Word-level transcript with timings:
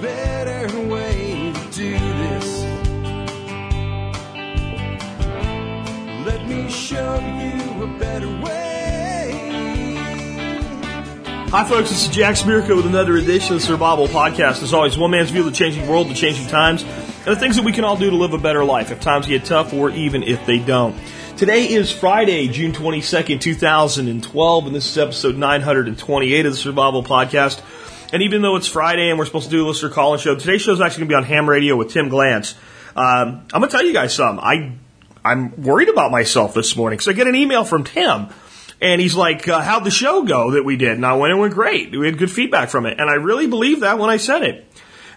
better 0.00 0.80
way 0.88 1.52
to 1.54 1.70
do 1.70 1.92
this. 1.92 2.64
Let 6.26 6.46
me 6.46 6.68
show 6.70 7.18
you 7.18 7.82
a 7.82 7.98
better 7.98 8.28
way. 8.42 9.32
Hi, 11.48 11.64
folks. 11.64 11.88
This 11.88 12.02
is 12.02 12.08
Jack 12.08 12.34
Spirko 12.36 12.76
with 12.76 12.86
another 12.86 13.16
edition 13.16 13.54
of 13.54 13.60
the 13.60 13.66
Survival 13.66 14.08
Podcast. 14.08 14.62
As 14.62 14.74
always, 14.74 14.98
one 14.98 15.12
man's 15.12 15.30
view 15.30 15.40
of 15.40 15.46
the 15.46 15.52
changing 15.52 15.88
world, 15.88 16.08
the 16.08 16.14
changing 16.14 16.48
times, 16.48 16.82
and 16.82 17.34
the 17.34 17.36
things 17.36 17.56
that 17.56 17.64
we 17.64 17.72
can 17.72 17.84
all 17.84 17.96
do 17.96 18.10
to 18.10 18.16
live 18.16 18.34
a 18.34 18.38
better 18.38 18.64
life 18.64 18.90
if 18.90 19.00
times 19.00 19.26
get 19.26 19.44
tough 19.44 19.72
or 19.72 19.90
even 19.90 20.22
if 20.22 20.44
they 20.44 20.58
don't. 20.58 20.94
Today 21.36 21.70
is 21.70 21.90
Friday, 21.92 22.48
June 22.48 22.72
22nd, 22.72 23.40
2012, 23.40 24.66
and 24.66 24.74
this 24.74 24.86
is 24.90 24.98
episode 24.98 25.36
928 25.36 26.46
of 26.46 26.52
the 26.52 26.58
Survival 26.58 27.02
Podcast. 27.02 27.62
And 28.12 28.22
even 28.22 28.42
though 28.42 28.56
it's 28.56 28.68
Friday 28.68 29.10
and 29.10 29.18
we're 29.18 29.26
supposed 29.26 29.46
to 29.46 29.50
do 29.50 29.64
a 29.64 29.68
listener 29.68 29.90
call-in 29.90 30.20
show, 30.20 30.36
today's 30.36 30.62
show 30.62 30.72
is 30.72 30.80
actually 30.80 31.06
going 31.06 31.08
to 31.08 31.12
be 31.12 31.16
on 31.16 31.24
ham 31.24 31.48
radio 31.48 31.76
with 31.76 31.90
Tim 31.90 32.08
Glantz. 32.08 32.54
Um, 32.94 33.46
I'm 33.52 33.60
going 33.60 33.64
to 33.64 33.68
tell 33.68 33.84
you 33.84 33.92
guys 33.92 34.14
something. 34.14 34.42
I, 34.42 34.72
I'm 35.24 35.62
worried 35.62 35.88
about 35.88 36.10
myself 36.10 36.54
this 36.54 36.76
morning 36.76 36.98
because 36.98 37.08
I 37.08 37.12
get 37.12 37.26
an 37.26 37.34
email 37.34 37.64
from 37.64 37.84
Tim. 37.84 38.28
And 38.80 39.00
he's 39.00 39.14
like, 39.14 39.48
uh, 39.48 39.60
how'd 39.60 39.84
the 39.84 39.90
show 39.90 40.22
go 40.22 40.52
that 40.52 40.64
we 40.64 40.76
did? 40.76 40.92
And 40.92 41.04
I 41.04 41.14
went, 41.14 41.32
it 41.32 41.36
went 41.36 41.54
great. 41.54 41.98
We 41.98 42.06
had 42.06 42.18
good 42.18 42.30
feedback 42.30 42.68
from 42.68 42.86
it. 42.86 43.00
And 43.00 43.08
I 43.08 43.14
really 43.14 43.46
believe 43.46 43.80
that 43.80 43.98
when 43.98 44.10
I 44.10 44.18
said 44.18 44.42
it. 44.42 44.66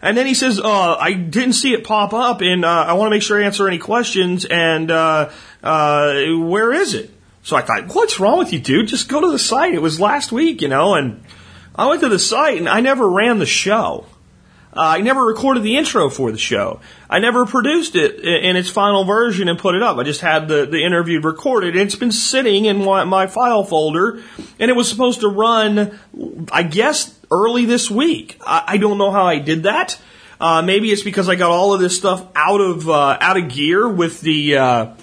And 0.02 0.18
then 0.18 0.26
he 0.26 0.34
says, 0.34 0.60
uh, 0.60 0.96
I 0.96 1.12
didn't 1.12 1.54
see 1.54 1.74
it 1.74 1.84
pop 1.84 2.14
up 2.14 2.42
and, 2.42 2.64
uh, 2.64 2.86
I 2.88 2.94
want 2.94 3.08
to 3.08 3.12
make 3.12 3.22
sure 3.22 3.42
I 3.42 3.46
answer 3.46 3.68
any 3.68 3.80
questions 3.80 4.46
and, 4.46 4.90
uh, 4.90 5.30
uh, 5.62 6.14
where 6.38 6.72
is 6.72 6.94
it? 6.94 7.12
So 7.44 7.58
I 7.58 7.62
thought, 7.62 7.94
what's 7.94 8.20
wrong 8.20 8.38
with 8.38 8.54
you, 8.54 8.60
dude? 8.60 8.88
Just 8.88 9.10
go 9.10 9.20
to 9.20 9.30
the 9.30 9.40
site. 9.40 9.74
It 9.74 9.82
was 9.82 10.00
last 10.00 10.32
week, 10.32 10.62
you 10.62 10.70
know, 10.70 10.96
and 10.96 11.26
I 11.80 11.88
went 11.88 12.02
to 12.02 12.10
the 12.10 12.20
site 12.20 12.58
and 12.58 12.68
I 12.68 12.82
never 12.82 13.10
ran 13.10 13.40
the 13.40 13.46
show. 13.46 14.06
Uh, 14.76 14.82
I 14.82 15.02
never 15.02 15.26
recorded 15.26 15.64
the 15.64 15.78
intro 15.78 16.10
for 16.10 16.30
the 16.30 16.38
show. 16.38 16.82
I 17.10 17.20
never 17.20 17.46
produced 17.46 17.96
it 17.96 18.20
in 18.20 18.58
its 18.58 18.70
final 18.70 19.06
version 19.06 19.48
and 19.48 19.58
put 19.58 19.76
it 19.76 19.82
up. 19.82 19.98
I 19.98 20.04
just 20.04 20.20
had 20.20 20.50
the, 20.50 20.66
the 20.66 20.84
interview 20.84 21.22
recorded. 21.22 21.78
And 21.78 21.84
it's 21.84 21.96
been 21.96 22.12
sitting 22.12 22.66
in 22.66 22.84
my, 22.84 23.06
my 23.06 23.28
file 23.28 23.64
folder 23.64 24.22
and 24.60 24.70
it 24.70 24.76
was 24.76 24.90
supposed 24.90 25.22
to 25.22 25.30
run, 25.30 25.98
I 26.52 26.64
guess, 26.64 27.18
early 27.32 27.64
this 27.64 27.90
week. 27.90 28.38
I, 28.46 28.64
I 28.68 28.78
don't 28.78 28.98
know 28.98 29.12
how 29.12 29.24
I 29.24 29.40
did 29.40 29.64
that. 29.64 29.98
Uh, 30.38 30.62
maybe 30.62 30.92
it's 30.92 31.04
because 31.04 31.30
I 31.30 31.36
got 31.36 31.50
all 31.50 31.74
of 31.74 31.80
this 31.80 31.96
stuff 31.96 32.28
out 32.36 32.60
of, 32.60 32.90
uh, 32.90 33.18
out 33.22 33.38
of 33.38 33.48
gear 33.48 33.88
with 33.88 34.20
the, 34.20 34.58
uh, 34.58 34.94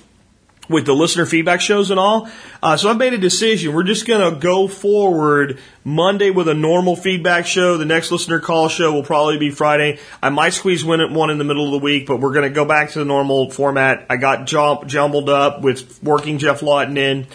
with 0.68 0.86
the 0.86 0.94
listener 0.94 1.26
feedback 1.26 1.60
shows 1.60 1.90
and 1.90 2.00
all. 2.00 2.28
Uh, 2.62 2.76
so 2.76 2.90
I've 2.90 2.96
made 2.96 3.12
a 3.12 3.18
decision. 3.18 3.74
We're 3.74 3.84
just 3.84 4.06
going 4.06 4.34
to 4.34 4.38
go 4.38 4.68
forward 4.68 5.58
Monday 5.84 6.30
with 6.30 6.48
a 6.48 6.54
normal 6.54 6.96
feedback 6.96 7.46
show. 7.46 7.76
The 7.76 7.84
next 7.84 8.10
listener 8.10 8.40
call 8.40 8.68
show 8.68 8.92
will 8.92 9.02
probably 9.02 9.38
be 9.38 9.50
Friday. 9.50 9.98
I 10.22 10.30
might 10.30 10.54
squeeze 10.54 10.84
one 10.84 11.00
in 11.00 11.38
the 11.38 11.44
middle 11.44 11.66
of 11.66 11.72
the 11.72 11.84
week, 11.84 12.06
but 12.06 12.20
we're 12.20 12.32
going 12.32 12.48
to 12.48 12.54
go 12.54 12.64
back 12.64 12.90
to 12.90 12.98
the 12.98 13.04
normal 13.04 13.50
format. 13.50 14.06
I 14.10 14.16
got 14.16 14.46
jumbled 14.46 15.28
up 15.28 15.62
with 15.62 16.02
working 16.02 16.38
Jeff 16.38 16.62
Lawton 16.62 16.96
in. 16.96 17.26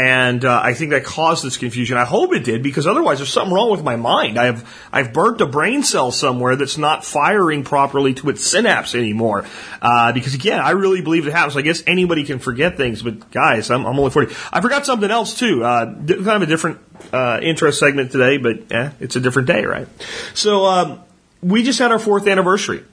And 0.00 0.46
uh, 0.46 0.58
I 0.64 0.72
think 0.72 0.92
that 0.92 1.04
caused 1.04 1.44
this 1.44 1.58
confusion. 1.58 1.98
I 1.98 2.06
hope 2.06 2.32
it 2.32 2.42
did 2.42 2.62
because 2.62 2.86
otherwise 2.86 3.18
there's 3.18 3.30
something 3.30 3.52
wrong 3.52 3.70
with 3.70 3.82
my 3.82 3.96
mind. 3.96 4.38
I've 4.38 4.66
I've 4.90 5.12
burnt 5.12 5.42
a 5.42 5.46
brain 5.46 5.82
cell 5.82 6.10
somewhere 6.10 6.56
that's 6.56 6.78
not 6.78 7.04
firing 7.04 7.64
properly 7.64 8.14
to 8.14 8.30
its 8.30 8.42
synapse 8.42 8.94
anymore. 8.94 9.44
Uh, 9.82 10.12
because 10.12 10.32
again, 10.32 10.58
I 10.58 10.70
really 10.70 11.02
believe 11.02 11.26
it 11.26 11.32
happens. 11.32 11.54
I 11.54 11.60
guess 11.60 11.82
anybody 11.86 12.24
can 12.24 12.38
forget 12.38 12.78
things, 12.78 13.02
but 13.02 13.30
guys, 13.30 13.70
I'm, 13.70 13.84
I'm 13.84 13.98
only 13.98 14.10
40. 14.10 14.34
I 14.50 14.62
forgot 14.62 14.86
something 14.86 15.10
else 15.10 15.38
too. 15.38 15.62
Uh, 15.62 15.84
kind 15.84 16.28
of 16.28 16.42
a 16.42 16.46
different 16.46 16.78
uh, 17.12 17.38
intro 17.42 17.70
segment 17.70 18.10
today, 18.10 18.38
but 18.38 18.72
eh, 18.72 18.92
it's 19.00 19.16
a 19.16 19.20
different 19.20 19.48
day, 19.48 19.66
right? 19.66 19.86
So 20.32 20.64
um, 20.64 21.00
we 21.42 21.62
just 21.62 21.78
had 21.78 21.92
our 21.92 21.98
fourth 21.98 22.26
anniversary. 22.26 22.84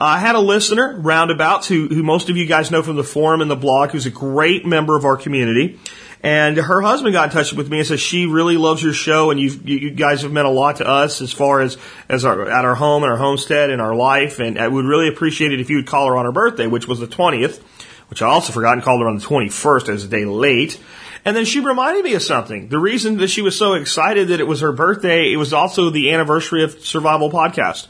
I 0.00 0.18
had 0.18 0.34
a 0.34 0.40
listener, 0.40 0.98
roundabouts, 0.98 1.68
who, 1.68 1.88
who 1.88 2.02
most 2.02 2.30
of 2.30 2.38
you 2.38 2.46
guys 2.46 2.70
know 2.70 2.82
from 2.82 2.96
the 2.96 3.04
forum 3.04 3.42
and 3.42 3.50
the 3.50 3.56
blog, 3.56 3.90
who's 3.90 4.06
a 4.06 4.10
great 4.10 4.64
member 4.64 4.96
of 4.96 5.04
our 5.04 5.18
community. 5.18 5.78
And 6.24 6.56
her 6.56 6.80
husband 6.80 7.12
got 7.12 7.28
in 7.28 7.34
touch 7.34 7.52
with 7.52 7.68
me 7.68 7.80
and 7.80 7.86
said 7.86 8.00
she 8.00 8.24
really 8.24 8.56
loves 8.56 8.82
your 8.82 8.94
show, 8.94 9.30
and 9.30 9.38
you 9.38 9.50
you 9.62 9.90
guys 9.90 10.22
have 10.22 10.32
meant 10.32 10.46
a 10.46 10.50
lot 10.50 10.76
to 10.76 10.88
us 10.88 11.20
as 11.20 11.32
far 11.32 11.60
as 11.60 11.76
as 12.08 12.24
our 12.24 12.50
at 12.50 12.64
our 12.64 12.74
home 12.74 13.02
and 13.02 13.12
our 13.12 13.18
homestead 13.18 13.68
and 13.68 13.82
our 13.82 13.94
life. 13.94 14.40
And 14.40 14.58
I 14.58 14.66
would 14.66 14.86
really 14.86 15.06
appreciate 15.06 15.52
it 15.52 15.60
if 15.60 15.68
you 15.68 15.76
would 15.76 15.86
call 15.86 16.08
her 16.08 16.16
on 16.16 16.24
her 16.24 16.32
birthday, 16.32 16.66
which 16.66 16.88
was 16.88 16.98
the 16.98 17.06
twentieth, 17.06 17.62
which 18.08 18.22
I 18.22 18.26
also 18.26 18.54
forgot 18.54 18.72
and 18.72 18.82
called 18.82 19.02
her 19.02 19.06
on 19.06 19.16
the 19.16 19.22
twenty 19.22 19.50
first 19.50 19.90
as 19.90 20.02
a 20.02 20.08
day 20.08 20.24
late. 20.24 20.80
And 21.26 21.36
then 21.36 21.44
she 21.44 21.60
reminded 21.60 22.04
me 22.04 22.14
of 22.14 22.22
something. 22.22 22.68
The 22.68 22.78
reason 22.78 23.18
that 23.18 23.28
she 23.28 23.42
was 23.42 23.58
so 23.58 23.74
excited 23.74 24.28
that 24.28 24.40
it 24.40 24.46
was 24.46 24.62
her 24.62 24.72
birthday, 24.72 25.30
it 25.30 25.36
was 25.36 25.52
also 25.52 25.90
the 25.90 26.10
anniversary 26.10 26.64
of 26.64 26.80
Survival 26.80 27.30
Podcast. 27.30 27.86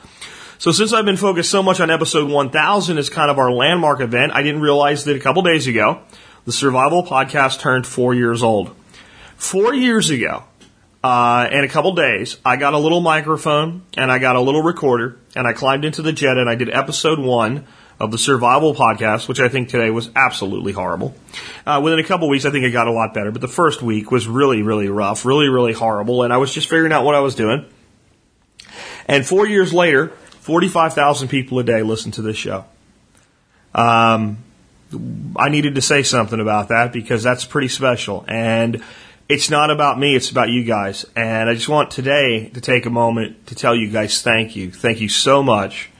So 0.58 0.72
since 0.72 0.92
I've 0.92 1.04
been 1.04 1.16
focused 1.16 1.50
so 1.52 1.62
much 1.62 1.78
on 1.78 1.88
episode 1.88 2.28
1000 2.28 2.98
as 2.98 3.10
kind 3.10 3.30
of 3.30 3.38
our 3.38 3.52
landmark 3.52 4.00
event, 4.00 4.32
I 4.34 4.42
didn't 4.42 4.60
realize 4.60 5.04
that 5.04 5.14
a 5.14 5.20
couple 5.20 5.42
days 5.42 5.68
ago 5.68 6.02
the 6.44 6.52
Survival 6.52 7.02
Podcast 7.04 7.60
turned 7.60 7.86
four 7.86 8.14
years 8.14 8.42
old. 8.42 8.74
Four 9.36 9.74
years 9.74 10.10
ago, 10.10 10.44
uh, 11.02 11.48
in 11.50 11.64
a 11.64 11.68
couple 11.68 11.94
days, 11.94 12.38
I 12.44 12.56
got 12.56 12.74
a 12.74 12.78
little 12.78 13.00
microphone 13.00 13.82
and 13.96 14.10
I 14.10 14.18
got 14.18 14.36
a 14.36 14.40
little 14.40 14.62
recorder 14.62 15.18
and 15.34 15.46
I 15.46 15.52
climbed 15.52 15.84
into 15.84 16.02
the 16.02 16.12
jet 16.12 16.36
and 16.36 16.48
I 16.48 16.54
did 16.54 16.70
episode 16.70 17.18
one 17.18 17.66
of 18.00 18.10
the 18.10 18.18
Survival 18.18 18.74
Podcast, 18.74 19.28
which 19.28 19.40
I 19.40 19.48
think 19.48 19.68
today 19.68 19.90
was 19.90 20.10
absolutely 20.16 20.72
horrible. 20.72 21.14
Uh, 21.64 21.80
within 21.82 21.98
a 21.98 22.04
couple 22.04 22.28
weeks, 22.28 22.44
I 22.44 22.50
think 22.50 22.64
it 22.64 22.70
got 22.70 22.88
a 22.88 22.92
lot 22.92 23.14
better, 23.14 23.30
but 23.30 23.40
the 23.40 23.48
first 23.48 23.82
week 23.82 24.10
was 24.10 24.26
really, 24.26 24.62
really 24.62 24.88
rough, 24.88 25.24
really, 25.24 25.48
really 25.48 25.72
horrible, 25.72 26.22
and 26.22 26.32
I 26.32 26.38
was 26.38 26.52
just 26.52 26.68
figuring 26.68 26.92
out 26.92 27.04
what 27.04 27.14
I 27.14 27.20
was 27.20 27.34
doing. 27.34 27.66
And 29.06 29.26
four 29.26 29.46
years 29.46 29.72
later, 29.72 30.08
45,000 30.40 31.28
people 31.28 31.58
a 31.58 31.64
day 31.64 31.82
listen 31.82 32.10
to 32.12 32.22
this 32.22 32.36
show. 32.36 32.64
Um, 33.74 34.38
I 35.36 35.48
needed 35.48 35.74
to 35.76 35.82
say 35.82 36.02
something 36.02 36.40
about 36.40 36.68
that 36.68 36.92
because 36.92 37.22
that's 37.22 37.44
pretty 37.44 37.68
special. 37.68 38.24
And 38.28 38.82
it's 39.28 39.50
not 39.50 39.70
about 39.70 39.98
me, 39.98 40.14
it's 40.14 40.30
about 40.30 40.50
you 40.50 40.64
guys. 40.64 41.06
And 41.16 41.48
I 41.48 41.54
just 41.54 41.68
want 41.68 41.90
today 41.90 42.50
to 42.50 42.60
take 42.60 42.86
a 42.86 42.90
moment 42.90 43.46
to 43.48 43.54
tell 43.54 43.74
you 43.74 43.90
guys 43.90 44.22
thank 44.22 44.56
you. 44.56 44.70
Thank 44.70 45.00
you 45.00 45.08
so 45.08 45.42
much 45.42 45.90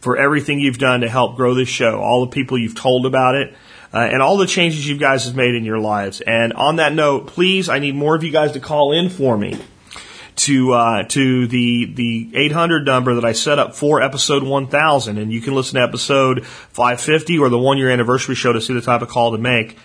for 0.00 0.16
everything 0.16 0.60
you've 0.60 0.78
done 0.78 1.00
to 1.00 1.08
help 1.08 1.36
grow 1.36 1.54
this 1.54 1.68
show, 1.68 2.00
all 2.00 2.24
the 2.24 2.30
people 2.30 2.56
you've 2.56 2.76
told 2.76 3.04
about 3.04 3.34
it, 3.34 3.54
uh, 3.92 3.98
and 3.98 4.22
all 4.22 4.36
the 4.36 4.46
changes 4.46 4.86
you 4.86 4.96
guys 4.96 5.24
have 5.24 5.34
made 5.34 5.54
in 5.54 5.64
your 5.64 5.78
lives. 5.78 6.20
And 6.20 6.52
on 6.52 6.76
that 6.76 6.92
note, 6.92 7.26
please, 7.26 7.68
I 7.68 7.78
need 7.80 7.96
more 7.96 8.14
of 8.14 8.22
you 8.22 8.30
guys 8.30 8.52
to 8.52 8.60
call 8.60 8.92
in 8.92 9.08
for 9.08 9.36
me 9.36 9.58
to 10.38 10.72
uh, 10.72 11.02
to 11.04 11.46
the 11.46 11.86
the 11.86 12.30
800 12.34 12.84
number 12.86 13.14
that 13.14 13.24
I 13.24 13.32
set 13.32 13.58
up 13.58 13.74
for 13.74 14.00
episode 14.00 14.42
1000, 14.42 15.18
and 15.18 15.32
you 15.32 15.40
can 15.40 15.54
listen 15.54 15.76
to 15.76 15.82
episode 15.82 16.46
550 16.46 17.38
or 17.38 17.48
the 17.48 17.58
one 17.58 17.78
year 17.78 17.90
anniversary 17.90 18.34
show 18.34 18.52
to 18.52 18.60
see 18.60 18.74
the 18.74 18.80
type 18.80 19.02
of 19.02 19.08
call 19.08 19.32
to 19.32 19.38
make. 19.38 19.76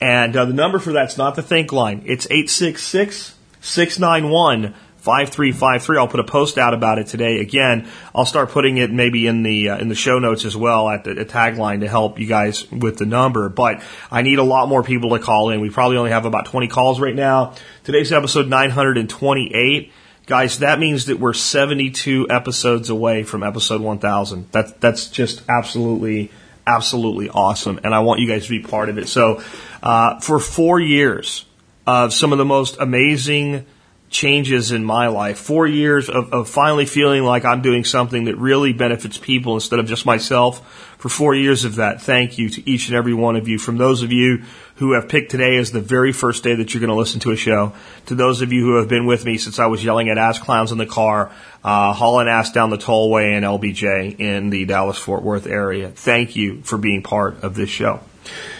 And 0.00 0.36
uh, 0.36 0.44
the 0.44 0.52
number 0.52 0.78
for 0.78 0.92
that's 0.92 1.16
not 1.16 1.36
the 1.36 1.42
think 1.42 1.72
line; 1.72 2.02
it's 2.06 2.26
866 2.26 3.34
691 3.60 4.74
5353. 5.06 5.98
I'll 5.98 6.08
put 6.08 6.18
a 6.18 6.24
post 6.24 6.58
out 6.58 6.74
about 6.74 6.98
it 6.98 7.06
today. 7.06 7.38
Again, 7.38 7.88
I'll 8.12 8.24
start 8.24 8.50
putting 8.50 8.76
it 8.78 8.90
maybe 8.90 9.28
in 9.28 9.44
the 9.44 9.68
uh, 9.68 9.78
in 9.78 9.88
the 9.88 9.94
show 9.94 10.18
notes 10.18 10.44
as 10.44 10.56
well 10.56 10.88
at 10.88 11.04
the, 11.04 11.14
tagline 11.24 11.80
to 11.80 11.88
help 11.88 12.18
you 12.18 12.26
guys 12.26 12.68
with 12.72 12.98
the 12.98 13.06
number. 13.06 13.48
But 13.48 13.82
I 14.10 14.22
need 14.22 14.40
a 14.40 14.42
lot 14.42 14.68
more 14.68 14.82
people 14.82 15.10
to 15.10 15.20
call 15.20 15.50
in. 15.50 15.60
We 15.60 15.70
probably 15.70 15.96
only 15.96 16.10
have 16.10 16.26
about 16.26 16.46
20 16.46 16.66
calls 16.66 16.98
right 16.98 17.14
now. 17.14 17.54
Today's 17.84 18.12
episode 18.12 18.48
928. 18.48 19.92
Guys, 20.26 20.58
that 20.58 20.80
means 20.80 21.06
that 21.06 21.20
we're 21.20 21.34
72 21.34 22.26
episodes 22.28 22.90
away 22.90 23.22
from 23.22 23.44
episode 23.44 23.80
1000. 23.80 24.48
That's 24.50 24.72
that's 24.72 25.08
just 25.08 25.48
absolutely 25.48 26.32
absolutely 26.66 27.28
awesome 27.28 27.78
and 27.84 27.94
I 27.94 28.00
want 28.00 28.18
you 28.18 28.26
guys 28.26 28.46
to 28.46 28.50
be 28.50 28.58
part 28.58 28.88
of 28.88 28.98
it. 28.98 29.08
So, 29.08 29.40
uh, 29.84 30.18
for 30.18 30.40
4 30.40 30.80
years 30.80 31.44
of 31.86 32.12
some 32.12 32.32
of 32.32 32.38
the 32.38 32.44
most 32.44 32.76
amazing 32.80 33.66
changes 34.08 34.70
in 34.70 34.84
my 34.84 35.08
life. 35.08 35.38
Four 35.38 35.66
years 35.66 36.08
of, 36.08 36.32
of 36.32 36.48
finally 36.48 36.86
feeling 36.86 37.24
like 37.24 37.44
I'm 37.44 37.62
doing 37.62 37.84
something 37.84 38.24
that 38.24 38.36
really 38.36 38.72
benefits 38.72 39.18
people 39.18 39.54
instead 39.54 39.78
of 39.78 39.86
just 39.86 40.06
myself. 40.06 40.94
For 40.98 41.08
four 41.08 41.34
years 41.34 41.64
of 41.64 41.76
that, 41.76 42.00
thank 42.00 42.38
you 42.38 42.48
to 42.50 42.70
each 42.70 42.88
and 42.88 42.96
every 42.96 43.14
one 43.14 43.36
of 43.36 43.48
you. 43.48 43.58
From 43.58 43.76
those 43.76 44.02
of 44.02 44.12
you 44.12 44.44
who 44.76 44.92
have 44.92 45.08
picked 45.08 45.30
today 45.30 45.56
as 45.56 45.72
the 45.72 45.80
very 45.80 46.12
first 46.12 46.42
day 46.42 46.54
that 46.54 46.72
you're 46.72 46.80
going 46.80 46.88
to 46.88 46.96
listen 46.96 47.20
to 47.20 47.32
a 47.32 47.36
show, 47.36 47.72
to 48.06 48.14
those 48.14 48.40
of 48.40 48.52
you 48.52 48.62
who 48.62 48.76
have 48.76 48.88
been 48.88 49.06
with 49.06 49.24
me 49.24 49.38
since 49.38 49.58
I 49.58 49.66
was 49.66 49.84
yelling 49.84 50.08
at 50.08 50.18
ass 50.18 50.38
clowns 50.38 50.72
in 50.72 50.78
the 50.78 50.86
car, 50.86 51.32
uh, 51.62 51.92
hauling 51.92 52.28
ass 52.28 52.52
down 52.52 52.70
the 52.70 52.78
tollway 52.78 53.36
in 53.36 53.44
LBJ 53.44 54.18
in 54.20 54.50
the 54.50 54.64
Dallas 54.64 54.98
Fort 54.98 55.22
Worth 55.22 55.46
area. 55.46 55.90
Thank 55.90 56.36
you 56.36 56.62
for 56.62 56.78
being 56.78 57.02
part 57.02 57.42
of 57.42 57.54
this 57.54 57.70
show. 57.70 58.00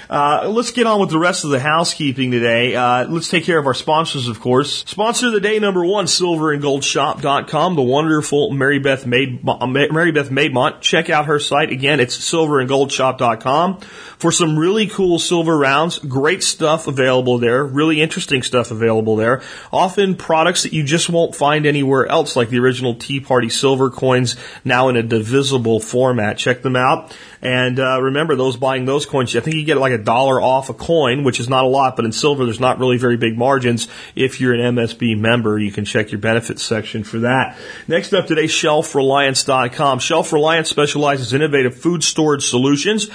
Uh, 0.08 0.48
let's 0.48 0.70
get 0.70 0.86
on 0.86 1.00
with 1.00 1.10
the 1.10 1.18
rest 1.18 1.44
of 1.44 1.50
the 1.50 1.60
housekeeping 1.60 2.30
today. 2.30 2.74
Uh, 2.74 3.06
let's 3.08 3.28
take 3.28 3.44
care 3.44 3.58
of 3.58 3.66
our 3.66 3.74
sponsors, 3.74 4.28
of 4.28 4.40
course. 4.40 4.84
Sponsor 4.86 5.28
of 5.28 5.32
the 5.32 5.40
day 5.40 5.58
number 5.58 5.84
one, 5.84 6.06
silverandgoldshop.com, 6.06 7.74
the 7.74 7.82
wonderful 7.82 8.50
Mary 8.52 8.78
Beth, 8.78 9.06
Maid, 9.06 9.44
Mary 9.44 10.12
Beth 10.12 10.30
Maidmont. 10.30 10.80
Check 10.80 11.10
out 11.10 11.26
her 11.26 11.38
site. 11.38 11.70
Again, 11.70 12.00
it's 12.00 12.16
silverandgoldshop.com 12.16 13.80
for 13.80 14.32
some 14.32 14.58
really 14.58 14.86
cool 14.86 15.18
silver 15.18 15.56
rounds. 15.56 15.98
Great 15.98 16.42
stuff 16.42 16.86
available 16.86 17.38
there. 17.38 17.64
Really 17.64 18.00
interesting 18.00 18.42
stuff 18.42 18.70
available 18.70 19.16
there. 19.16 19.42
Often 19.72 20.16
products 20.16 20.62
that 20.62 20.72
you 20.72 20.82
just 20.82 21.08
won't 21.08 21.34
find 21.34 21.66
anywhere 21.66 22.06
else, 22.06 22.36
like 22.36 22.50
the 22.50 22.58
original 22.58 22.94
Tea 22.94 23.20
Party 23.20 23.48
silver 23.48 23.90
coins 23.90 24.36
now 24.64 24.88
in 24.88 24.96
a 24.96 25.02
divisible 25.02 25.80
format. 25.80 26.38
Check 26.38 26.62
them 26.62 26.76
out. 26.76 27.16
And 27.42 27.78
uh, 27.78 28.00
remember, 28.02 28.36
those 28.36 28.56
buying 28.56 28.84
those 28.84 29.06
coins, 29.06 29.34
I 29.34 29.40
think 29.40 29.56
you 29.56 29.64
get 29.64 29.78
like 29.78 29.92
a 29.92 29.98
dollar 29.98 30.40
off 30.40 30.68
a 30.68 30.74
coin, 30.74 31.24
which 31.24 31.40
is 31.40 31.48
not 31.48 31.64
a 31.64 31.68
lot, 31.68 31.96
but 31.96 32.04
in 32.04 32.12
silver, 32.12 32.44
there's 32.44 32.60
not 32.60 32.78
really 32.78 32.98
very 32.98 33.16
big 33.16 33.36
margins. 33.36 33.88
If 34.14 34.40
you're 34.40 34.54
an 34.54 34.76
MSB 34.76 35.18
member, 35.18 35.58
you 35.58 35.72
can 35.72 35.84
check 35.84 36.12
your 36.12 36.20
benefits 36.20 36.62
section 36.62 37.04
for 37.04 37.20
that. 37.20 37.56
Next 37.88 38.12
up 38.12 38.26
today, 38.26 38.44
ShelfReliance.com. 38.44 39.98
Shelf 39.98 40.32
Reliance 40.32 40.68
specializes 40.68 41.32
in 41.32 41.42
innovative 41.42 41.76
food 41.76 42.02
storage 42.02 42.46
solutions, 42.46 43.08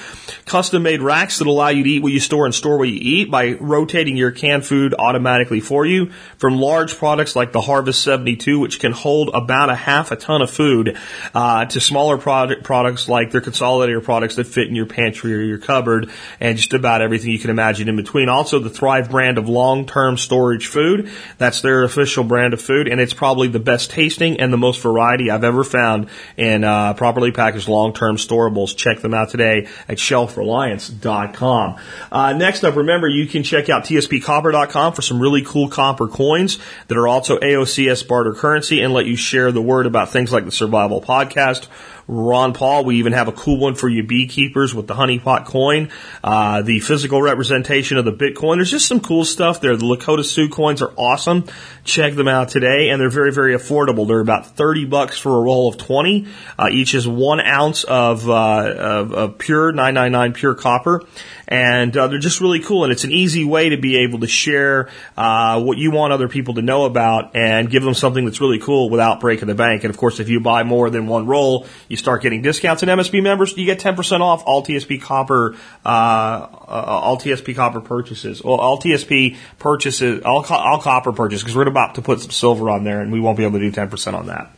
custom 0.46 0.84
made 0.84 1.02
racks 1.02 1.40
that 1.40 1.48
allow 1.48 1.70
you 1.70 1.84
to 1.84 1.90
eat 1.90 2.04
what 2.04 2.12
you 2.12 2.20
store 2.20 2.46
and 2.46 2.56
store 2.56 2.78
what 2.78 2.90
you 2.90 3.00
eat 3.00 3.30
by 3.30 3.54
rotating 3.54 4.18
your 4.18 4.32
canned 4.32 4.66
food 4.66 4.94
automatically 4.98 5.60
for 5.60 5.86
you. 5.86 6.12
From 6.38 6.58
large 6.58 6.98
products 6.98 7.36
like 7.36 7.52
the 7.52 7.62
Harvest 7.62 8.04
72, 8.04 8.60
which 8.60 8.80
can 8.80 8.92
hold 8.92 9.30
about 9.34 9.70
a 9.70 9.76
half 9.76 10.12
a 10.12 10.16
ton 10.16 10.42
of 10.42 10.50
food, 10.50 10.98
uh, 11.34 11.66
to 11.66 11.80
smaller 11.82 12.18
product 12.18 12.64
products 12.64 13.10
like 13.10 13.32
their 13.32 13.42
Cansolidator 13.42 14.04
products 14.22 14.36
that 14.36 14.46
fit 14.46 14.68
in 14.68 14.76
your 14.76 14.86
pantry 14.86 15.34
or 15.34 15.42
your 15.42 15.58
cupboard 15.58 16.08
and 16.40 16.56
just 16.56 16.74
about 16.74 17.02
everything 17.02 17.32
you 17.32 17.40
can 17.40 17.50
imagine 17.50 17.90
in 17.90 17.96
between. 17.96 18.30
Also, 18.30 18.60
the 18.60 18.70
Thrive 18.70 19.10
brand 19.10 19.40
of 19.40 19.50
long-term 19.50 20.16
storage 20.16 20.68
food. 20.68 21.10
That's 21.40 21.62
their 21.62 21.82
official 21.82 22.24
brand 22.24 22.54
of 22.54 22.62
food, 22.62 22.88
and 22.88 23.02
it's 23.02 23.16
probably 23.16 23.48
the 23.48 23.60
best 23.60 23.90
tasting 23.90 24.40
and 24.40 24.54
the 24.54 24.60
most 24.60 24.80
variety 24.80 25.32
I've 25.32 25.44
ever 25.44 25.64
found 25.64 26.08
in 26.38 26.64
uh, 26.64 26.94
properly 26.94 27.32
packaged 27.32 27.68
long-term 27.68 28.18
storables. 28.18 28.78
Check 28.78 29.00
them 29.00 29.16
out 29.16 29.32
today 29.32 29.68
at 29.88 29.98
shelfreliance.com. 29.98 31.80
Uh, 32.12 32.34
next 32.34 32.64
up, 32.64 32.76
remember 32.76 33.08
you 33.08 33.26
can 33.26 33.42
check 33.42 33.70
out 33.70 33.86
tspcopper.com 33.86 34.94
for 34.94 35.02
some 35.02 35.20
really 35.20 35.42
cool 35.42 35.68
copper 35.68 36.08
coins 36.08 36.60
that 36.90 36.98
are 36.98 37.08
also 37.08 37.40
AOCS 37.40 38.08
barter 38.08 38.36
currency 38.36 38.82
and 38.82 38.94
let 38.94 39.08
you 39.08 39.16
share 39.16 39.52
the 39.52 39.64
word 39.64 39.88
about 39.88 40.12
things 40.12 40.32
like 40.32 40.46
the 40.46 40.52
Survival 40.52 41.02
Podcast 41.02 41.66
Ron 42.08 42.54
Paul. 42.54 42.86
We 42.86 42.98
even 42.98 43.14
have 43.14 43.28
a 43.28 43.32
cool 43.32 43.58
one 43.58 43.76
for 43.76 43.90
you 43.90 44.04
beekeepers 44.04 44.74
with 44.74 44.88
the 44.88 44.94
honeypot 44.94 45.46
coin, 45.46 45.90
uh, 46.24 46.62
the 46.62 46.80
physical 46.80 47.22
representation 47.22 47.98
of 47.98 48.06
the 48.06 48.14
Bitcoin. 48.14 48.56
There's 48.56 48.72
just 48.72 48.88
some 48.88 49.00
cool 49.00 49.26
stuff 49.26 49.62
there. 49.62 49.76
The 49.76 49.86
Lakota 49.86 50.26
Sioux 50.26 50.50
coins 50.50 50.82
are 50.82 50.94
awesome. 50.98 51.46
Check 51.84 52.16
them 52.16 52.28
out 52.28 52.50
today, 52.50 52.90
and 52.90 53.00
they're 53.00 53.10
very, 53.10 53.32
very 53.32 53.56
affordable. 53.56 54.08
They're 54.08 54.20
about 54.20 54.46
30 54.46 54.86
bucks 54.86 55.18
for 55.18 55.38
a 55.38 55.42
roll 55.42 55.70
of 55.70 55.78
20. 55.78 56.28
Uh, 56.58 56.70
each 56.72 56.94
is 56.94 57.08
one 57.08 57.40
ounce 57.40 57.84
of, 57.84 58.30
uh, 58.30 58.34
of, 58.34 59.14
of 59.14 59.38
pure 59.38 59.72
999 59.72 60.34
pure 60.34 60.56
copper 60.56 61.04
and 61.52 61.96
uh, 61.98 62.08
they're 62.08 62.18
just 62.18 62.40
really 62.40 62.62
cool. 62.62 62.86
And 62.86 62.94
it's 62.94 63.04
an 63.04 63.12
easy 63.12 63.44
way 63.44 63.70
to 63.70 63.78
be 63.78 63.98
able 63.98 64.20
to 64.20 64.28
share 64.28 64.90
uh, 65.18 65.62
what 65.62 65.78
you 65.78 65.92
want 65.92 66.14
other 66.14 66.30
people 66.30 66.54
to 66.54 66.62
know 66.62 66.86
about 66.86 67.36
and 67.36 67.70
give 67.70 67.84
them 67.84 67.94
something 67.94 68.24
that's 68.24 68.40
really 68.40 68.58
cool 68.58 68.90
without 68.90 69.20
breaking 69.20 69.50
the 69.50 69.56
bank. 69.56 69.84
And 69.84 69.92
of 69.94 69.98
course, 69.98 70.22
if 70.22 70.30
you 70.30 70.40
buy 70.40 70.64
more 70.64 70.90
than 70.90 71.08
one 71.08 71.28
roll, 71.28 71.68
you 71.90 71.98
start 71.98 72.22
getting 72.22 72.42
discounts. 72.42 72.84
And 72.84 72.90
MSB 72.90 73.22
members, 73.22 73.56
you 73.58 73.66
get 73.66 73.80
10% 73.80 74.22
off 74.22 74.44
all 74.46 74.64
TSP 74.64 75.02
copper, 75.02 75.58
uh, 75.86 75.90
uh, 75.90 77.00
all 77.04 77.18
TSP 77.18 77.54
copper 77.54 77.82
purchases. 77.82 78.42
Well, 78.42 78.56
all 78.56 78.80
TSP 78.80 79.36
purchases, 79.60 80.24
all, 80.24 80.44
co- 80.44 80.56
all 80.56 80.80
copper 80.80 81.12
purchases, 81.12 81.44
because 81.44 81.58
we're 81.58 81.68
about 81.68 81.96
to 81.96 82.02
put 82.02 82.22
some 82.22 82.32
silver 82.32 82.70
on 82.70 82.86
there, 82.86 83.02
and 83.02 83.12
we 83.12 83.20
won't 83.20 83.38
be 83.38 83.44
able 83.44 83.60
to 83.60 83.70
do 83.70 83.72
10% 83.74 84.14
on 84.14 84.28
that. 84.28 84.50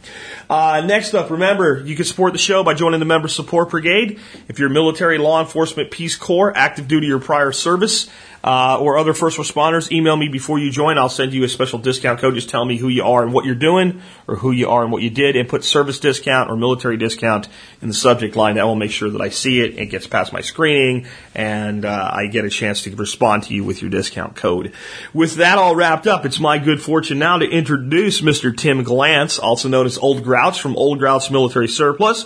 Uh, 0.50 0.82
next 0.86 1.14
up, 1.14 1.30
remember, 1.30 1.82
you 1.86 1.96
can 1.96 2.06
support 2.06 2.34
the 2.34 2.40
show 2.40 2.64
by 2.64 2.74
joining 2.74 3.00
the 3.00 3.06
Member 3.06 3.28
Support 3.28 3.70
Brigade. 3.70 4.20
If 4.48 4.60
you're 4.60 4.70
military, 4.70 5.18
law 5.18 5.40
enforcement, 5.42 5.92
Peace 5.92 6.16
Corps, 6.16 6.56
active 6.56 6.88
duty 6.88 7.12
or 7.12 7.20
prior 7.20 7.52
service, 7.52 8.10
uh, 8.44 8.78
or 8.80 8.98
other 8.98 9.14
first 9.14 9.38
responders, 9.38 9.92
email 9.92 10.18
me 10.18 10.28
before 10.28 10.60
you 10.60 10.70
join. 10.70 10.98
I'll 10.98 11.08
send 11.08 11.34
you 11.34 11.44
a 11.44 11.50
special 11.50 11.80
discount 11.80 12.20
code. 12.20 12.36
Just 12.36 12.50
tell 12.50 12.66
me 12.66 12.78
who 12.78 12.90
you 12.90 13.04
are 13.04 13.24
and 13.24 13.32
what 13.32 13.46
you're 13.46 13.56
doing, 13.56 14.02
or 14.28 14.36
who 14.36 14.52
you 14.52 14.70
are 14.70 14.84
and 14.84 14.92
what 14.92 15.02
you 15.02 15.10
did, 15.10 15.36
and 15.36 15.48
put 15.48 15.64
service 15.64 16.00
discount 16.00 16.50
or 16.50 16.58
military 16.58 16.98
discount 16.98 17.48
in 17.82 17.88
the 17.88 17.94
subject 17.94 18.36
line. 18.36 18.56
That 18.56 18.66
will 18.66 18.76
make 18.76 18.92
sure 18.92 19.10
that 19.10 19.22
I 19.22 19.30
see 19.30 19.62
it, 19.62 19.78
it 19.78 19.86
gets 19.86 20.08
past 20.08 20.34
my 20.34 20.42
screening, 20.42 21.08
and 21.34 21.86
uh, 21.86 22.10
I 22.14 22.28
get 22.28 22.44
a 22.44 22.50
chance 22.50 22.84
to 22.84 22.96
respond 22.96 23.44
to 23.44 23.54
you 23.54 23.64
with 23.64 23.82
your 23.82 23.90
discount 23.90 24.36
code. 24.36 24.74
With 25.14 25.36
that 25.36 25.58
all 25.58 25.76
wrapped 25.76 26.08
up, 26.08 26.26
it's 26.26 26.40
my 26.40 26.58
good 26.58 26.82
fortune 26.82 27.20
now 27.20 27.38
to 27.38 27.50
introduce 27.50 28.20
Mr. 28.20 28.56
Tim 28.56 28.84
Glantz, 28.84 29.40
also 29.42 29.70
known 29.70 29.86
as 29.86 29.98
Old 29.98 30.24
Grouch 30.24 30.60
from 30.60 30.76
Old 30.76 31.00
Grouch 31.00 31.32
Military 31.32 31.70
Surplus. 31.70 32.26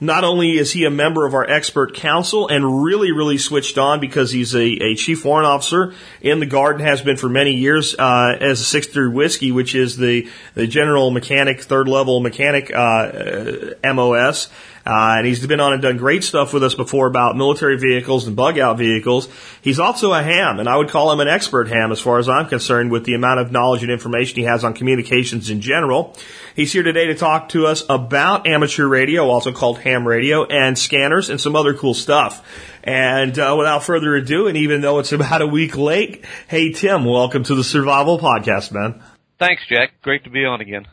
Not 0.00 0.24
only 0.24 0.58
is 0.58 0.72
he 0.72 0.84
a 0.84 0.90
member 0.90 1.24
of 1.24 1.34
our 1.34 1.48
expert 1.48 1.94
council 1.94 2.48
and 2.48 2.84
really, 2.84 3.12
really 3.12 3.38
switched 3.38 3.78
on 3.78 4.00
because 4.00 4.32
he's 4.32 4.54
a, 4.54 4.64
a 4.64 4.94
chief 4.96 5.24
warrant 5.24 5.46
officer 5.46 5.94
in 6.20 6.40
the 6.40 6.46
guard 6.46 6.76
and 6.76 6.86
has 6.86 7.00
been 7.00 7.16
for 7.16 7.28
many 7.28 7.52
years 7.52 7.94
uh, 7.98 8.36
as 8.40 8.60
a 8.60 8.64
sixth 8.64 8.92
through 8.92 9.12
whiskey, 9.12 9.52
which 9.52 9.74
is 9.74 9.96
the, 9.96 10.28
the 10.54 10.66
general 10.66 11.10
mechanic, 11.10 11.62
third 11.62 11.88
level 11.88 12.20
mechanic 12.20 12.72
uh, 12.74 13.74
MOS. 13.84 14.48
Uh, 14.86 15.16
and 15.16 15.26
he's 15.26 15.46
been 15.46 15.60
on 15.60 15.72
and 15.72 15.80
done 15.80 15.96
great 15.96 16.22
stuff 16.22 16.52
with 16.52 16.62
us 16.62 16.74
before 16.74 17.06
about 17.06 17.36
military 17.36 17.78
vehicles 17.78 18.26
and 18.26 18.36
bug 18.36 18.58
out 18.58 18.76
vehicles. 18.76 19.28
He's 19.62 19.78
also 19.78 20.12
a 20.12 20.22
ham, 20.22 20.60
and 20.60 20.68
I 20.68 20.76
would 20.76 20.90
call 20.90 21.10
him 21.10 21.20
an 21.20 21.28
expert 21.28 21.68
ham 21.68 21.90
as 21.90 22.00
far 22.00 22.18
as 22.18 22.28
I'm 22.28 22.48
concerned 22.48 22.90
with 22.90 23.04
the 23.04 23.14
amount 23.14 23.40
of 23.40 23.50
knowledge 23.50 23.82
and 23.82 23.90
information 23.90 24.36
he 24.36 24.42
has 24.42 24.62
on 24.62 24.74
communications 24.74 25.48
in 25.48 25.62
general. 25.62 26.14
He's 26.54 26.72
here 26.72 26.82
today 26.82 27.06
to 27.06 27.14
talk 27.14 27.48
to 27.50 27.66
us 27.66 27.82
about 27.88 28.46
amateur 28.46 28.86
radio, 28.86 29.28
also 29.28 29.52
called 29.52 29.78
ham 29.78 30.06
radio, 30.06 30.44
and 30.44 30.78
scanners 30.78 31.30
and 31.30 31.40
some 31.40 31.56
other 31.56 31.72
cool 31.72 31.94
stuff. 31.94 32.46
And 32.82 33.38
uh, 33.38 33.54
without 33.56 33.84
further 33.84 34.14
ado, 34.14 34.48
and 34.48 34.56
even 34.58 34.82
though 34.82 34.98
it's 34.98 35.12
about 35.12 35.40
a 35.40 35.46
week 35.46 35.78
late, 35.78 36.24
hey 36.46 36.72
Tim, 36.72 37.06
welcome 37.06 37.42
to 37.44 37.54
the 37.54 37.64
Survival 37.64 38.18
Podcast, 38.18 38.70
man. 38.70 39.02
Thanks, 39.38 39.62
Jack. 39.66 40.00
Great 40.02 40.24
to 40.24 40.30
be 40.30 40.44
on 40.44 40.60
again. 40.60 40.86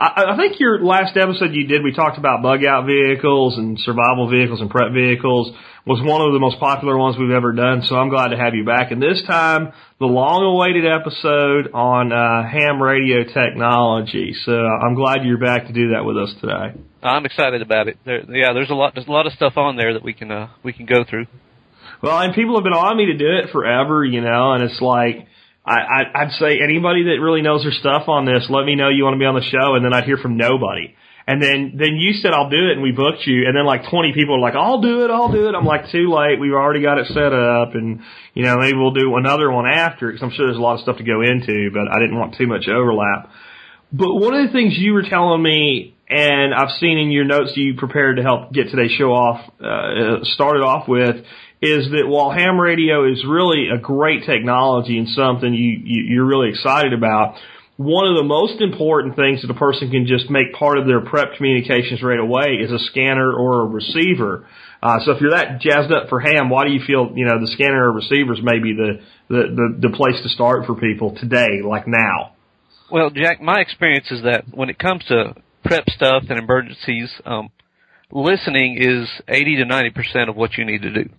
I, 0.00 0.32
I 0.32 0.36
think 0.36 0.58
your 0.58 0.82
last 0.82 1.14
episode 1.16 1.52
you 1.52 1.66
did, 1.66 1.84
we 1.84 1.92
talked 1.92 2.16
about 2.16 2.42
bug 2.42 2.64
out 2.64 2.86
vehicles 2.86 3.58
and 3.58 3.78
survival 3.78 4.30
vehicles 4.30 4.62
and 4.62 4.70
prep 4.70 4.92
vehicles 4.94 5.54
was 5.84 6.00
one 6.00 6.22
of 6.22 6.32
the 6.32 6.38
most 6.38 6.58
popular 6.58 6.96
ones 6.96 7.16
we've 7.18 7.30
ever 7.30 7.52
done. 7.52 7.82
So 7.82 7.96
I'm 7.96 8.08
glad 8.08 8.28
to 8.28 8.38
have 8.38 8.54
you 8.54 8.64
back. 8.64 8.92
And 8.92 9.02
this 9.02 9.22
time, 9.26 9.72
the 9.98 10.06
long 10.06 10.42
awaited 10.42 10.86
episode 10.86 11.72
on 11.74 12.12
uh, 12.12 12.48
ham 12.48 12.80
radio 12.80 13.24
technology. 13.24 14.34
So 14.44 14.52
I'm 14.52 14.94
glad 14.94 15.24
you're 15.24 15.36
back 15.36 15.66
to 15.66 15.72
do 15.72 15.90
that 15.90 16.04
with 16.04 16.16
us 16.16 16.32
today. 16.40 16.80
I'm 17.02 17.26
excited 17.26 17.60
about 17.60 17.88
it. 17.88 17.98
There, 18.06 18.24
yeah, 18.34 18.54
there's 18.54 18.70
a 18.70 18.74
lot, 18.74 18.94
there's 18.94 19.08
a 19.08 19.12
lot 19.12 19.26
of 19.26 19.34
stuff 19.34 19.58
on 19.58 19.76
there 19.76 19.92
that 19.92 20.02
we 20.02 20.14
can, 20.14 20.30
uh, 20.30 20.48
we 20.62 20.72
can 20.72 20.86
go 20.86 21.04
through. 21.04 21.26
Well, 22.02 22.18
and 22.18 22.34
people 22.34 22.56
have 22.56 22.64
been 22.64 22.72
on 22.72 22.96
me 22.96 23.06
to 23.12 23.18
do 23.18 23.28
it 23.44 23.52
forever, 23.52 24.02
you 24.02 24.22
know, 24.22 24.52
and 24.52 24.62
it's 24.62 24.80
like, 24.80 25.28
I, 25.64 26.04
I, 26.14 26.24
would 26.24 26.32
say 26.32 26.58
anybody 26.62 27.04
that 27.04 27.20
really 27.20 27.42
knows 27.42 27.62
their 27.62 27.72
stuff 27.72 28.08
on 28.08 28.24
this, 28.24 28.46
let 28.48 28.64
me 28.64 28.76
know 28.76 28.88
you 28.88 29.04
want 29.04 29.14
to 29.14 29.18
be 29.18 29.26
on 29.26 29.34
the 29.34 29.44
show, 29.44 29.74
and 29.74 29.84
then 29.84 29.92
I'd 29.92 30.04
hear 30.04 30.16
from 30.16 30.36
nobody. 30.36 30.96
And 31.26 31.40
then, 31.40 31.74
then 31.76 31.94
you 31.96 32.14
said 32.14 32.32
I'll 32.32 32.48
do 32.48 32.70
it, 32.70 32.72
and 32.72 32.82
we 32.82 32.92
booked 32.92 33.26
you, 33.26 33.46
and 33.46 33.54
then 33.54 33.64
like 33.64 33.88
20 33.90 34.12
people 34.14 34.36
are 34.36 34.40
like, 34.40 34.54
I'll 34.54 34.80
do 34.80 35.04
it, 35.04 35.10
I'll 35.10 35.30
do 35.30 35.48
it. 35.48 35.54
I'm 35.54 35.66
like, 35.66 35.90
too 35.92 36.10
late. 36.10 36.40
We've 36.40 36.52
already 36.52 36.82
got 36.82 36.98
it 36.98 37.06
set 37.08 37.32
up, 37.32 37.74
and 37.74 38.00
you 38.34 38.42
know 38.42 38.56
maybe 38.56 38.76
we'll 38.76 38.96
do 38.96 39.14
another 39.16 39.50
one 39.50 39.66
after, 39.66 40.08
because 40.08 40.22
I'm 40.22 40.30
sure 40.30 40.46
there's 40.46 40.58
a 40.58 40.62
lot 40.62 40.74
of 40.74 40.80
stuff 40.80 40.96
to 40.96 41.04
go 41.04 41.20
into, 41.20 41.70
but 41.72 41.86
I 41.92 42.00
didn't 42.00 42.18
want 42.18 42.36
too 42.36 42.46
much 42.46 42.66
overlap. 42.68 43.30
But 43.92 44.14
one 44.14 44.34
of 44.34 44.46
the 44.46 44.52
things 44.52 44.78
you 44.78 44.92
were 44.92 45.02
telling 45.02 45.42
me, 45.42 45.94
and 46.08 46.54
I've 46.54 46.70
seen 46.80 46.98
in 46.98 47.10
your 47.10 47.24
notes 47.24 47.52
you 47.54 47.74
prepared 47.74 48.16
to 48.16 48.22
help 48.22 48.52
get 48.52 48.70
today's 48.70 48.92
show 48.92 49.12
off, 49.12 49.40
uh, 49.60 50.24
started 50.24 50.62
off 50.62 50.88
with, 50.88 51.24
is 51.60 51.90
that 51.90 52.06
while 52.06 52.30
ham 52.30 52.58
radio 52.58 53.10
is 53.10 53.24
really 53.28 53.68
a 53.68 53.78
great 53.78 54.24
technology 54.24 54.96
and 54.98 55.08
something 55.08 55.52
you, 55.52 55.78
you 55.84 56.02
you're 56.14 56.26
really 56.26 56.48
excited 56.48 56.92
about, 56.92 57.36
one 57.76 58.06
of 58.06 58.16
the 58.16 58.24
most 58.24 58.60
important 58.60 59.16
things 59.16 59.42
that 59.42 59.50
a 59.50 59.54
person 59.54 59.90
can 59.90 60.06
just 60.06 60.28
make 60.28 60.52
part 60.52 60.78
of 60.78 60.86
their 60.86 61.00
prep 61.00 61.36
communications 61.36 62.02
right 62.02 62.18
away 62.18 62.60
is 62.60 62.70
a 62.70 62.78
scanner 62.78 63.32
or 63.32 63.62
a 63.62 63.66
receiver. 63.66 64.46
Uh, 64.82 64.98
so 65.04 65.12
if 65.12 65.20
you're 65.20 65.32
that 65.32 65.60
jazzed 65.60 65.92
up 65.92 66.08
for 66.08 66.20
ham, 66.20 66.48
why 66.48 66.64
do 66.64 66.72
you 66.72 66.80
feel 66.86 67.12
you 67.14 67.26
know 67.26 67.38
the 67.40 67.50
scanner 67.52 67.88
or 67.88 67.92
receivers 67.92 68.40
may 68.42 68.58
be 68.58 68.74
the, 68.74 69.00
the 69.28 69.42
the 69.54 69.88
the 69.88 69.96
place 69.96 70.20
to 70.22 70.28
start 70.28 70.66
for 70.66 70.74
people 70.74 71.16
today, 71.16 71.60
like 71.64 71.86
now? 71.86 72.32
Well, 72.90 73.10
Jack, 73.10 73.40
my 73.40 73.60
experience 73.60 74.10
is 74.10 74.22
that 74.24 74.44
when 74.50 74.68
it 74.68 74.78
comes 74.78 75.04
to 75.08 75.34
prep 75.64 75.84
stuff 75.88 76.24
and 76.28 76.38
emergencies, 76.38 77.10
um, 77.24 77.50
listening 78.10 78.78
is 78.80 79.08
80 79.28 79.56
to 79.56 79.64
90 79.66 79.90
percent 79.90 80.30
of 80.30 80.36
what 80.36 80.56
you 80.56 80.64
need 80.64 80.82
to 80.82 80.92
do. 80.92 81.10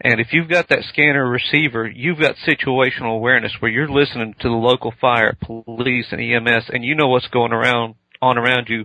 And 0.00 0.20
if 0.20 0.32
you've 0.32 0.48
got 0.48 0.68
that 0.68 0.84
scanner 0.88 1.28
receiver, 1.28 1.88
you've 1.88 2.20
got 2.20 2.36
situational 2.46 3.16
awareness 3.16 3.52
where 3.58 3.70
you're 3.70 3.88
listening 3.88 4.34
to 4.40 4.48
the 4.48 4.54
local 4.54 4.94
fire, 5.00 5.36
police, 5.40 6.06
and 6.12 6.20
EMS, 6.20 6.66
and 6.68 6.84
you 6.84 6.94
know 6.94 7.08
what's 7.08 7.26
going 7.28 7.52
around 7.52 7.96
on 8.22 8.38
around 8.38 8.68
you 8.68 8.84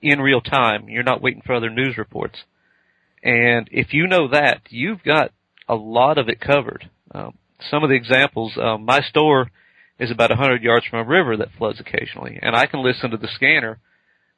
in 0.00 0.20
real 0.20 0.40
time. 0.40 0.88
You're 0.88 1.02
not 1.02 1.22
waiting 1.22 1.42
for 1.44 1.54
other 1.54 1.70
news 1.70 1.98
reports. 1.98 2.38
And 3.24 3.68
if 3.72 3.92
you 3.92 4.06
know 4.06 4.28
that, 4.28 4.62
you've 4.68 5.02
got 5.02 5.32
a 5.68 5.74
lot 5.74 6.18
of 6.18 6.28
it 6.28 6.40
covered. 6.40 6.90
Um, 7.12 7.34
some 7.70 7.82
of 7.82 7.90
the 7.90 7.96
examples, 7.96 8.52
um, 8.60 8.84
my 8.84 9.00
store 9.00 9.50
is 9.98 10.10
about 10.10 10.30
100 10.30 10.62
yards 10.62 10.86
from 10.86 11.00
a 11.00 11.08
river 11.08 11.36
that 11.36 11.52
floods 11.56 11.80
occasionally, 11.80 12.38
and 12.40 12.56
I 12.56 12.66
can 12.66 12.82
listen 12.82 13.10
to 13.10 13.16
the 13.16 13.28
scanner 13.34 13.78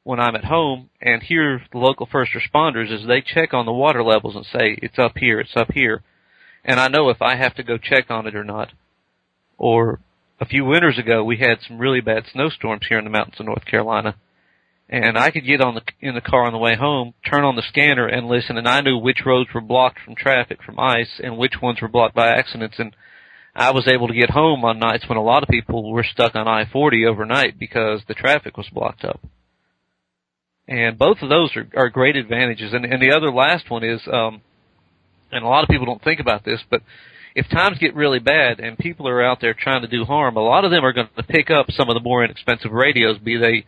when 0.03 0.19
I'm 0.19 0.35
at 0.35 0.45
home 0.45 0.91
and 1.01 1.23
hear 1.23 1.61
the 1.71 1.79
local 1.79 2.07
first 2.11 2.31
responders 2.33 2.93
as 2.93 3.07
they 3.07 3.21
check 3.21 3.53
on 3.53 3.65
the 3.65 3.71
water 3.71 4.03
levels 4.03 4.35
and 4.35 4.45
say, 4.45 4.77
it's 4.81 4.99
up 4.99 5.17
here, 5.17 5.39
it's 5.39 5.55
up 5.55 5.71
here. 5.73 6.03
And 6.65 6.79
I 6.79 6.87
know 6.87 7.09
if 7.09 7.21
I 7.21 7.35
have 7.35 7.55
to 7.55 7.63
go 7.63 7.77
check 7.77 8.09
on 8.09 8.25
it 8.25 8.35
or 8.35 8.43
not. 8.43 8.71
Or 9.57 9.99
a 10.41 10.45
few 10.45 10.65
winters 10.65 10.97
ago, 10.97 11.23
we 11.23 11.37
had 11.37 11.59
some 11.65 11.77
really 11.77 12.01
bad 12.01 12.23
snowstorms 12.33 12.87
here 12.89 12.97
in 12.97 13.05
the 13.05 13.11
mountains 13.11 13.39
of 13.39 13.45
North 13.45 13.65
Carolina. 13.65 14.15
And 14.89 15.17
I 15.17 15.31
could 15.31 15.45
get 15.45 15.61
on 15.61 15.75
the, 15.75 15.81
in 16.01 16.15
the 16.15 16.21
car 16.21 16.45
on 16.45 16.53
the 16.53 16.59
way 16.59 16.75
home, 16.75 17.13
turn 17.25 17.43
on 17.43 17.55
the 17.55 17.63
scanner 17.67 18.07
and 18.07 18.27
listen 18.27 18.57
and 18.57 18.67
I 18.67 18.81
knew 18.81 18.97
which 18.97 19.25
roads 19.25 19.49
were 19.53 19.61
blocked 19.61 19.99
from 19.99 20.15
traffic 20.15 20.61
from 20.61 20.79
ice 20.79 21.19
and 21.23 21.37
which 21.37 21.61
ones 21.61 21.81
were 21.81 21.87
blocked 21.87 22.13
by 22.13 22.27
accidents 22.27 22.75
and 22.77 22.95
I 23.55 23.71
was 23.71 23.87
able 23.87 24.07
to 24.09 24.13
get 24.13 24.29
home 24.29 24.65
on 24.65 24.79
nights 24.79 25.07
when 25.07 25.17
a 25.17 25.23
lot 25.23 25.41
of 25.41 25.49
people 25.49 25.91
were 25.91 26.03
stuck 26.03 26.35
on 26.35 26.47
I-40 26.47 27.07
overnight 27.07 27.57
because 27.57 28.01
the 28.07 28.13
traffic 28.13 28.57
was 28.57 28.67
blocked 28.69 29.05
up. 29.05 29.21
And 30.67 30.99
both 30.99 31.21
of 31.21 31.29
those 31.29 31.55
are, 31.55 31.67
are 31.75 31.89
great 31.89 32.17
advantages. 32.17 32.73
And, 32.73 32.83
and 32.85 33.01
the 33.01 33.15
other 33.15 33.31
last 33.31 33.71
one 33.71 33.83
is, 33.83 34.01
um, 34.11 34.41
and 35.35 35.45
a 35.45 35.47
lot 35.47 35.63
of 35.63 35.69
people 35.69 35.85
don't 35.85 36.03
think 36.03 36.19
about 36.19 36.43
this, 36.43 36.61
but 36.69 36.81
if 37.35 37.49
times 37.49 37.77
get 37.79 37.95
really 37.95 38.19
bad 38.19 38.59
and 38.59 38.77
people 38.77 39.07
are 39.07 39.23
out 39.23 39.41
there 39.41 39.53
trying 39.53 39.81
to 39.81 39.87
do 39.87 40.05
harm, 40.05 40.37
a 40.37 40.41
lot 40.41 40.63
of 40.63 40.71
them 40.71 40.85
are 40.85 40.93
going 40.93 41.09
to 41.15 41.23
pick 41.23 41.49
up 41.51 41.67
some 41.69 41.89
of 41.89 41.95
the 41.95 41.99
more 41.99 42.23
inexpensive 42.23 42.71
radios, 42.71 43.17
be 43.19 43.37
they 43.37 43.65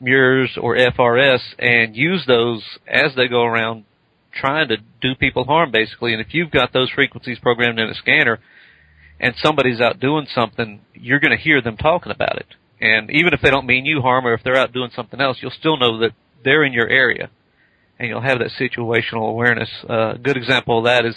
MURS 0.00 0.58
or 0.60 0.76
FRS, 0.76 1.40
and 1.58 1.94
use 1.94 2.24
those 2.26 2.62
as 2.88 3.14
they 3.14 3.28
go 3.28 3.44
around 3.44 3.84
trying 4.34 4.68
to 4.68 4.78
do 5.00 5.14
people 5.14 5.44
harm 5.44 5.70
basically. 5.70 6.12
And 6.12 6.20
if 6.20 6.32
you've 6.32 6.50
got 6.50 6.72
those 6.72 6.90
frequencies 6.90 7.38
programmed 7.38 7.78
in 7.78 7.88
a 7.88 7.94
scanner, 7.94 8.40
and 9.20 9.34
somebody's 9.36 9.80
out 9.80 10.00
doing 10.00 10.26
something, 10.34 10.80
you're 10.94 11.20
going 11.20 11.36
to 11.36 11.42
hear 11.42 11.62
them 11.62 11.76
talking 11.76 12.10
about 12.10 12.36
it. 12.36 12.46
And 12.80 13.08
even 13.10 13.32
if 13.32 13.40
they 13.40 13.50
don't 13.50 13.66
mean 13.66 13.84
you 13.84 14.00
harm 14.00 14.26
or 14.26 14.34
if 14.34 14.42
they're 14.42 14.56
out 14.56 14.72
doing 14.72 14.90
something 14.94 15.20
else, 15.20 15.38
you'll 15.40 15.52
still 15.52 15.76
know 15.76 15.98
that 16.00 16.10
they're 16.44 16.64
in 16.64 16.72
your 16.72 16.88
area. 16.88 17.30
And 17.98 18.08
you'll 18.08 18.20
have 18.20 18.38
that 18.38 18.50
situational 18.58 19.28
awareness. 19.28 19.68
Uh, 19.88 20.14
a 20.14 20.18
good 20.18 20.36
example 20.36 20.78
of 20.78 20.84
that 20.84 21.04
is 21.04 21.14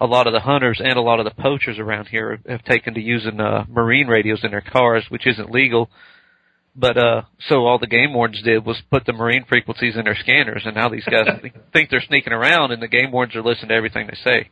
a 0.00 0.06
lot 0.06 0.26
of 0.26 0.32
the 0.32 0.40
hunters 0.40 0.80
and 0.82 0.96
a 0.96 1.02
lot 1.02 1.20
of 1.20 1.24
the 1.24 1.42
poachers 1.42 1.78
around 1.78 2.06
here 2.06 2.38
have 2.48 2.64
taken 2.64 2.94
to 2.94 3.00
using 3.00 3.40
uh, 3.40 3.64
marine 3.68 4.06
radios 4.06 4.40
in 4.42 4.50
their 4.50 4.60
cars, 4.60 5.04
which 5.08 5.26
isn't 5.26 5.50
legal. 5.50 5.90
But 6.76 6.96
uh, 6.96 7.22
so 7.48 7.66
all 7.66 7.78
the 7.78 7.88
game 7.88 8.14
wardens 8.14 8.42
did 8.42 8.64
was 8.64 8.80
put 8.90 9.04
the 9.04 9.12
marine 9.12 9.44
frequencies 9.48 9.96
in 9.96 10.04
their 10.04 10.16
scanners, 10.16 10.62
and 10.64 10.76
now 10.76 10.88
these 10.88 11.04
guys 11.04 11.26
think 11.72 11.90
they're 11.90 12.04
sneaking 12.06 12.32
around, 12.32 12.70
and 12.70 12.80
the 12.80 12.88
game 12.88 13.10
wardens 13.10 13.36
are 13.36 13.42
listening 13.42 13.70
to 13.70 13.74
everything 13.74 14.06
they 14.06 14.30
say. 14.30 14.50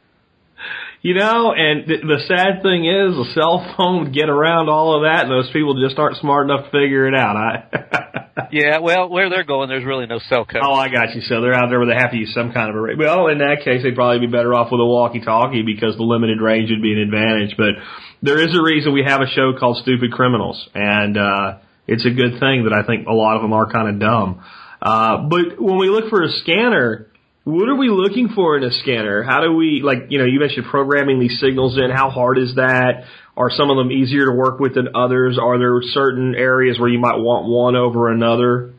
You 1.02 1.14
know, 1.14 1.52
and 1.52 1.86
th- 1.86 2.00
the 2.00 2.18
sad 2.26 2.62
thing 2.62 2.86
is, 2.86 3.14
a 3.14 3.32
cell 3.34 3.74
phone 3.76 4.04
would 4.04 4.14
get 4.14 4.28
around 4.28 4.68
all 4.68 4.96
of 4.96 5.02
that, 5.02 5.24
and 5.24 5.30
those 5.30 5.50
people 5.52 5.80
just 5.80 5.98
aren't 5.98 6.16
smart 6.16 6.50
enough 6.50 6.64
to 6.64 6.70
figure 6.70 7.06
it 7.06 7.14
out. 7.14 7.36
I 7.36 8.05
yeah, 8.52 8.78
well, 8.78 9.08
where 9.08 9.30
they're 9.30 9.44
going, 9.44 9.68
there's 9.68 9.84
really 9.84 10.06
no 10.06 10.18
cell 10.18 10.44
coverage. 10.44 10.64
oh, 10.66 10.74
I 10.74 10.88
got 10.88 11.14
you. 11.14 11.22
So 11.22 11.40
they're 11.40 11.54
out 11.54 11.68
there 11.70 11.78
where 11.78 11.88
they 11.88 12.00
have 12.00 12.10
to 12.10 12.18
use 12.18 12.32
some 12.34 12.52
kind 12.52 12.68
of 12.68 12.76
a 12.76 12.80
radio. 12.80 12.98
Well, 12.98 13.28
in 13.28 13.38
that 13.38 13.64
case, 13.64 13.82
they'd 13.82 13.94
probably 13.94 14.26
be 14.26 14.30
better 14.30 14.54
off 14.54 14.68
with 14.70 14.80
a 14.80 14.84
walkie-talkie 14.84 15.62
because 15.62 15.96
the 15.96 16.02
limited 16.02 16.40
range 16.40 16.70
would 16.70 16.82
be 16.82 16.92
an 16.92 16.98
advantage. 16.98 17.56
But 17.56 17.80
there 18.22 18.40
is 18.40 18.56
a 18.56 18.62
reason 18.62 18.92
we 18.92 19.04
have 19.06 19.22
a 19.22 19.26
show 19.26 19.52
called 19.58 19.78
Stupid 19.78 20.12
Criminals, 20.12 20.68
and 20.74 21.16
uh, 21.16 21.58
it's 21.86 22.04
a 22.04 22.10
good 22.10 22.38
thing 22.38 22.64
that 22.64 22.72
I 22.72 22.86
think 22.86 23.06
a 23.06 23.12
lot 23.12 23.36
of 23.36 23.42
them 23.42 23.52
are 23.52 23.70
kind 23.70 23.88
of 23.88 24.00
dumb. 24.00 24.44
Uh, 24.82 25.28
but 25.28 25.60
when 25.60 25.78
we 25.78 25.88
look 25.88 26.10
for 26.10 26.22
a 26.22 26.28
scanner, 26.28 27.08
what 27.44 27.68
are 27.68 27.76
we 27.76 27.88
looking 27.88 28.28
for 28.34 28.58
in 28.58 28.64
a 28.64 28.72
scanner? 28.72 29.22
How 29.22 29.40
do 29.40 29.54
we, 29.54 29.80
like, 29.82 30.10
you 30.10 30.18
know, 30.18 30.24
you 30.24 30.40
mentioned 30.40 30.66
programming 30.66 31.20
these 31.20 31.38
signals 31.40 31.78
in. 31.78 31.90
How 31.90 32.10
hard 32.10 32.38
is 32.38 32.56
that? 32.56 33.04
Are 33.36 33.50
some 33.50 33.70
of 33.70 33.76
them 33.76 33.92
easier 33.92 34.24
to 34.26 34.32
work 34.32 34.58
with 34.60 34.74
than 34.74 34.88
others? 34.94 35.38
Are 35.40 35.58
there 35.58 35.78
certain 35.82 36.34
areas 36.34 36.78
where 36.78 36.88
you 36.88 36.98
might 36.98 37.18
want 37.18 37.46
one 37.46 37.76
over 37.76 38.10
another? 38.10 38.72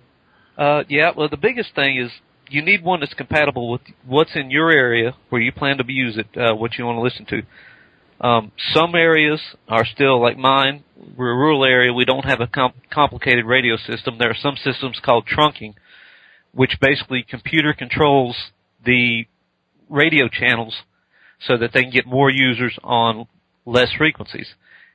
Uh, 0.58 0.84
yeah, 0.90 1.12
well, 1.16 1.30
the 1.30 1.38
biggest 1.38 1.76
thing 1.76 1.98
is 1.98 2.12
you 2.50 2.64
need 2.64 2.84
one 2.84 3.00
that's 3.00 3.14
compatible 3.14 3.72
with 3.72 3.82
what's 4.06 4.36
in 4.36 4.50
your 4.50 4.72
area 4.72 5.16
where 5.30 5.42
you 5.42 5.52
plan 5.52 5.78
to 5.78 5.84
use 5.88 6.18
it, 6.18 6.28
uh, 6.36 6.56
what 6.56 6.78
you 6.78 6.86
want 6.86 6.98
to 6.98 7.02
listen 7.02 7.26
to. 7.26 7.44
Um, 8.26 8.52
some 8.74 8.96
areas 8.96 9.40
are 9.68 9.86
still 9.86 10.20
like 10.20 10.38
mine. 10.38 10.84
We're 11.16 11.32
a 11.32 11.36
rural 11.36 11.64
area. 11.64 11.94
We 11.94 12.06
don't 12.06 12.26
have 12.26 12.42
a 12.42 12.48
com- 12.48 12.74
complicated 12.92 13.46
radio 13.46 13.78
system. 13.78 14.18
There 14.18 14.32
are 14.32 14.38
some 14.42 14.56
systems 14.56 15.00
called 15.04 15.28
trunking, 15.28 15.76
which 16.52 16.80
basically 16.82 17.24
computer 17.30 17.74
controls 17.74 18.36
the 18.84 19.26
radio 19.88 20.28
channels 20.28 20.76
so 21.40 21.58
that 21.58 21.74
they 21.74 21.82
can 21.84 21.92
get 21.92 22.08
more 22.08 22.32
users 22.32 22.78
on 22.84 23.28
less 23.68 23.90
frequencies. 23.98 24.48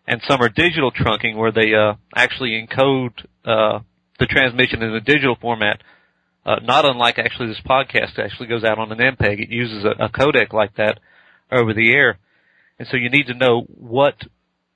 And 0.07 0.21
some 0.29 0.43
are 0.43 0.49
digital 0.49 0.91
trunking 0.91 1.37
where 1.37 1.53
they 1.53 1.75
uh, 1.75 1.95
actually 2.15 2.51
encode 2.51 3.13
uh, 3.45 3.81
the 4.19 4.27
transmission 4.27 4.83
in 4.83 4.93
a 4.95 5.01
digital 5.01 5.37
format. 5.41 5.83
Uh, 6.45 6.57
not 6.63 6.85
unlike 6.85 7.19
actually 7.19 7.49
this 7.49 7.61
podcast 7.65 8.19
actually 8.19 8.49
goes 8.49 8.65
out 8.65 8.79
on 8.79 8.91
an 8.91 8.99
MPEG. 8.99 9.41
It 9.41 9.51
uses 9.51 9.85
a, 9.85 10.07
a 10.07 10.09
codec 10.09 10.53
like 10.53 10.75
that 10.77 10.99
over 11.53 11.73
the 11.73 11.93
air. 11.93 12.19
And 12.79 12.89
so 12.89 12.97
you 12.97 13.11
need 13.11 13.27
to 13.27 13.35
know 13.35 13.63
what 13.69 14.17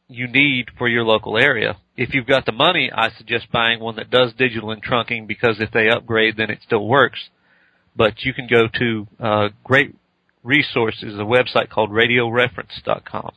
you 0.08 0.28
need 0.28 0.66
for 0.78 0.86
your 0.86 1.02
local 1.02 1.36
area. 1.36 1.76
If 1.96 2.14
you've 2.14 2.26
got 2.26 2.46
the 2.46 2.52
money, 2.52 2.92
I 2.94 3.10
suggest 3.18 3.50
buying 3.50 3.80
one 3.80 3.96
that 3.96 4.10
does 4.10 4.32
digital 4.38 4.70
and 4.70 4.84
trunking 4.84 5.26
because 5.26 5.56
if 5.58 5.72
they 5.72 5.88
upgrade, 5.88 6.36
then 6.36 6.50
it 6.50 6.60
still 6.64 6.86
works 6.86 7.28
but 7.96 8.22
you 8.24 8.34
can 8.34 8.46
go 8.46 8.68
to 8.78 9.06
uh, 9.18 9.48
great 9.64 9.94
resources, 10.42 11.14
a 11.18 11.22
website 11.22 11.70
called 11.70 11.90
radioreference.com. 11.90 13.32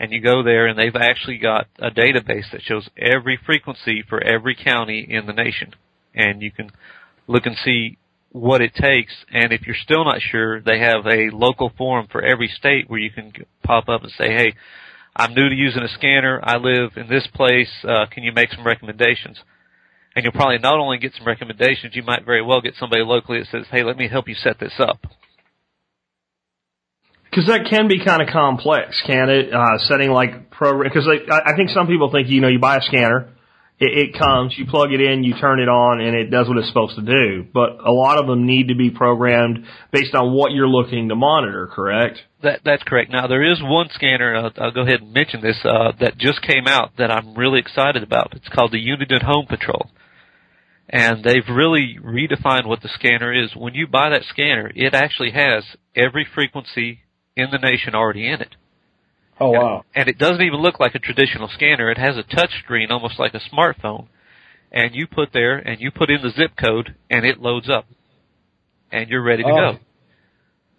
And 0.00 0.12
you 0.12 0.20
go 0.20 0.42
there 0.42 0.66
and 0.66 0.78
they've 0.78 0.96
actually 0.96 1.36
got 1.36 1.66
a 1.78 1.90
database 1.90 2.50
that 2.52 2.62
shows 2.62 2.88
every 2.96 3.38
frequency 3.44 4.02
for 4.08 4.20
every 4.20 4.56
county 4.56 5.06
in 5.08 5.26
the 5.26 5.34
nation. 5.34 5.74
And 6.14 6.40
you 6.40 6.50
can 6.50 6.70
look 7.26 7.44
and 7.44 7.54
see 7.62 7.98
what 8.32 8.62
it 8.62 8.74
takes. 8.74 9.12
And 9.30 9.52
if 9.52 9.66
you're 9.66 9.76
still 9.76 10.04
not 10.04 10.22
sure, 10.22 10.62
they 10.62 10.78
have 10.78 11.06
a 11.06 11.28
local 11.30 11.70
forum 11.76 12.08
for 12.10 12.22
every 12.22 12.48
state 12.48 12.88
where 12.88 12.98
you 12.98 13.10
can 13.10 13.32
pop 13.62 13.90
up 13.90 14.02
and 14.02 14.10
say, 14.12 14.32
hey, 14.32 14.54
I'm 15.14 15.34
new 15.34 15.50
to 15.50 15.54
using 15.54 15.82
a 15.82 15.88
scanner. 15.88 16.40
I 16.42 16.56
live 16.56 16.92
in 16.96 17.08
this 17.08 17.28
place. 17.34 17.70
Uh, 17.84 18.06
can 18.10 18.22
you 18.22 18.32
make 18.32 18.50
some 18.50 18.66
recommendations? 18.66 19.38
and 20.14 20.24
you'll 20.24 20.32
probably 20.32 20.58
not 20.58 20.78
only 20.78 20.98
get 20.98 21.12
some 21.16 21.26
recommendations, 21.26 21.94
you 21.94 22.02
might 22.02 22.24
very 22.24 22.42
well 22.42 22.60
get 22.60 22.74
somebody 22.78 23.02
locally 23.02 23.38
that 23.38 23.48
says, 23.48 23.66
"Hey, 23.70 23.82
let 23.82 23.96
me 23.96 24.08
help 24.08 24.28
you 24.28 24.34
set 24.34 24.58
this 24.58 24.74
up." 24.78 24.98
Because 27.30 27.46
that 27.46 27.66
can 27.70 27.86
be 27.86 28.04
kind 28.04 28.20
of 28.20 28.28
complex, 28.28 29.00
can 29.06 29.30
it? 29.30 29.52
Uh, 29.52 29.78
setting 29.78 30.10
like 30.10 30.50
program 30.50 30.90
because 30.90 31.08
I 31.08 31.52
I 31.52 31.56
think 31.56 31.70
some 31.70 31.86
people 31.86 32.10
think 32.10 32.28
you 32.28 32.40
know 32.40 32.48
you 32.48 32.58
buy 32.58 32.76
a 32.76 32.82
scanner, 32.82 33.30
it, 33.78 34.12
it 34.12 34.18
comes, 34.18 34.54
you 34.58 34.66
plug 34.66 34.92
it 34.92 35.00
in, 35.00 35.24
you 35.24 35.34
turn 35.40 35.60
it 35.60 35.68
on, 35.68 36.00
and 36.00 36.14
it 36.14 36.30
does 36.30 36.48
what 36.48 36.58
it's 36.58 36.68
supposed 36.68 36.96
to 36.96 37.02
do. 37.02 37.46
But 37.54 37.78
a 37.84 37.92
lot 37.92 38.18
of 38.18 38.26
them 38.26 38.46
need 38.46 38.68
to 38.68 38.74
be 38.74 38.90
programmed 38.90 39.64
based 39.92 40.14
on 40.14 40.34
what 40.34 40.52
you're 40.52 40.68
looking 40.68 41.08
to 41.08 41.14
monitor. 41.14 41.68
Correct? 41.68 42.18
That 42.42 42.60
that's 42.64 42.82
correct. 42.82 43.12
Now 43.12 43.26
there 43.26 43.44
is 43.44 43.58
one 43.62 43.88
scanner. 43.94 44.34
Uh, 44.34 44.50
I'll 44.58 44.72
go 44.72 44.82
ahead 44.82 45.00
and 45.00 45.12
mention 45.12 45.40
this 45.40 45.58
uh, 45.64 45.92
that 46.00 46.18
just 46.18 46.42
came 46.42 46.66
out 46.66 46.96
that 46.98 47.10
I'm 47.10 47.34
really 47.34 47.60
excited 47.60 48.02
about. 48.02 48.34
It's 48.34 48.48
called 48.48 48.72
the 48.72 48.84
Uniden 48.84 49.22
Home 49.22 49.46
Patrol 49.46 49.90
and 50.92 51.22
they've 51.22 51.48
really 51.48 51.96
redefined 52.04 52.66
what 52.66 52.82
the 52.82 52.88
scanner 52.88 53.32
is. 53.32 53.54
When 53.54 53.74
you 53.74 53.86
buy 53.86 54.10
that 54.10 54.24
scanner, 54.28 54.70
it 54.74 54.92
actually 54.92 55.30
has 55.30 55.64
every 55.94 56.26
frequency 56.34 57.02
in 57.40 57.50
the 57.50 57.58
nation 57.58 57.94
already 57.94 58.28
in 58.28 58.40
it. 58.40 58.54
Oh 59.40 59.50
wow! 59.50 59.84
And, 59.94 60.02
and 60.02 60.08
it 60.08 60.18
doesn't 60.18 60.42
even 60.42 60.60
look 60.60 60.78
like 60.78 60.94
a 60.94 60.98
traditional 60.98 61.48
scanner. 61.48 61.90
It 61.90 61.98
has 61.98 62.16
a 62.16 62.22
touch 62.22 62.50
screen, 62.62 62.90
almost 62.90 63.18
like 63.18 63.34
a 63.34 63.40
smartphone. 63.40 64.06
And 64.72 64.94
you 64.94 65.06
put 65.06 65.30
there, 65.32 65.56
and 65.56 65.80
you 65.80 65.90
put 65.90 66.10
in 66.10 66.22
the 66.22 66.30
zip 66.30 66.52
code, 66.56 66.94
and 67.08 67.24
it 67.24 67.40
loads 67.40 67.68
up, 67.68 67.86
and 68.92 69.08
you're 69.08 69.22
ready 69.22 69.42
to 69.42 69.48
oh. 69.48 69.72
go. 69.72 69.78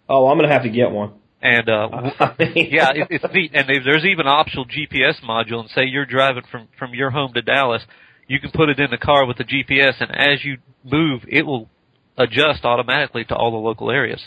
Oh, 0.08 0.26
I'm 0.28 0.38
gonna 0.38 0.52
have 0.52 0.62
to 0.62 0.70
get 0.70 0.90
one. 0.90 1.14
And 1.42 1.68
uh, 1.68 1.88
yeah, 2.38 2.90
it, 2.94 3.08
it's 3.10 3.24
neat. 3.34 3.50
And 3.52 3.68
there's 3.68 4.04
even 4.04 4.26
an 4.26 4.32
optional 4.32 4.64
GPS 4.64 5.20
module. 5.22 5.60
And 5.60 5.68
say 5.70 5.84
you're 5.84 6.06
driving 6.06 6.44
from 6.50 6.68
from 6.78 6.94
your 6.94 7.10
home 7.10 7.32
to 7.34 7.42
Dallas, 7.42 7.82
you 8.28 8.38
can 8.38 8.50
put 8.52 8.68
it 8.68 8.78
in 8.78 8.90
the 8.90 8.98
car 8.98 9.26
with 9.26 9.38
the 9.38 9.44
GPS, 9.44 10.00
and 10.00 10.10
as 10.10 10.44
you 10.44 10.58
move, 10.84 11.22
it 11.28 11.44
will 11.44 11.68
adjust 12.16 12.64
automatically 12.64 13.24
to 13.24 13.34
all 13.34 13.50
the 13.50 13.56
local 13.56 13.90
areas. 13.90 14.22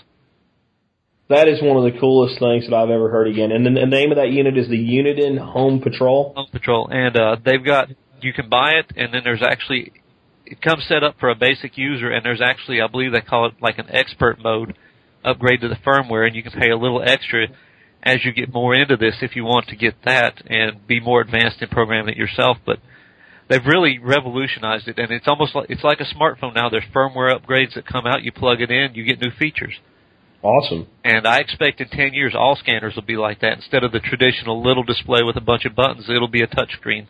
That 1.27 1.47
is 1.47 1.61
one 1.61 1.75
of 1.77 1.91
the 1.91 1.99
coolest 1.99 2.37
things 2.37 2.69
that 2.69 2.75
I've 2.75 2.91
ever 2.91 3.09
heard 3.09 3.27
again. 3.27 3.51
And 3.51 3.65
the, 3.65 3.71
the 3.71 3.87
name 3.87 4.11
of 4.11 4.17
that 4.17 4.29
unit 4.29 4.57
is 4.57 4.67
the 4.67 4.77
Uniden 4.77 5.39
Home 5.39 5.81
Patrol. 5.81 6.33
Home 6.35 6.47
Patrol, 6.51 6.87
and 6.91 7.17
uh, 7.17 7.37
they've 7.43 7.63
got 7.63 7.89
you 8.21 8.31
can 8.31 8.47
buy 8.49 8.73
it, 8.73 8.93
and 8.95 9.13
then 9.13 9.21
there's 9.23 9.41
actually 9.41 9.91
it 10.45 10.61
comes 10.61 10.85
set 10.87 11.03
up 11.03 11.15
for 11.19 11.29
a 11.29 11.35
basic 11.35 11.77
user, 11.77 12.11
and 12.11 12.23
there's 12.23 12.41
actually 12.41 12.79
I 12.79 12.87
believe 12.87 13.11
they 13.11 13.21
call 13.21 13.47
it 13.47 13.55
like 13.59 13.79
an 13.79 13.87
expert 13.89 14.37
mode 14.39 14.77
upgrade 15.23 15.61
to 15.61 15.67
the 15.67 15.75
firmware, 15.75 16.27
and 16.27 16.35
you 16.35 16.43
can 16.43 16.51
pay 16.51 16.69
a 16.69 16.77
little 16.77 17.01
extra 17.03 17.47
as 18.03 18.23
you 18.23 18.31
get 18.31 18.53
more 18.53 18.75
into 18.75 18.95
this 18.95 19.15
if 19.21 19.35
you 19.35 19.43
want 19.43 19.67
to 19.67 19.75
get 19.75 19.95
that 20.05 20.43
and 20.45 20.85
be 20.85 20.99
more 20.99 21.21
advanced 21.21 21.59
in 21.61 21.69
programming 21.69 22.13
it 22.13 22.17
yourself. 22.17 22.57
But 22.63 22.77
they've 23.49 23.65
really 23.65 23.97
revolutionized 23.97 24.87
it, 24.87 24.99
and 24.99 25.09
it's 25.09 25.27
almost 25.27 25.55
like 25.55 25.71
it's 25.71 25.83
like 25.83 25.99
a 25.99 26.15
smartphone 26.15 26.53
now. 26.53 26.69
There's 26.69 26.83
firmware 26.93 27.35
upgrades 27.35 27.73
that 27.73 27.87
come 27.87 28.05
out. 28.05 28.21
You 28.21 28.31
plug 28.31 28.61
it 28.61 28.69
in, 28.69 28.93
you 28.93 29.03
get 29.03 29.19
new 29.19 29.31
features. 29.31 29.73
Awesome. 30.45 30.85
And 31.03 31.25
I 31.25 31.39
expect 31.39 31.81
in 31.81 31.89
10 31.89 32.13
years 32.13 32.35
all 32.37 32.55
scanners 32.55 32.93
will 32.93 33.01
be 33.01 33.17
like 33.17 33.41
that. 33.41 33.53
Instead 33.53 33.83
of 33.83 33.91
the 33.91 33.99
traditional 33.99 34.63
little 34.63 34.83
display 34.83 35.23
with 35.23 35.37
a 35.37 35.41
bunch 35.41 35.65
of 35.65 35.75
buttons, 35.75 36.05
it'll 36.07 36.27
be 36.27 36.43
a 36.43 36.47
touch 36.47 36.71
screen. 36.73 37.07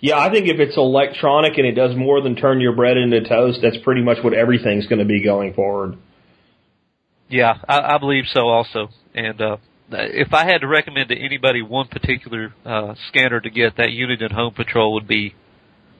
Yeah, 0.00 0.18
I 0.18 0.30
think 0.30 0.46
if 0.46 0.60
it's 0.60 0.76
electronic 0.76 1.56
and 1.56 1.66
it 1.66 1.72
does 1.72 1.96
more 1.96 2.20
than 2.20 2.36
turn 2.36 2.60
your 2.60 2.74
bread 2.74 2.98
into 2.98 3.26
toast, 3.26 3.60
that's 3.62 3.78
pretty 3.82 4.02
much 4.02 4.18
what 4.22 4.34
everything's 4.34 4.86
going 4.86 4.98
to 4.98 5.06
be 5.06 5.24
going 5.24 5.54
forward. 5.54 5.96
Yeah, 7.30 7.54
I, 7.66 7.94
I 7.94 7.98
believe 7.98 8.24
so 8.30 8.40
also. 8.46 8.88
And 9.14 9.40
uh, 9.40 9.56
if 9.90 10.34
I 10.34 10.44
had 10.44 10.58
to 10.58 10.68
recommend 10.68 11.08
to 11.08 11.16
anybody 11.16 11.62
one 11.62 11.88
particular 11.88 12.52
uh, 12.66 12.94
scanner 13.08 13.40
to 13.40 13.48
get, 13.48 13.78
that 13.78 13.92
unit 13.92 14.20
Uniden 14.20 14.34
Home 14.34 14.52
Patrol 14.52 14.92
would 14.92 15.08
be 15.08 15.34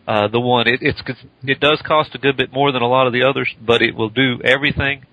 uh, 0.07 0.29
the 0.29 0.41
one. 0.41 0.69
It, 0.69 0.81
it's 0.83 1.01
it 1.43 1.59
does 1.59 1.81
cost 1.87 2.15
a 2.15 2.19
good 2.19 2.37
bit 2.37 2.53
more 2.53 2.71
than 2.71 2.83
a 2.83 2.87
lot 2.87 3.07
of 3.07 3.15
the 3.15 3.23
others, 3.23 3.49
but 3.65 3.81
it 3.81 3.97
will 3.97 4.11
do 4.11 4.43
everything. 4.45 5.07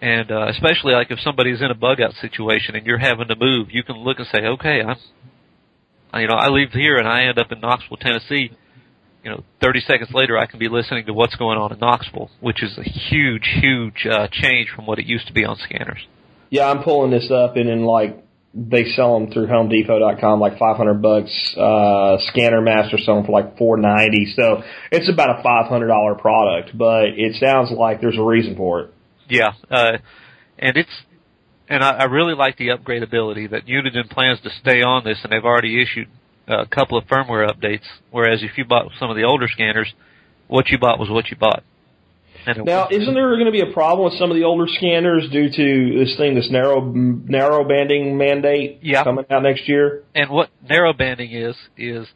And 0.00 0.30
uh, 0.30 0.48
especially 0.48 0.92
like 0.92 1.10
if 1.10 1.20
somebody's 1.20 1.60
in 1.62 1.70
a 1.70 1.74
bug 1.74 2.00
out 2.00 2.12
situation 2.20 2.74
and 2.76 2.86
you're 2.86 2.98
having 2.98 3.28
to 3.28 3.36
move, 3.36 3.68
you 3.70 3.82
can 3.82 3.96
look 3.96 4.18
and 4.18 4.28
say, 4.28 4.44
okay, 4.44 4.82
I'm, 4.82 4.96
you 6.20 6.28
know, 6.28 6.34
I 6.34 6.48
leave 6.48 6.72
here 6.72 6.96
and 6.96 7.08
I 7.08 7.24
end 7.24 7.38
up 7.38 7.50
in 7.50 7.60
Knoxville, 7.60 7.96
Tennessee. 7.96 8.50
You 9.24 9.30
know, 9.30 9.44
30 9.60 9.80
seconds 9.80 10.10
later, 10.12 10.38
I 10.38 10.46
can 10.46 10.58
be 10.58 10.68
listening 10.68 11.06
to 11.06 11.12
what's 11.12 11.34
going 11.34 11.58
on 11.58 11.72
in 11.72 11.80
Knoxville, 11.80 12.30
which 12.40 12.62
is 12.62 12.78
a 12.78 12.82
huge, 12.82 13.48
huge 13.60 14.06
uh, 14.08 14.28
change 14.30 14.68
from 14.74 14.86
what 14.86 14.98
it 14.98 15.06
used 15.06 15.26
to 15.26 15.32
be 15.32 15.44
on 15.44 15.56
scanners. 15.56 16.06
Yeah, 16.50 16.70
I'm 16.70 16.84
pulling 16.84 17.10
this 17.10 17.28
up, 17.30 17.56
and 17.56 17.68
in 17.68 17.82
like 17.84 18.22
they 18.56 18.84
sell 18.84 19.18
them 19.18 19.30
through 19.30 19.48
HomeDepot.com, 19.48 20.40
like 20.40 20.58
500 20.58 21.02
bucks. 21.02 21.54
Uh, 21.56 22.16
Scanner 22.28 22.62
Master 22.62 22.96
selling 22.96 23.26
for 23.26 23.32
like 23.32 23.58
490. 23.58 24.32
So 24.34 24.62
it's 24.90 25.10
about 25.10 25.40
a 25.40 25.42
$500 25.42 26.18
product, 26.18 26.76
but 26.76 27.08
it 27.08 27.34
sounds 27.36 27.70
like 27.70 28.00
there's 28.00 28.16
a 28.16 28.22
reason 28.22 28.56
for 28.56 28.80
it. 28.80 28.94
Yeah, 29.28 29.52
uh, 29.70 29.98
and 30.58 30.76
it's 30.76 30.90
and 31.68 31.82
I, 31.82 31.90
I 31.90 32.04
really 32.04 32.34
like 32.34 32.56
the 32.56 32.68
upgradability 32.68 33.50
that 33.50 33.66
Uniden 33.66 34.08
plans 34.10 34.40
to 34.42 34.50
stay 34.60 34.82
on 34.82 35.04
this, 35.04 35.18
and 35.22 35.32
they've 35.32 35.44
already 35.44 35.82
issued 35.82 36.08
a 36.46 36.66
couple 36.66 36.96
of 36.96 37.04
firmware 37.04 37.48
updates. 37.50 37.84
Whereas 38.10 38.42
if 38.42 38.56
you 38.56 38.64
bought 38.64 38.90
some 38.98 39.10
of 39.10 39.16
the 39.16 39.24
older 39.24 39.48
scanners, 39.48 39.92
what 40.46 40.68
you 40.68 40.78
bought 40.78 40.98
was 40.98 41.10
what 41.10 41.30
you 41.30 41.36
bought. 41.36 41.64
Now, 42.46 42.86
isn't 42.88 43.12
there 43.12 43.34
going 43.34 43.46
to 43.46 43.50
be 43.50 43.62
a 43.62 43.72
problem 43.72 44.04
with 44.04 44.18
some 44.20 44.30
of 44.30 44.36
the 44.36 44.44
older 44.44 44.66
scanners 44.68 45.28
due 45.32 45.50
to 45.50 45.98
this 45.98 46.16
thing, 46.16 46.36
this 46.36 46.48
narrow 46.48 46.80
narrow 46.80 47.66
banding 47.66 48.16
mandate 48.16 48.78
yeah. 48.82 49.02
coming 49.02 49.24
out 49.30 49.42
next 49.42 49.68
year? 49.68 50.04
And 50.14 50.30
what 50.30 50.50
narrow 50.62 50.92
banding 50.92 51.32
is 51.32 51.56
is 51.76 52.06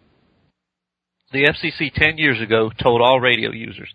the 1.33 1.47
FCC 1.47 1.93
ten 1.93 2.17
years 2.17 2.40
ago 2.40 2.71
told 2.81 3.02
all 3.02 3.19
radio 3.19 3.50
users, 3.50 3.93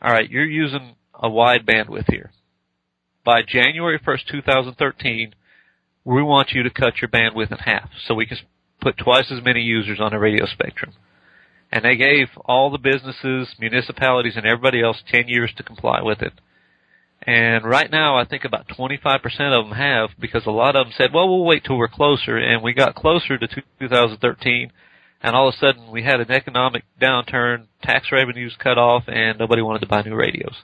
all 0.00 0.10
right, 0.10 0.30
you're 0.30 0.46
using 0.46 0.96
a 1.12 1.28
wide 1.28 1.66
bandwidth 1.66 2.10
here 2.10 2.30
by 3.26 3.42
January 3.42 3.98
1st, 3.98 4.28
2013, 4.30 5.34
we 6.04 6.22
want 6.22 6.52
you 6.52 6.62
to 6.62 6.70
cut 6.70 7.02
your 7.02 7.10
bandwidth 7.10 7.50
in 7.50 7.58
half 7.58 7.90
so 8.06 8.14
we 8.14 8.24
can 8.24 8.38
put 8.80 8.96
twice 8.96 9.30
as 9.30 9.44
many 9.44 9.60
users 9.60 10.00
on 10.00 10.12
the 10.12 10.18
radio 10.18 10.46
spectrum. 10.46 10.92
And 11.72 11.84
they 11.84 11.96
gave 11.96 12.28
all 12.44 12.70
the 12.70 12.78
businesses, 12.78 13.54
municipalities, 13.58 14.36
and 14.36 14.46
everybody 14.46 14.80
else 14.80 15.02
10 15.10 15.26
years 15.26 15.52
to 15.56 15.64
comply 15.64 16.00
with 16.00 16.22
it. 16.22 16.32
And 17.22 17.64
right 17.64 17.90
now, 17.90 18.16
I 18.16 18.24
think 18.24 18.44
about 18.44 18.68
25% 18.68 19.20
of 19.52 19.66
them 19.66 19.76
have 19.76 20.10
because 20.20 20.46
a 20.46 20.52
lot 20.52 20.76
of 20.76 20.86
them 20.86 20.94
said, 20.96 21.10
well, 21.12 21.28
we'll 21.28 21.44
wait 21.44 21.64
till 21.64 21.76
we're 21.76 21.88
closer. 21.88 22.38
And 22.38 22.62
we 22.62 22.72
got 22.72 22.94
closer 22.94 23.36
to 23.36 23.48
2013 23.80 24.70
and 25.22 25.34
all 25.34 25.48
of 25.48 25.54
a 25.54 25.58
sudden 25.58 25.90
we 25.90 26.04
had 26.04 26.20
an 26.20 26.30
economic 26.30 26.84
downturn, 27.00 27.66
tax 27.82 28.12
revenues 28.12 28.54
cut 28.62 28.78
off, 28.78 29.04
and 29.08 29.38
nobody 29.38 29.62
wanted 29.62 29.80
to 29.80 29.88
buy 29.88 30.02
new 30.02 30.14
radios. 30.14 30.54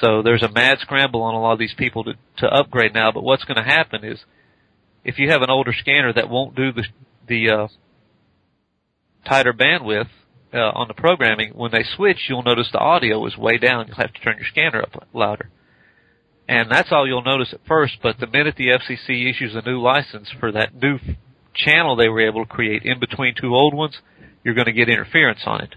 So 0.00 0.22
there's 0.22 0.42
a 0.42 0.50
mad 0.50 0.78
scramble 0.80 1.22
on 1.22 1.34
a 1.34 1.40
lot 1.40 1.52
of 1.52 1.58
these 1.58 1.74
people 1.76 2.04
to, 2.04 2.14
to 2.38 2.46
upgrade 2.46 2.94
now. 2.94 3.10
But 3.10 3.24
what's 3.24 3.44
going 3.44 3.56
to 3.56 3.62
happen 3.62 4.04
is, 4.04 4.18
if 5.04 5.18
you 5.18 5.30
have 5.30 5.42
an 5.42 5.50
older 5.50 5.72
scanner 5.78 6.12
that 6.12 6.28
won't 6.28 6.54
do 6.54 6.72
the 6.72 6.84
the 7.26 7.50
uh, 7.50 7.68
tighter 9.26 9.52
bandwidth 9.52 10.08
uh, 10.52 10.58
on 10.58 10.88
the 10.88 10.94
programming, 10.94 11.52
when 11.54 11.70
they 11.70 11.84
switch, 11.96 12.18
you'll 12.28 12.42
notice 12.42 12.68
the 12.72 12.78
audio 12.78 13.24
is 13.26 13.36
way 13.36 13.58
down. 13.58 13.86
You'll 13.86 13.96
have 13.96 14.12
to 14.12 14.20
turn 14.20 14.36
your 14.38 14.46
scanner 14.46 14.82
up 14.82 15.08
louder. 15.12 15.50
And 16.48 16.70
that's 16.70 16.90
all 16.90 17.06
you'll 17.06 17.22
notice 17.22 17.52
at 17.52 17.60
first, 17.68 17.98
but 18.02 18.18
the 18.18 18.26
minute 18.26 18.54
the 18.56 18.68
FCC 18.68 19.30
issues 19.30 19.54
a 19.54 19.68
new 19.68 19.82
license 19.82 20.30
for 20.40 20.50
that 20.52 20.74
new 20.74 20.98
channel 21.54 21.94
they 21.94 22.08
were 22.08 22.26
able 22.26 22.46
to 22.46 22.50
create 22.50 22.84
in 22.84 22.98
between 22.98 23.34
two 23.38 23.54
old 23.54 23.74
ones, 23.74 23.98
you're 24.42 24.54
going 24.54 24.66
to 24.66 24.72
get 24.72 24.88
interference 24.88 25.40
on 25.44 25.60
it. 25.62 25.74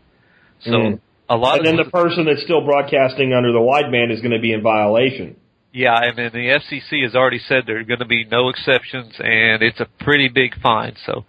So 0.63 0.71
mm 0.71 0.99
a 1.31 1.37
lot. 1.37 1.57
And 1.57 1.65
then 1.65 1.77
the 1.77 1.89
person 1.89 2.25
that's 2.25 2.43
still 2.43 2.63
broadcasting 2.65 3.33
under 3.33 3.51
the 3.51 3.63
wideband 3.63 4.11
is 4.11 4.19
going 4.19 4.35
to 4.35 4.39
be 4.39 4.51
in 4.51 4.61
violation. 4.61 5.37
Yeah, 5.73 5.97
and 6.03 6.17
mean 6.17 6.31
the 6.33 6.59
FCC 6.59 7.03
has 7.03 7.15
already 7.15 7.39
said 7.39 7.63
there 7.65 7.79
are 7.79 7.83
going 7.83 7.99
to 7.99 8.05
be 8.05 8.25
no 8.25 8.49
exceptions, 8.49 9.13
and 9.19 9.63
it's 9.63 9.79
a 9.79 9.87
pretty 10.03 10.27
big 10.27 10.59
fine. 10.61 10.95
So. 11.05 11.23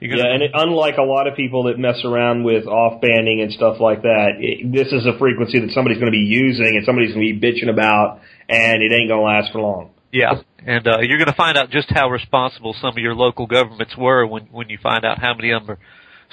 yeah, 0.00 0.26
and 0.26 0.42
it, 0.42 0.50
unlike 0.52 0.96
a 0.98 1.02
lot 1.02 1.28
of 1.28 1.36
people 1.36 1.64
that 1.64 1.78
mess 1.78 2.04
around 2.04 2.42
with 2.42 2.66
off 2.66 3.00
banding 3.00 3.40
and 3.42 3.52
stuff 3.52 3.78
like 3.78 4.02
that, 4.02 4.38
it, 4.40 4.72
this 4.72 4.92
is 4.92 5.06
a 5.06 5.16
frequency 5.18 5.60
that 5.60 5.70
somebody's 5.70 5.98
going 5.98 6.10
to 6.10 6.18
be 6.18 6.26
using 6.26 6.74
and 6.74 6.84
somebody's 6.84 7.14
going 7.14 7.24
to 7.24 7.38
be 7.38 7.40
bitching 7.40 7.70
about, 7.70 8.18
and 8.48 8.82
it 8.82 8.92
ain't 8.92 9.08
going 9.08 9.20
to 9.20 9.24
last 9.24 9.52
for 9.52 9.60
long. 9.60 9.90
Yeah, 10.10 10.42
and 10.66 10.88
uh, 10.88 10.98
you're 11.02 11.18
going 11.18 11.30
to 11.30 11.36
find 11.36 11.56
out 11.56 11.70
just 11.70 11.90
how 11.90 12.10
responsible 12.10 12.74
some 12.80 12.90
of 12.90 12.98
your 12.98 13.14
local 13.14 13.46
governments 13.46 13.96
were 13.96 14.26
when 14.26 14.46
when 14.46 14.68
you 14.68 14.78
find 14.82 15.04
out 15.04 15.20
how 15.20 15.34
many 15.34 15.52
of 15.52 15.62
them 15.62 15.76
are 15.76 15.78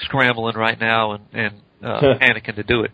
scrambling 0.00 0.56
right 0.56 0.80
now 0.80 1.12
and 1.12 1.24
and 1.32 1.60
uh, 1.82 2.00
Anakin 2.20 2.56
to 2.56 2.62
do 2.62 2.82
it. 2.82 2.90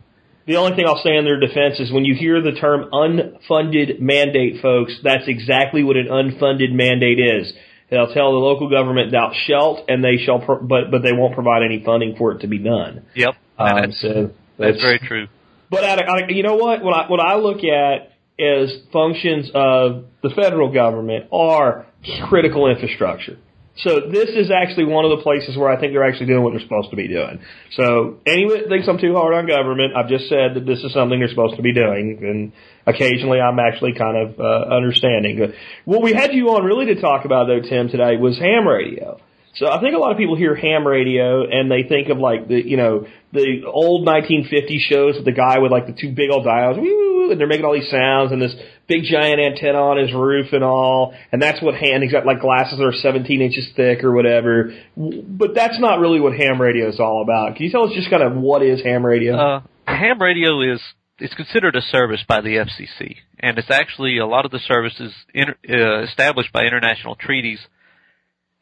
The 0.47 0.57
only 0.57 0.77
thing 0.77 0.85
I'll 0.87 1.03
say 1.03 1.17
in 1.17 1.25
their 1.25 1.41
defense 1.41 1.81
is 1.81 1.91
when 1.91 2.05
you 2.05 2.15
hear 2.15 2.43
the 2.43 2.53
term 2.53 2.91
unfunded 2.93 3.99
mandate, 4.01 4.61
folks, 4.61 4.95
that's 5.03 5.27
exactly 5.27 5.83
what 5.83 5.97
an 5.97 6.09
unfunded 6.09 6.73
mandate 6.73 7.19
is. 7.19 7.53
They'll 7.91 8.13
tell 8.13 8.33
the 8.33 8.39
local 8.39 8.69
government 8.69 9.13
thou 9.13 9.33
shalt, 9.47 9.89
and 9.89 10.05
they 10.05 10.17
shall, 10.23 10.41
pro- 10.41 10.63
but 10.63 10.91
but 10.91 11.03
they 11.03 11.13
won't 11.13 11.35
provide 11.35 11.63
any 11.63 11.83
funding 11.85 12.17
for 12.17 12.33
it 12.33 12.41
to 12.41 12.47
be 12.47 12.59
done. 12.59 13.07
Yep, 13.15 13.35
um, 13.59 13.81
that's, 13.81 14.01
so 14.01 14.13
that's, 14.13 14.33
that's 14.59 14.81
very 14.81 14.99
true. 14.99 15.29
But 15.71 15.85
at 15.85 15.99
a, 16.01 16.35
you 16.35 16.43
know 16.43 16.57
what? 16.57 16.83
What 16.83 16.95
I, 16.95 17.09
what 17.09 17.21
I 17.21 17.37
look 17.37 17.65
at 17.65 18.13
as 18.39 18.77
functions 18.93 19.51
of 19.55 20.07
the 20.23 20.31
federal 20.31 20.73
government 20.73 21.27
are 21.33 21.87
critical 22.29 22.69
infrastructure. 22.69 23.39
So 23.77 24.09
this 24.09 24.31
is 24.31 24.53
actually 24.53 24.85
one 24.85 25.05
of 25.05 25.11
the 25.19 25.23
places 25.23 25.57
where 25.57 25.69
I 25.69 25.79
think 25.81 25.93
they're 25.93 26.07
actually 26.07 26.27
doing 26.27 26.45
what 26.45 26.53
they're 26.53 26.63
supposed 26.63 26.91
to 26.91 26.97
be 26.97 27.09
doing. 27.09 27.41
So 27.73 28.21
anyone 28.25 28.59
that 28.61 28.69
thinks 28.69 28.87
I'm 28.87 28.99
too 28.99 29.15
hard 29.15 29.35
on 29.35 29.49
government, 29.49 29.97
I've 29.97 30.09
just 30.09 30.29
said 30.29 30.55
that 30.55 30.65
this 30.65 30.79
is 30.85 30.93
something 30.93 31.19
they're 31.19 31.29
supposed 31.29 31.57
to 31.57 31.63
be 31.63 31.75
doing, 31.75 32.19
and 32.23 32.53
occasionally 32.87 33.41
I'm 33.41 33.59
actually 33.59 33.95
kind 33.95 34.17
of 34.17 34.39
uh, 34.39 34.75
understanding. 34.75 35.41
But 35.41 35.55
what 35.85 36.03
we 36.03 36.13
had 36.13 36.33
you 36.33 36.51
on 36.51 36.65
really 36.65 36.95
to 36.95 37.01
talk 37.01 37.25
about 37.25 37.49
though, 37.49 37.61
Tim, 37.61 37.89
today 37.89 38.17
was 38.17 38.39
ham 38.39 38.67
radio. 38.67 39.19
So 39.57 39.71
I 39.71 39.81
think 39.81 39.95
a 39.95 39.99
lot 39.99 40.11
of 40.11 40.19
people 40.19 40.37
hear 40.37 40.55
ham 40.57 40.87
radio 40.87 41.49
and 41.49 41.71
they 41.71 41.85
think 41.85 42.09
of 42.09 42.19
like 42.19 42.49
the, 42.49 42.61
you 42.61 42.77
know, 42.77 43.07
the 43.33 43.63
old 43.67 44.05
1950 44.05 44.79
shows 44.91 45.15
with 45.17 45.25
the 45.25 45.33
guy 45.33 45.59
with 45.59 45.71
like 45.71 45.87
the 45.87 45.93
two 45.93 46.13
big 46.13 46.31
old 46.31 46.45
diodes, 46.45 46.79
and 46.79 47.41
they're 47.41 47.47
making 47.47 47.65
all 47.65 47.75
these 47.75 47.91
sounds 47.91 48.33
and 48.33 48.43
this 48.43 48.55
big 48.87 49.05
giant 49.05 49.41
antenna 49.41 49.79
on 49.79 49.99
his 49.99 50.13
roof 50.13 50.53
and 50.53 50.63
all, 50.63 51.15
and 51.33 51.41
that's 51.41 51.61
what 51.63 51.75
ham, 51.75 52.03
he's 52.03 52.13
got 52.13 52.27
like 52.27 52.41
glasses 52.41 52.79
that 52.79 52.85
are 52.85 52.93
17 52.93 53.41
inches 53.41 53.69
thick 53.77 54.05
or 54.05 54.13
whatever. 54.13 54.75
But 54.97 55.55
that's 55.55 55.79
not 55.79 56.01
really 56.01 56.21
what 56.21 56.35
ham 56.35 56.61
radio 56.61 56.89
is 56.89 57.01
all 57.01 57.23
about. 57.23 57.57
Can 57.57 57.67
you 57.67 57.73
tell 57.73 57.85
us 57.85 57.93
just 57.95 58.11
kind 58.11 58.23
of 58.23 58.35
what 58.35 58.63
is 58.63 58.83
ham 58.83 59.05
radio? 59.05 59.37
Uh, 59.37 59.61
ham 59.87 60.21
radio 60.21 60.61
is, 60.61 60.81
it's 61.19 61.35
considered 61.35 61.77
a 61.77 61.83
service 61.83 62.25
by 62.27 62.41
the 62.41 62.57
FCC, 62.57 63.17
and 63.39 63.59
it's 63.59 63.71
actually 63.71 64.19
a 64.19 64.27
lot 64.27 64.45
of 64.45 64.51
the 64.51 64.61
services 64.61 65.13
inter, 65.33 65.57
uh, 65.69 66.03
established 66.05 66.53
by 66.53 66.65
international 66.65 67.15
treaties 67.15 67.61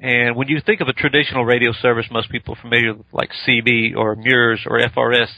and 0.02 0.34
when 0.34 0.48
you 0.48 0.60
think 0.66 0.80
of 0.80 0.88
a 0.88 0.92
traditional 0.92 1.44
radio 1.44 1.70
service, 1.72 2.06
most 2.10 2.28
people 2.28 2.54
are 2.54 2.60
familiar 2.60 2.92
with 2.92 3.06
like 3.12 3.30
CB 3.46 3.94
or 3.96 4.16
MURS 4.16 4.66
or 4.66 4.80
FRS. 4.80 5.28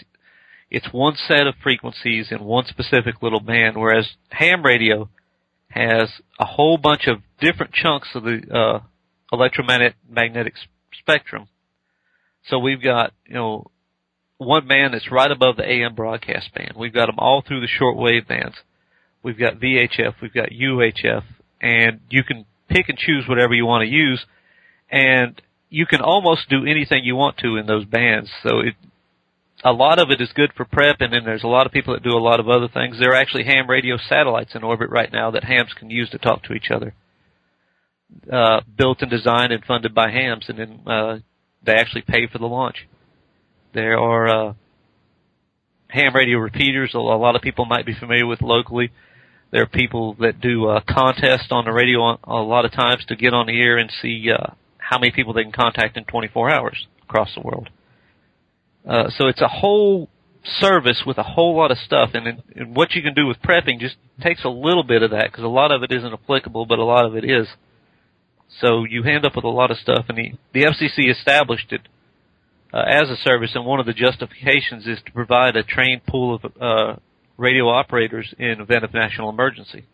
It's 0.71 0.93
one 0.93 1.15
set 1.17 1.47
of 1.47 1.55
frequencies 1.63 2.29
in 2.31 2.45
one 2.45 2.67
specific 2.67 3.23
little 3.23 3.41
band, 3.41 3.77
whereas 3.77 4.09
ham 4.31 4.63
radio 4.63 5.09
has 5.69 6.11
a 6.39 6.45
whole 6.45 6.79
bunch 6.79 7.07
of 7.07 7.23
different 7.41 7.73
chunks 7.73 8.09
of 8.15 8.25
the 8.25 8.41
uh, 8.53 8.81
electromagnetic 9.33 10.55
spectrum. 10.99 11.49
So 12.49 12.59
we've 12.59 12.83
got, 12.83 13.13
you 13.27 13.35
know, 13.35 13.71
one 14.39 14.67
band 14.67 14.95
that's 14.95 15.11
right 15.11 15.31
above 15.31 15.57
the 15.57 15.69
AM 15.69 15.95
broadcast 15.95 16.53
band. 16.55 16.75
We've 16.77 16.93
got 16.93 17.07
them 17.07 17.19
all 17.19 17.43
through 17.47 17.61
the 17.61 17.69
shortwave 17.69 18.27
bands. 18.27 18.57
We've 19.23 19.39
got 19.39 19.61
VHF, 19.61 20.15
we've 20.21 20.35
got 20.35 20.51
UHF, 20.51 21.23
and 21.61 22.01
you 22.11 22.23
can 22.25 22.45
pick 22.69 22.89
and 22.89 22.99
choose 22.99 23.25
whatever 23.27 23.55
you 23.55 23.65
want 23.65 23.83
to 23.83 23.89
use 23.89 24.25
and 24.91 25.41
you 25.71 25.87
can 25.87 26.01
almost 26.01 26.49
do 26.49 26.65
anything 26.67 27.05
you 27.05 27.17
want 27.17 27.39
to 27.39 27.57
in 27.57 27.67
those 27.67 27.85
bands. 27.85 28.31
So 28.43 28.61
it, 28.61 28.75
a 29.63 29.73
lot 29.73 29.99
of 29.99 30.11
it 30.11 30.21
is 30.21 30.33
good 30.35 30.53
for 30.57 30.65
prep, 30.65 30.97
and 31.01 31.13
then 31.13 31.25
there's 31.25 31.45
a 31.45 31.49
lot 31.49 31.67
of 31.67 31.73
people 31.73 31.95
that 31.95 32.03
do 32.03 32.17
a 32.17 32.19
lot 32.19 32.41
of 32.41 32.49
other 32.49 32.69
things. 32.69 32.99
There 32.99 33.13
are 33.13 33.17
actually 33.17 33.45
ham 33.45 33.69
radio 33.69 33.97
satellites 33.97 34.55
in 34.55 34.65
orbit 34.65 34.91
right 34.91 35.13
now 35.13 35.31
that 35.31 35.45
hams 35.45 35.73
can 35.79 35.91
use 35.91 36.11
to 36.11 36.19
talk 36.19 36.43
to 36.45 36.55
each 36.55 36.71
other. 36.71 36.95
Uh, 38.31 38.61
built 38.77 39.01
and 39.01 39.11
designed 39.11 39.53
and 39.53 39.65
funded 39.65 39.95
by 39.95 40.11
hams, 40.11 40.47
and 40.49 40.59
then 40.59 40.81
uh, 40.87 41.19
they 41.65 41.75
actually 41.75 42.03
pay 42.03 42.27
for 42.31 42.39
the 42.39 42.47
launch. 42.47 42.87
There 43.73 43.99
are 43.99 44.29
uh, 44.29 44.55
ham 45.89 46.15
radio 46.15 46.39
repeaters. 46.39 46.93
A 46.95 46.99
lot 46.99 47.37
of 47.37 47.43
people 47.43 47.65
might 47.65 47.87
be 47.87 47.95
familiar 47.95 48.27
with 48.27 48.43
locally. 48.43 48.91
There 49.51 49.63
are 49.63 49.67
people 49.67 50.15
that 50.21 50.41
do 50.41 50.69
uh, 50.69 50.81
contests 50.89 51.49
on 51.51 51.65
the 51.65 51.73
radio 51.73 52.19
a 52.25 52.43
lot 52.43 52.65
of 52.65 52.73
times 52.73 53.05
to 53.07 53.17
get 53.17 53.33
on 53.33 53.47
the 53.47 53.61
air 53.61 53.79
and 53.79 53.91
see 54.03 54.27
uh, 54.31 54.53
how 54.79 54.99
many 54.99 55.13
people 55.13 55.33
they 55.33 55.43
can 55.43 55.53
contact 55.53 55.97
in 55.97 56.05
24 56.05 56.51
hours 56.51 56.87
across 57.03 57.35
the 57.35 57.41
world. 57.41 57.71
Uh, 58.87 59.09
so 59.17 59.29
it's 59.29 59.41
a 59.41 59.49
whole 59.49 60.09
service 60.61 61.03
with 61.07 61.17
a 61.19 61.23
whole 61.23 61.57
lot 61.57 61.71
of 61.71 61.79
stuff, 61.79 62.11
and, 62.15 62.43
and 62.55 62.77
what 62.77 62.95
you 62.95 63.03
can 63.03 63.15
do 63.15 63.27
with 63.27 63.39
prepping 63.41 63.81
just 63.81 63.97
takes 64.21 64.45
a 64.45 64.49
little 64.49 64.83
bit 64.83 65.03
of 65.03 65.11
that 65.11 65.31
because 65.31 65.45
a 65.45 65.49
lot 65.49 65.73
of 65.73 65.83
it 65.83 65.91
isn't 65.91 66.13
applicable, 66.13 66.67
but 66.67 66.79
a 66.79 66.85
lot 66.85 67.07
of 67.07 67.17
it 67.17 67.25
is. 67.25 67.49
So 68.61 68.85
you 68.85 69.03
end 69.05 69.25
up 69.25 69.35
with 69.35 69.45
a 69.45 69.49
lot 69.49 69.71
of 69.71 69.79
stuff, 69.79 70.07
and 70.09 70.19
the, 70.19 70.33
the 70.53 70.67
FCC 70.67 71.11
established 71.11 71.73
it 71.73 71.81
uh, 72.73 72.83
as 72.87 73.09
a 73.09 73.17
service, 73.17 73.53
and 73.55 73.65
one 73.65 73.81
of 73.81 73.87
the 73.87 73.95
justifications 73.95 74.87
is 74.87 74.99
to 75.07 75.13
provide 75.13 75.57
a 75.57 75.63
trained 75.63 76.05
pool 76.07 76.35
of 76.37 76.53
uh, 76.61 76.97
radio 77.39 77.69
operators 77.69 78.35
in 78.39 78.61
event 78.61 78.85
of 78.85 78.93
national 78.93 79.31
emergency. 79.31 79.87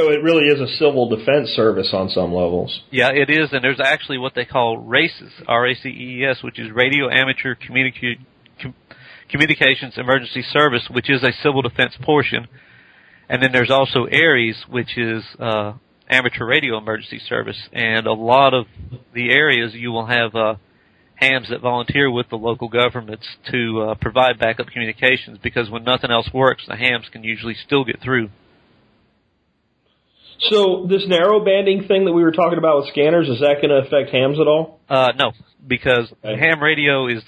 So 0.00 0.08
it 0.08 0.22
really 0.22 0.46
is 0.46 0.60
a 0.60 0.66
civil 0.78 1.10
defense 1.10 1.50
service 1.50 1.90
on 1.92 2.08
some 2.08 2.32
levels. 2.32 2.80
Yeah, 2.90 3.10
it 3.12 3.28
is, 3.28 3.52
and 3.52 3.62
there's 3.62 3.80
actually 3.80 4.16
what 4.16 4.34
they 4.34 4.46
call 4.46 4.78
RACES, 4.78 5.42
R-A-C-E-S, 5.46 6.42
which 6.42 6.58
is 6.58 6.70
Radio 6.72 7.10
Amateur 7.10 7.54
Communica- 7.54 8.16
Com- 8.62 8.74
Communications 9.28 9.98
Emergency 9.98 10.42
Service, 10.42 10.88
which 10.90 11.10
is 11.10 11.22
a 11.22 11.32
civil 11.42 11.60
defense 11.60 11.98
portion. 12.02 12.48
And 13.28 13.42
then 13.42 13.52
there's 13.52 13.70
also 13.70 14.06
ARES, 14.10 14.64
which 14.70 14.96
is 14.96 15.22
uh, 15.38 15.74
Amateur 16.08 16.46
Radio 16.46 16.78
Emergency 16.78 17.18
Service. 17.18 17.58
And 17.70 18.06
a 18.06 18.14
lot 18.14 18.54
of 18.54 18.66
the 19.12 19.30
areas 19.30 19.74
you 19.74 19.92
will 19.92 20.06
have 20.06 20.34
uh, 20.34 20.54
hams 21.16 21.50
that 21.50 21.60
volunteer 21.60 22.10
with 22.10 22.30
the 22.30 22.36
local 22.36 22.68
governments 22.68 23.26
to 23.52 23.82
uh, 23.82 23.94
provide 24.00 24.38
backup 24.38 24.68
communications 24.68 25.38
because 25.42 25.68
when 25.68 25.84
nothing 25.84 26.10
else 26.10 26.30
works, 26.32 26.64
the 26.66 26.76
hams 26.76 27.04
can 27.12 27.22
usually 27.22 27.54
still 27.66 27.84
get 27.84 28.00
through. 28.00 28.30
So 30.48 30.86
this 30.88 31.06
narrow 31.06 31.44
banding 31.44 31.84
thing 31.86 32.06
that 32.06 32.12
we 32.12 32.22
were 32.22 32.32
talking 32.32 32.58
about 32.58 32.78
with 32.78 32.88
scanners, 32.88 33.28
is 33.28 33.40
that 33.40 33.56
going 33.60 33.68
to 33.70 33.86
affect 33.86 34.10
hams 34.10 34.38
at 34.40 34.46
all? 34.46 34.80
Uh, 34.88 35.12
no, 35.18 35.32
because 35.66 36.12
Okay. 36.24 36.38
ham 36.40 36.62
radio 36.62 37.06
is 37.08 37.22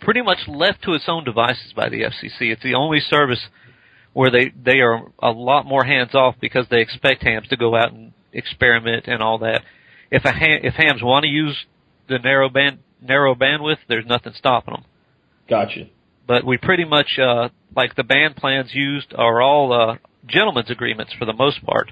pretty 0.00 0.22
much 0.22 0.38
left 0.46 0.82
to 0.84 0.92
its 0.94 1.04
own 1.08 1.24
devices 1.24 1.72
by 1.74 1.88
the 1.88 2.02
FCC. 2.02 2.52
It's 2.52 2.62
the 2.62 2.74
only 2.74 3.00
service 3.00 3.44
where 4.12 4.30
they 4.30 4.52
they 4.60 4.78
are 4.80 5.10
a 5.18 5.30
lot 5.30 5.66
more 5.66 5.84
hands 5.84 6.14
off 6.14 6.36
because 6.40 6.66
they 6.70 6.80
expect 6.80 7.22
hams 7.24 7.48
to 7.48 7.56
go 7.56 7.74
out 7.76 7.92
and 7.92 8.12
experiment 8.32 9.06
and 9.08 9.22
all 9.22 9.38
that. 9.38 9.62
If 10.10 10.24
a 10.24 10.32
ham, 10.32 10.60
if 10.62 10.74
hams 10.74 11.02
want 11.02 11.24
to 11.24 11.28
use 11.28 11.56
the 12.08 12.18
narrow 12.18 12.48
band 12.48 12.78
narrow 13.02 13.34
bandwidth, 13.34 13.78
there's 13.88 14.06
nothing 14.06 14.32
stopping 14.36 14.74
them. 14.74 14.84
Gotcha. 15.48 15.88
But 16.26 16.44
we 16.44 16.56
pretty 16.58 16.84
much 16.84 17.18
uh, 17.18 17.48
like 17.74 17.96
the 17.96 18.04
band 18.04 18.36
plans 18.36 18.70
used 18.72 19.12
are 19.14 19.40
all 19.42 19.72
uh, 19.72 19.96
gentlemen's 20.28 20.70
agreements 20.70 21.12
for 21.18 21.24
the 21.24 21.32
most 21.32 21.64
part. 21.64 21.90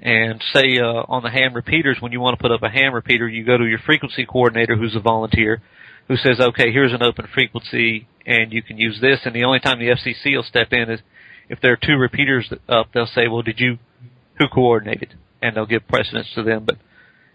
And 0.00 0.42
say 0.54 0.78
uh, 0.78 1.02
on 1.08 1.22
the 1.22 1.30
ham 1.30 1.54
repeaters, 1.54 1.98
when 2.00 2.12
you 2.12 2.20
want 2.20 2.38
to 2.38 2.42
put 2.42 2.52
up 2.52 2.62
a 2.62 2.68
ham 2.68 2.94
repeater, 2.94 3.28
you 3.28 3.44
go 3.44 3.56
to 3.56 3.64
your 3.64 3.80
frequency 3.84 4.24
coordinator, 4.24 4.76
who's 4.76 4.94
a 4.94 5.00
volunteer, 5.00 5.60
who 6.06 6.16
says, 6.16 6.38
"Okay, 6.40 6.70
here's 6.70 6.92
an 6.92 7.02
open 7.02 7.26
frequency, 7.34 8.06
and 8.24 8.52
you 8.52 8.62
can 8.62 8.78
use 8.78 8.98
this." 9.00 9.18
And 9.24 9.34
the 9.34 9.44
only 9.44 9.58
time 9.58 9.80
the 9.80 9.88
FCC 9.88 10.36
will 10.36 10.44
step 10.44 10.68
in 10.72 10.88
is 10.88 11.00
if 11.48 11.60
there 11.60 11.72
are 11.72 11.76
two 11.76 11.96
repeaters 11.96 12.52
up. 12.68 12.92
They'll 12.94 13.06
say, 13.06 13.26
"Well, 13.26 13.42
did 13.42 13.58
you 13.58 13.78
who 14.38 14.46
coordinated?" 14.46 15.14
And 15.42 15.56
they'll 15.56 15.66
give 15.66 15.88
precedence 15.88 16.28
to 16.36 16.44
them. 16.44 16.64
But 16.64 16.76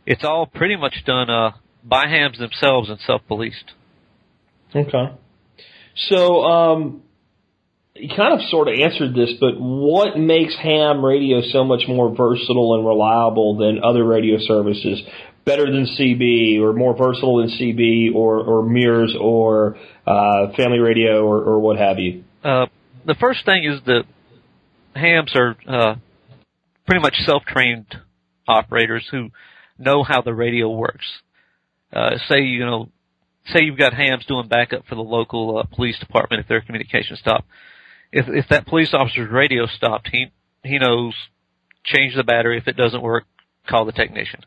it's 0.05 0.23
all 0.23 0.45
pretty 0.45 0.77
much 0.77 1.03
done 1.05 1.29
uh, 1.29 1.51
by 1.83 2.07
hams 2.07 2.37
themselves 2.37 2.89
and 2.89 2.99
self-policed. 2.99 3.73
Okay. 4.75 5.11
So, 5.95 6.43
um, 6.43 7.03
you 7.95 8.09
kind 8.15 8.33
of 8.33 8.39
sort 8.49 8.67
of 8.67 8.75
answered 8.79 9.13
this, 9.13 9.33
but 9.39 9.59
what 9.59 10.17
makes 10.17 10.55
ham 10.55 11.05
radio 11.05 11.41
so 11.41 11.63
much 11.63 11.83
more 11.87 12.09
versatile 12.15 12.75
and 12.75 12.85
reliable 12.85 13.57
than 13.57 13.83
other 13.83 14.03
radio 14.03 14.37
services? 14.39 15.01
Better 15.45 15.65
than 15.65 15.85
CB, 15.85 16.61
or 16.61 16.73
more 16.73 16.95
versatile 16.97 17.37
than 17.37 17.49
CB, 17.49 18.15
or 18.15 18.39
or 18.39 18.63
MURS, 18.63 19.15
or 19.19 19.77
uh, 20.07 20.53
Family 20.55 20.79
Radio, 20.79 21.23
or, 21.23 21.43
or 21.43 21.59
what 21.59 21.77
have 21.77 21.99
you? 21.99 22.23
Uh, 22.43 22.67
the 23.05 23.15
first 23.15 23.45
thing 23.45 23.65
is 23.65 23.81
that 23.85 24.03
hams 24.95 25.35
are 25.35 25.57
uh, 25.67 25.95
pretty 26.85 27.01
much 27.01 27.15
self-trained 27.25 27.93
operators 28.47 29.05
who 29.11 29.29
know 29.77 30.03
how 30.03 30.21
the 30.21 30.33
radio 30.33 30.69
works. 30.69 31.05
Uh, 31.91 32.11
say 32.29 32.39
you 32.39 32.65
know, 32.65 32.89
say 33.47 33.63
you've 33.63 33.77
got 33.77 33.93
hams 33.93 34.25
doing 34.25 34.47
backup 34.47 34.85
for 34.87 34.95
the 34.95 35.01
local 35.01 35.57
uh, 35.57 35.75
police 35.75 35.99
department 35.99 36.41
if 36.41 36.47
their 36.47 36.61
communication 36.61 37.17
stopped. 37.17 37.45
If 38.13 38.27
if 38.27 38.45
that 38.49 38.67
police 38.67 38.93
officer's 38.93 39.31
radio 39.31 39.65
stopped, 39.65 40.09
he 40.11 40.27
he 40.63 40.77
knows 40.77 41.15
change 41.83 42.15
the 42.15 42.23
battery. 42.23 42.59
If 42.59 42.67
it 42.67 42.77
doesn't 42.77 43.01
work, 43.01 43.25
call 43.67 43.85
the 43.85 43.91
technician. 43.91 44.41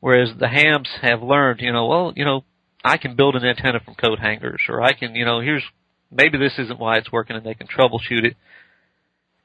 Whereas 0.00 0.30
the 0.38 0.48
hams 0.48 0.88
have 1.00 1.22
learned, 1.22 1.60
you 1.60 1.72
know, 1.72 1.86
well, 1.86 2.12
you 2.16 2.24
know, 2.24 2.44
I 2.84 2.96
can 2.96 3.14
build 3.14 3.36
an 3.36 3.44
antenna 3.44 3.78
from 3.78 3.94
coat 3.94 4.18
hangers, 4.18 4.62
or 4.68 4.82
I 4.82 4.94
can, 4.94 5.14
you 5.14 5.24
know, 5.24 5.40
here's 5.40 5.62
maybe 6.10 6.38
this 6.38 6.58
isn't 6.58 6.80
why 6.80 6.98
it's 6.98 7.12
working, 7.12 7.36
and 7.36 7.46
they 7.46 7.54
can 7.54 7.68
troubleshoot 7.68 8.24
it. 8.24 8.36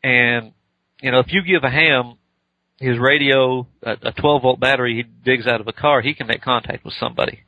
And 0.03 0.53
you 0.99 1.11
know, 1.11 1.19
if 1.19 1.27
you 1.29 1.43
give 1.43 1.63
a 1.63 1.69
ham 1.69 2.17
his 2.79 2.97
radio, 2.97 3.67
a, 3.83 3.91
a 4.01 4.11
12 4.13 4.41
volt 4.41 4.59
battery 4.59 4.95
he 4.95 5.03
digs 5.03 5.45
out 5.45 5.61
of 5.61 5.67
a 5.67 5.73
car, 5.73 6.01
he 6.01 6.15
can 6.15 6.25
make 6.25 6.41
contact 6.41 6.83
with 6.83 6.95
somebody. 6.99 7.43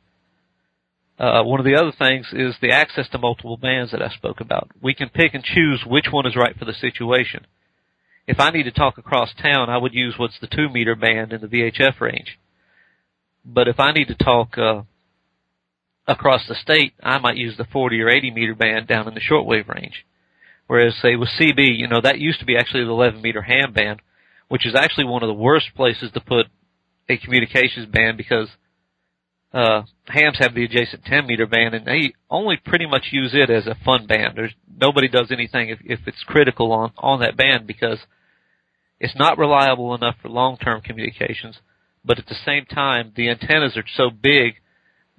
Uh, 1.20 1.42
one 1.42 1.60
of 1.60 1.66
the 1.66 1.76
other 1.76 1.92
things 1.92 2.26
is 2.32 2.56
the 2.62 2.72
access 2.72 3.06
to 3.10 3.18
multiple 3.18 3.58
bands 3.58 3.92
that 3.92 4.00
I 4.00 4.08
spoke 4.08 4.40
about. 4.40 4.70
We 4.80 4.94
can 4.94 5.10
pick 5.10 5.34
and 5.34 5.44
choose 5.44 5.84
which 5.86 6.06
one 6.10 6.26
is 6.26 6.34
right 6.34 6.58
for 6.58 6.64
the 6.64 6.72
situation. 6.72 7.46
If 8.26 8.40
I 8.40 8.48
need 8.48 8.62
to 8.62 8.70
talk 8.70 8.96
across 8.96 9.34
town, 9.34 9.68
I 9.68 9.76
would 9.76 9.92
use 9.92 10.14
what's 10.16 10.40
the 10.40 10.46
two 10.46 10.70
meter 10.70 10.94
band 10.94 11.34
in 11.34 11.42
the 11.42 11.46
VHF 11.46 12.00
range. 12.00 12.38
But 13.44 13.68
if 13.68 13.78
I 13.78 13.92
need 13.92 14.06
to 14.06 14.14
talk 14.14 14.56
uh, 14.56 14.82
across 16.06 16.48
the 16.48 16.54
state, 16.54 16.94
I 17.02 17.18
might 17.18 17.36
use 17.36 17.54
the 17.58 17.66
40 17.70 18.00
or 18.00 18.08
80 18.08 18.30
meter 18.30 18.54
band 18.54 18.86
down 18.86 19.06
in 19.06 19.12
the 19.12 19.20
shortwave 19.20 19.68
range. 19.68 20.06
Whereas, 20.68 20.94
say 21.02 21.16
with 21.16 21.28
CB, 21.38 21.78
you 21.78 21.86
know 21.86 22.00
that 22.00 22.18
used 22.18 22.40
to 22.40 22.46
be 22.46 22.56
actually 22.56 22.84
the 22.84 22.90
11 22.90 23.20
meter 23.20 23.42
ham 23.42 23.74
band, 23.74 24.00
which 24.48 24.64
is 24.64 24.74
actually 24.74 25.04
one 25.04 25.22
of 25.22 25.28
the 25.28 25.34
worst 25.34 25.66
places 25.76 26.10
to 26.14 26.20
put 26.20 26.46
a 27.10 27.18
communications 27.18 27.86
band 27.86 28.16
because 28.16 28.48
uh, 29.52 29.82
hams 30.06 30.38
have 30.38 30.54
the 30.54 30.64
adjacent 30.64 31.04
10 31.04 31.26
meter 31.26 31.46
band 31.46 31.74
and 31.74 31.84
they 31.84 32.12
only 32.30 32.56
pretty 32.56 32.86
much 32.86 33.08
use 33.10 33.32
it 33.34 33.50
as 33.50 33.66
a 33.66 33.76
fun 33.84 34.06
band. 34.06 34.36
There's 34.36 34.54
nobody 34.80 35.08
does 35.08 35.30
anything 35.32 35.70
if, 35.70 35.78
if 35.84 36.00
it's 36.06 36.22
critical 36.24 36.72
on 36.72 36.92
on 36.98 37.20
that 37.20 37.36
band 37.36 37.66
because 37.66 37.98
it's 39.00 39.16
not 39.16 39.38
reliable 39.38 39.94
enough 39.94 40.16
for 40.22 40.28
long 40.28 40.56
term 40.56 40.82
communications. 40.82 41.58
But 42.04 42.18
at 42.18 42.26
the 42.26 42.36
same 42.46 42.64
time, 42.64 43.12
the 43.16 43.28
antennas 43.28 43.76
are 43.76 43.84
so 43.96 44.10
big 44.10 44.54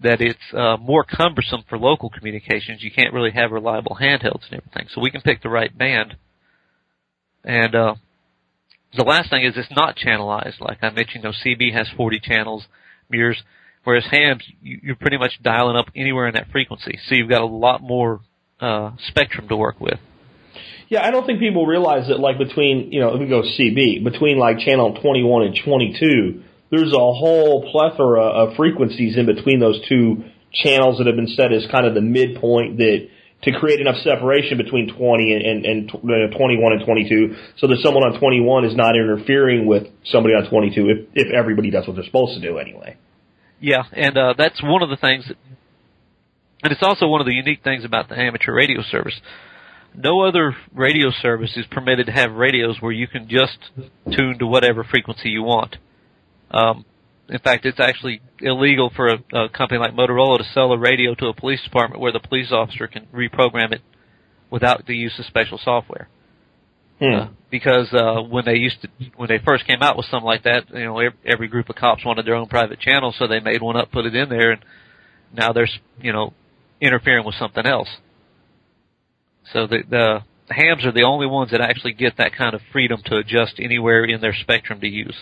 that 0.01 0.21
it's 0.21 0.53
uh, 0.53 0.77
more 0.77 1.03
cumbersome 1.03 1.63
for 1.69 1.77
local 1.77 2.09
communications. 2.09 2.81
You 2.81 2.91
can't 2.91 3.13
really 3.13 3.31
have 3.31 3.51
reliable 3.51 3.97
handhelds 4.01 4.45
and 4.49 4.59
everything. 4.59 4.87
So 4.93 5.01
we 5.01 5.11
can 5.11 5.21
pick 5.21 5.43
the 5.43 5.49
right 5.49 5.75
band. 5.75 6.15
And 7.43 7.75
uh, 7.75 7.95
the 8.97 9.03
last 9.03 9.29
thing 9.29 9.45
is 9.45 9.53
it's 9.57 9.75
not 9.75 9.95
channelized. 9.95 10.59
Like 10.59 10.79
I 10.81 10.89
mentioned, 10.89 11.23
you 11.23 11.29
know, 11.29 11.33
CB 11.45 11.73
has 11.73 11.87
40 11.95 12.19
channels, 12.19 12.65
MURS, 13.11 13.43
whereas 13.83 14.05
hams, 14.09 14.43
you, 14.61 14.79
you're 14.83 14.95
pretty 14.95 15.17
much 15.17 15.39
dialing 15.41 15.75
up 15.75 15.87
anywhere 15.95 16.27
in 16.27 16.33
that 16.35 16.51
frequency. 16.51 16.99
So 17.07 17.15
you've 17.15 17.29
got 17.29 17.41
a 17.41 17.45
lot 17.45 17.81
more 17.81 18.21
uh, 18.59 18.91
spectrum 19.07 19.47
to 19.49 19.55
work 19.55 19.79
with. 19.79 19.99
Yeah, 20.89 21.05
I 21.05 21.11
don't 21.11 21.25
think 21.25 21.39
people 21.39 21.65
realize 21.65 22.09
that 22.09 22.19
like 22.19 22.37
between, 22.37 22.91
you 22.91 22.99
know, 22.99 23.13
if 23.15 23.19
we 23.21 23.27
go 23.27 23.43
CB, 23.43 24.03
between 24.03 24.37
like 24.37 24.59
channel 24.59 24.93
21 25.01 25.43
and 25.43 25.59
22, 25.63 26.43
there's 26.69 26.91
a 26.91 26.97
whole 26.97 27.71
plethora 27.71 28.23
of 28.23 28.55
frequencies 28.55 29.17
in 29.17 29.25
between 29.25 29.59
those 29.59 29.79
two 29.87 30.25
channels 30.51 30.97
that 30.97 31.07
have 31.07 31.15
been 31.15 31.27
set 31.27 31.53
as 31.53 31.65
kind 31.71 31.85
of 31.85 31.93
the 31.93 32.01
midpoint 32.01 32.77
that 32.77 33.07
to 33.43 33.51
create 33.57 33.79
enough 33.79 33.97
separation 34.03 34.57
between 34.57 34.93
20 34.93 35.33
and, 35.33 35.65
and, 35.65 35.65
and 35.65 36.33
uh, 36.33 36.37
21 36.37 36.73
and 36.73 36.85
22 36.85 37.35
so 37.57 37.67
that 37.67 37.77
someone 37.81 38.03
on 38.03 38.19
21 38.19 38.65
is 38.65 38.75
not 38.75 38.95
interfering 38.95 39.65
with 39.65 39.87
somebody 40.05 40.35
on 40.35 40.49
22 40.49 40.89
if, 40.89 41.07
if 41.27 41.33
everybody 41.33 41.71
does 41.71 41.87
what 41.87 41.95
they're 41.95 42.05
supposed 42.05 42.39
to 42.39 42.41
do 42.41 42.57
anyway. 42.57 42.97
Yeah, 43.61 43.83
and 43.93 44.17
uh, 44.17 44.33
that's 44.35 44.61
one 44.63 44.81
of 44.81 44.89
the 44.89 44.97
things, 44.97 45.27
that, 45.27 45.37
and 46.63 46.73
it's 46.73 46.81
also 46.81 47.07
one 47.07 47.21
of 47.21 47.27
the 47.27 47.33
unique 47.33 47.63
things 47.63 47.85
about 47.85 48.09
the 48.09 48.19
amateur 48.19 48.53
radio 48.53 48.81
service. 48.81 49.21
No 49.93 50.21
other 50.21 50.55
radio 50.73 51.11
service 51.11 51.55
is 51.55 51.67
permitted 51.69 52.07
to 52.07 52.11
have 52.11 52.31
radios 52.31 52.77
where 52.79 52.91
you 52.91 53.07
can 53.07 53.29
just 53.29 53.59
tune 54.11 54.39
to 54.39 54.47
whatever 54.47 54.83
frequency 54.83 55.29
you 55.29 55.43
want. 55.43 55.77
Um, 56.49 56.85
in 57.29 57.37
fact, 57.39 57.65
it's 57.65 57.79
actually 57.79 58.21
illegal 58.39 58.91
for 58.95 59.07
a, 59.07 59.43
a 59.45 59.49
company 59.49 59.79
like 59.79 59.93
Motorola 59.93 60.39
to 60.39 60.43
sell 60.55 60.71
a 60.71 60.77
radio 60.77 61.13
to 61.15 61.27
a 61.27 61.33
police 61.33 61.61
department 61.63 62.01
where 62.01 62.11
the 62.11 62.19
police 62.19 62.51
officer 62.51 62.87
can 62.87 63.05
reprogram 63.13 63.71
it 63.73 63.81
without 64.49 64.87
the 64.87 64.95
use 64.95 65.19
of 65.19 65.25
special 65.25 65.59
software. 65.63 66.09
Hmm. 67.01 67.13
Uh, 67.13 67.27
because 67.49 67.91
uh, 67.93 68.21
when 68.21 68.45
they 68.45 68.55
used 68.55 68.81
to, 68.83 68.89
when 69.15 69.27
they 69.27 69.39
first 69.43 69.65
came 69.65 69.81
out 69.81 69.97
with 69.97 70.05
something 70.05 70.25
like 70.25 70.43
that, 70.43 70.69
you 70.69 70.85
know, 70.85 70.99
every, 70.99 71.17
every 71.25 71.47
group 71.47 71.67
of 71.69 71.75
cops 71.75 72.05
wanted 72.05 72.25
their 72.27 72.35
own 72.35 72.47
private 72.47 72.79
channel, 72.79 73.13
so 73.17 73.27
they 73.27 73.39
made 73.39 73.61
one 73.61 73.75
up, 73.75 73.91
put 73.91 74.05
it 74.05 74.15
in 74.15 74.29
there, 74.29 74.51
and 74.51 74.61
now 75.33 75.51
they're, 75.51 75.67
you 75.99 76.13
know, 76.13 76.33
interfering 76.79 77.25
with 77.25 77.35
something 77.35 77.65
else. 77.65 77.89
So 79.51 79.65
the, 79.65 79.79
the 79.89 80.19
hams 80.53 80.85
are 80.85 80.91
the 80.91 81.03
only 81.03 81.25
ones 81.25 81.51
that 81.51 81.59
actually 81.59 81.93
get 81.93 82.17
that 82.17 82.35
kind 82.37 82.53
of 82.53 82.61
freedom 82.71 83.01
to 83.05 83.17
adjust 83.17 83.55
anywhere 83.59 84.05
in 84.05 84.21
their 84.21 84.35
spectrum 84.39 84.79
to 84.81 84.87
use. 84.87 85.15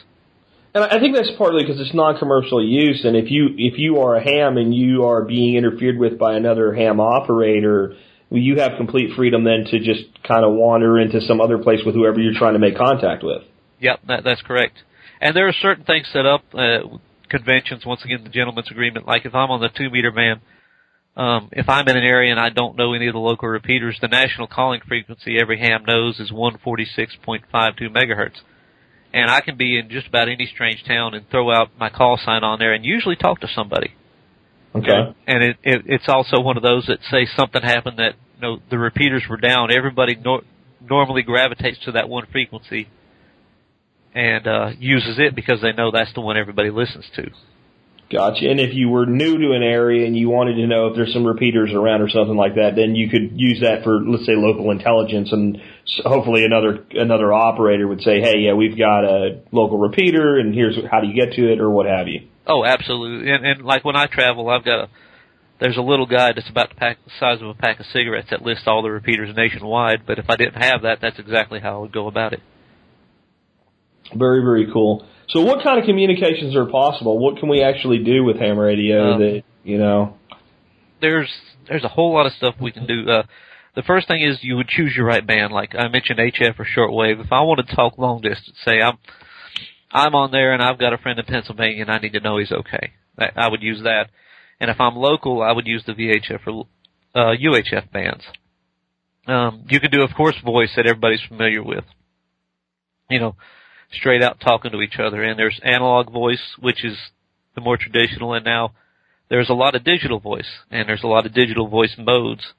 And 0.74 0.84
I 0.84 1.00
think 1.00 1.16
that's 1.16 1.32
partly 1.38 1.64
because 1.64 1.80
it's 1.80 1.96
non-commercial 1.96 2.64
use, 2.64 3.04
and 3.04 3.16
if 3.16 3.32
you 3.32 3.56
if 3.58 3.80
you 3.80 4.02
are 4.02 4.18
a 4.18 4.24
ham 4.24 4.58
and 4.58 4.76
you 4.76 5.06
are 5.06 5.24
being 5.24 5.56
interfered 5.56 5.98
with 5.98 6.20
by 6.20 6.36
another 6.36 6.74
ham 6.74 7.00
operator, 7.00 7.96
you 8.32 8.60
have 8.60 8.78
complete 8.78 9.16
freedom 9.16 9.44
then 9.44 9.66
to 9.72 9.80
just 9.80 10.04
kind 10.28 10.46
of 10.46 10.54
wander 10.54 11.00
into 11.00 11.22
some 11.22 11.42
other 11.42 11.58
place 11.58 11.80
with 11.86 11.96
whoever 11.96 12.20
you're 12.20 12.38
trying 12.38 12.54
to 12.54 12.60
make 12.60 12.78
contact 12.78 13.24
with. 13.24 13.44
Yep, 13.80 14.02
that, 14.08 14.24
that's 14.24 14.42
correct. 14.42 14.78
And 15.22 15.36
there 15.36 15.48
are 15.48 15.54
certain 15.54 15.84
things 15.84 16.08
set 16.12 16.26
up, 16.26 16.44
uh, 16.54 16.80
conventions. 17.30 17.86
Once 17.86 18.04
again, 18.06 18.24
the 18.24 18.30
gentleman's 18.30 18.72
agreement. 18.72 19.08
Like 19.08 19.26
if 19.26 19.34
I'm 19.34 19.52
on 19.52 19.62
the 19.62 19.70
two 19.70 19.90
meter 19.90 20.12
band, 20.12 20.42
um, 21.18 21.50
if 21.52 21.68
I'm 21.68 21.88
in 21.88 21.98
an 21.98 22.04
area 22.04 22.32
and 22.32 22.40
I 22.40 22.50
don't 22.50 22.78
know 22.78 22.94
any 22.94 23.08
of 23.08 23.14
the 23.14 23.20
local 23.20 23.50
repeaters, 23.50 23.98
the 24.00 24.08
national 24.08 24.48
calling 24.48 24.82
frequency 24.88 25.38
every 25.42 25.60
ham 25.60 25.84
knows 25.86 26.20
is 26.20 26.32
146.52 26.32 27.44
megahertz 27.90 28.42
and 29.14 29.30
I 29.30 29.42
can 29.42 29.58
be 29.58 29.78
in 29.78 29.90
just 29.90 30.08
about 30.08 30.30
any 30.30 30.46
strange 30.54 30.84
town 30.86 31.14
and 31.14 31.30
throw 31.30 31.52
out 31.52 31.72
my 31.80 31.90
call 31.90 32.20
sign 32.24 32.44
on 32.44 32.60
there 32.60 32.74
and 32.74 32.86
usually 32.86 33.16
talk 33.16 33.42
to 33.42 33.48
somebody. 33.54 33.94
Okay. 34.76 35.16
And 35.28 35.44
it, 35.44 35.58
it 35.64 35.82
it's 35.86 36.08
also 36.08 36.42
one 36.42 36.58
of 36.58 36.64
those 36.64 36.86
that 36.88 37.00
say 37.10 37.28
something 37.36 37.62
happened 37.62 37.98
that 38.00 38.14
you 38.36 38.42
know 38.42 38.60
the 38.70 38.78
repeaters 38.78 39.24
were 39.30 39.38
down. 39.38 39.72
Everybody 39.72 40.16
nor- 40.16 40.44
normally 40.82 41.24
gravitates 41.24 41.80
to 41.86 41.94
that 41.94 42.08
one 42.08 42.26
frequency 42.32 42.88
and 44.14 44.48
uh, 44.48 44.72
uses 44.80 45.18
it 45.20 45.36
because 45.36 45.62
they 45.62 45.72
know 45.72 45.92
that's 45.92 46.14
the 46.14 46.22
one 46.22 46.38
everybody 46.38 46.70
listens 46.70 47.06
to. 47.16 47.30
Gotcha. 48.12 48.50
And 48.50 48.60
if 48.60 48.74
you 48.74 48.90
were 48.90 49.06
new 49.06 49.38
to 49.38 49.54
an 49.54 49.62
area 49.62 50.08
and 50.08 50.18
you 50.18 50.30
wanted 50.30 50.56
to 50.56 50.66
know 50.66 50.88
if 50.88 50.96
there's 50.96 51.14
some 51.14 51.26
repeaters 51.26 51.72
around 51.72 52.02
or 52.02 52.10
something 52.10 52.36
like 52.36 52.56
that, 52.56 52.76
then 52.76 52.96
you 52.96 53.08
could 53.08 53.40
use 53.40 53.62
that 53.62 53.84
for, 53.84 54.02
let's 54.02 54.26
say, 54.26 54.34
local 54.36 54.72
intelligence, 54.72 55.32
and 55.32 55.62
hopefully 56.04 56.46
another 56.46 56.86
another 56.92 57.34
operator 57.34 57.88
would 57.88 58.02
say, 58.02 58.22
"Hey, 58.22 58.40
yeah, 58.40 58.54
we've 58.54 58.78
got 58.78 59.04
a 59.04 59.42
local 59.52 59.78
repeater, 59.78 60.38
and 60.38 60.54
here's 60.54 60.78
how 60.90 61.02
do 61.02 61.08
you 61.08 61.14
get 61.14 61.34
to 61.36 61.52
it, 61.52 61.60
or 61.60 61.70
what 61.70 61.86
have 61.86 62.08
you." 62.08 62.28
Oh, 62.48 62.66
absolutely. 62.66 63.32
And, 63.32 63.46
and 63.46 63.66
like 63.66 63.86
when 63.86 63.96
I 63.96 64.08
travel, 64.08 64.50
I've 64.50 64.66
got 64.66 64.86
a 64.86 64.90
there's 65.60 65.78
a 65.78 65.82
little 65.82 66.06
guide 66.06 66.36
that's 66.38 66.50
about 66.50 66.70
the, 66.70 66.76
pack, 66.76 66.98
the 67.04 67.12
size 67.20 67.42
of 67.42 67.48
a 67.50 67.54
pack 67.54 67.80
of 67.80 67.86
cigarettes 67.88 68.30
that 68.32 68.42
lists 68.42 68.64
all 68.66 68.82
the 68.82 68.90
repeaters 68.90 69.36
nationwide. 69.36 70.06
But 70.06 70.18
if 70.18 70.26
I 70.30 70.38
didn't 70.38 70.62
have 70.62 70.84
that, 70.84 71.00
that's 71.02 71.20
exactly 71.20 71.60
how 71.60 71.78
I 71.78 71.80
would 71.80 71.92
go 71.92 72.08
about 72.08 72.34
it. 72.34 72.40
Very, 74.16 74.42
very 74.42 74.72
cool. 74.72 75.06
So, 75.30 75.42
what 75.42 75.64
kind 75.64 75.78
of 75.80 75.86
communications 75.86 76.56
are 76.56 76.66
possible? 76.66 77.20
What 77.20 77.38
can 77.38 77.50
we 77.50 77.62
actually 77.62 78.04
do 78.04 78.24
with 78.24 78.38
ham 78.38 78.58
radio 78.58 79.14
Um, 79.14 79.20
that 79.20 79.44
you 79.64 79.78
know? 79.78 80.16
there's 81.02 81.30
there's 81.68 81.84
a 81.84 81.88
whole 81.88 82.14
lot 82.14 82.26
of 82.26 82.34
stuff 82.34 82.56
we 82.60 82.72
can 82.72 82.88
do. 82.88 83.10
Uh, 83.10 83.24
the 83.76 83.84
first 83.84 84.08
thing 84.08 84.22
is 84.22 84.40
you 84.42 84.56
would 84.58 84.68
choose 84.68 84.94
your 84.96 85.06
right 85.06 85.26
band. 85.26 85.54
Like 85.54 85.76
I 85.76 85.88
mentioned, 85.88 86.20
HF 86.20 86.60
or 86.60 86.66
shortwave. 86.66 87.24
If 87.24 87.32
I 87.32 87.42
want 87.42 87.66
to 87.66 87.76
talk 87.76 87.98
long 87.98 88.22
distance, 88.22 88.58
say 88.66 88.82
I'm 88.82 88.98
I'm 89.92 90.16
on 90.16 90.32
there 90.32 90.54
and 90.54 90.62
I've 90.62 90.80
got 90.80 90.94
a 90.94 90.98
friend 90.98 91.18
in 91.20 91.26
Pennsylvania 91.26 91.82
and 91.82 91.92
I 91.92 92.00
need 92.00 92.14
to 92.14 92.20
know 92.20 92.38
he's 92.38 92.52
okay. 92.52 92.94
I, 93.36 93.50
would 93.50 93.62
use 93.62 93.82
that. 93.84 94.10
And 94.60 94.70
if 94.70 94.80
I'm 94.80 94.96
local, 94.96 95.42
I 95.42 95.52
would 95.52 95.68
use 95.68 95.84
the 95.86 95.94
VHF 95.94 96.48
or 96.48 96.68
uh, 97.14 97.36
UHF 97.36 97.92
bands. 97.92 98.24
Um, 99.28 99.66
you 99.68 99.80
can 99.80 99.92
do, 99.92 100.04
of 100.04 100.12
course, 100.16 100.36
voice 100.44 100.72
that 100.76 100.88
everybody's 100.88 101.24
familiar 101.28 101.62
with. 101.64 101.84
You 103.10 103.20
know, 103.20 103.36
straight 103.92 104.24
out 104.24 104.40
talking 104.40 104.72
to 104.72 104.82
each 104.82 105.00
other. 105.00 105.24
And 105.24 105.38
there's 105.38 105.60
analog 105.64 106.12
voice, 106.12 106.56
which 106.60 106.86
is 106.86 106.98
the 107.56 107.62
more 107.62 107.78
traditional, 107.78 108.34
and 108.34 108.46
now 108.46 108.74
there's 109.30 109.50
a 109.50 109.54
lot 109.54 109.76
of 109.76 109.84
digital 109.84 110.20
voice, 110.20 110.50
and 110.72 110.88
there's 110.88 111.04
a 111.04 111.08
lot 111.08 111.26
of 111.26 111.34
digital 111.34 111.68
voice 111.68 111.96
modes 111.98 112.54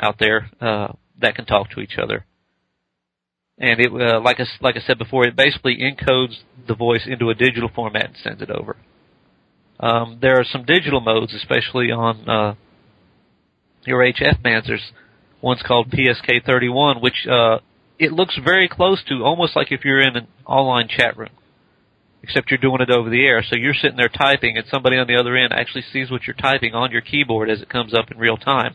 out 0.00 0.18
there 0.18 0.50
uh, 0.60 0.92
that 1.20 1.34
can 1.34 1.44
talk 1.44 1.70
to 1.70 1.80
each 1.80 1.96
other. 2.02 2.24
And 3.58 3.80
it, 3.80 3.92
uh, 3.92 4.20
like 4.20 4.40
I, 4.40 4.44
like 4.60 4.76
I 4.76 4.80
said 4.80 4.98
before, 4.98 5.26
it 5.26 5.36
basically 5.36 5.78
encodes 5.78 6.38
the 6.66 6.74
voice 6.74 7.06
into 7.06 7.30
a 7.30 7.34
digital 7.34 7.70
format 7.74 8.06
and 8.06 8.16
sends 8.22 8.42
it 8.42 8.50
over. 8.50 8.76
Um, 9.78 10.18
there 10.20 10.38
are 10.38 10.44
some 10.44 10.64
digital 10.64 11.00
modes, 11.00 11.34
especially 11.34 11.90
on 11.90 12.28
uh, 12.28 12.54
your 13.84 14.00
HF 14.00 14.42
bands. 14.42 14.66
There's 14.66 14.92
one's 15.40 15.62
called 15.62 15.90
PSK31, 15.90 17.02
which 17.02 17.26
uh, 17.30 17.58
it 17.98 18.12
looks 18.12 18.38
very 18.42 18.68
close 18.68 19.02
to 19.08 19.22
almost 19.22 19.54
like 19.56 19.70
if 19.70 19.84
you're 19.84 20.00
in 20.00 20.16
an 20.16 20.28
online 20.46 20.88
chat 20.88 21.16
room 21.16 21.30
except 22.22 22.50
you're 22.50 22.58
doing 22.58 22.80
it 22.80 22.90
over 22.90 23.10
the 23.10 23.24
air. 23.24 23.42
So 23.42 23.56
you're 23.56 23.74
sitting 23.74 23.96
there 23.96 24.08
typing, 24.08 24.56
and 24.56 24.66
somebody 24.70 24.96
on 24.96 25.06
the 25.06 25.16
other 25.16 25.36
end 25.36 25.52
actually 25.52 25.84
sees 25.92 26.10
what 26.10 26.22
you're 26.26 26.34
typing 26.34 26.74
on 26.74 26.92
your 26.92 27.00
keyboard 27.00 27.50
as 27.50 27.60
it 27.60 27.68
comes 27.68 27.94
up 27.94 28.10
in 28.10 28.18
real 28.18 28.36
time. 28.36 28.74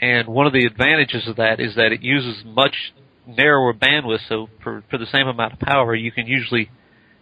And 0.00 0.28
one 0.28 0.46
of 0.46 0.52
the 0.52 0.64
advantages 0.64 1.28
of 1.28 1.36
that 1.36 1.60
is 1.60 1.74
that 1.76 1.92
it 1.92 2.02
uses 2.02 2.42
much 2.44 2.74
narrower 3.26 3.74
bandwidth, 3.74 4.26
so 4.28 4.48
for, 4.62 4.82
for 4.90 4.98
the 4.98 5.06
same 5.06 5.28
amount 5.28 5.52
of 5.52 5.60
power, 5.60 5.94
you 5.94 6.10
can 6.10 6.26
usually 6.26 6.70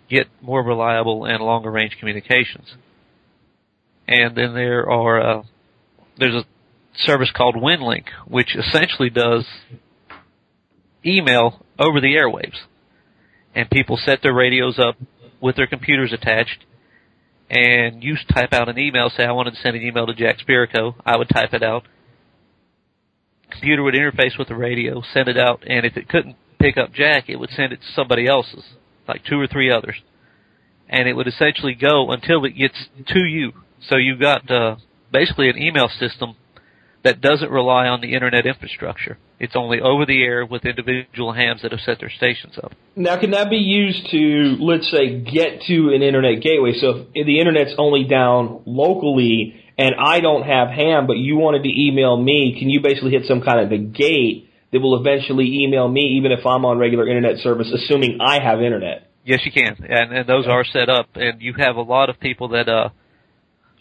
get 0.09 0.27
more 0.41 0.63
reliable 0.63 1.25
and 1.25 1.43
longer 1.43 1.71
range 1.71 1.97
communications. 1.99 2.73
And 4.07 4.37
then 4.37 4.55
there 4.55 4.89
are, 4.89 5.39
uh, 5.39 5.43
there's 6.19 6.35
a 6.35 6.45
service 6.95 7.31
called 7.37 7.57
WinLink, 7.57 8.05
which 8.27 8.57
essentially 8.57 9.11
does 9.11 9.45
email 11.05 11.65
over 11.79 12.01
the 12.01 12.15
airwaves 12.15 12.59
and 13.55 13.71
people 13.71 13.99
set 14.05 14.21
their 14.23 14.35
radios 14.35 14.79
up 14.79 14.97
with 15.41 15.57
their 15.57 15.67
computers 15.67 16.13
attached 16.13 16.65
and 17.51 18.03
you 18.05 18.17
type 18.33 18.53
out 18.53 18.69
an 18.69 18.79
email, 18.79 19.11
say 19.11 19.25
I 19.25 19.33
wanted 19.33 19.53
to 19.53 19.57
send 19.61 19.77
an 19.77 19.83
email 19.83 20.07
to 20.07 20.15
Jack 20.15 20.37
Spirko, 20.39 20.95
I 21.05 21.17
would 21.17 21.29
type 21.29 21.55
it 21.55 21.63
out. 21.63 21.85
Computer 23.51 23.83
would 23.83 23.95
interface 23.95 24.39
with 24.39 24.49
the 24.49 24.57
radio, 24.57 25.03
send 25.13 25.29
it 25.29 25.39
out, 25.39 25.63
and 25.67 25.87
if 25.87 25.97
it 25.97 26.09
couldn't 26.09 26.37
pick 26.59 26.77
up 26.77 26.93
Jack, 26.93 27.29
it 27.29 27.37
would 27.37 27.51
send 27.51 27.73
it 27.73 27.81
to 27.81 27.93
somebody 27.95 28.27
else's, 28.27 28.65
like 29.07 29.25
two 29.25 29.41
or 29.41 29.47
three 29.47 29.71
others. 29.71 29.97
And 30.89 31.09
it 31.09 31.15
would 31.15 31.27
essentially 31.27 31.75
go 31.75 32.11
until 32.11 32.45
it 32.45 32.53
gets 32.53 32.87
to 33.09 33.21
you. 33.21 33.53
So 33.81 33.97
you've 33.97 34.21
got 34.21 34.51
uh, 34.51 34.77
basically 35.13 35.49
an 35.49 35.59
email 35.59 35.89
system 35.89 36.37
that 37.05 37.21
doesn't 37.21 37.51
rely 37.51 37.87
on 37.87 38.01
the 38.01 38.15
internet 38.15 38.47
infrastructure. 38.47 39.19
It's 39.39 39.55
only 39.55 39.81
over 39.81 40.05
the 40.05 40.23
air 40.23 40.45
with 40.45 40.65
individual 40.65 41.33
hams 41.33 41.63
that 41.63 41.71
have 41.71 41.81
set 41.81 42.01
their 42.01 42.11
stations 42.11 42.59
up. 42.63 42.73
Now, 42.97 43.21
can 43.21 43.31
that 43.31 43.51
be 43.51 43.57
used 43.57 44.11
to, 44.11 44.57
let's 44.59 44.91
say, 44.91 45.21
get 45.21 45.63
to 45.69 45.93
an 45.95 46.03
internet 46.03 46.43
gateway? 46.43 46.73
So 46.75 47.07
if 47.15 47.27
the 47.27 47.39
internet's 47.39 47.75
only 47.79 48.05
down 48.05 48.63
locally 48.67 49.63
and 49.79 49.95
I 49.99 50.21
don't 50.21 50.43
have 50.43 50.69
ham, 50.69 51.07
but 51.07 51.19
you 51.19 51.37
wanted 51.37 51.63
to 51.63 51.69
email 51.69 52.17
me, 52.17 52.57
can 52.59 52.69
you 52.69 52.81
basically 52.83 53.13
hit 53.13 53.27
some 53.27 53.41
kind 53.41 53.61
of 53.61 53.71
a 53.71 53.79
gate 53.79 54.51
that 54.73 54.81
will 54.81 54.99
eventually 54.99 55.63
email 55.63 55.89
me 55.89 56.19
even 56.19 56.33
if 56.33 56.45
I'm 56.45 56.65
on 56.65 56.79
regular 56.79 57.09
internet 57.09 57.39
service, 57.39 57.73
assuming 57.73 58.19
I 58.21 58.43
have 58.43 58.61
internet? 58.61 59.11
Yes, 59.25 59.41
you 59.45 59.53
can, 59.53 59.77
and, 59.89 60.13
and 60.13 60.29
those 60.29 60.47
are 60.47 60.65
set 60.65 60.89
up, 60.89 61.11
and 61.15 61.41
you 61.41 61.55
have 61.59 61.77
a 61.77 61.83
lot 61.83 62.11
of 62.11 62.19
people 62.19 62.49
that 62.49 62.69
uh, 62.69 62.89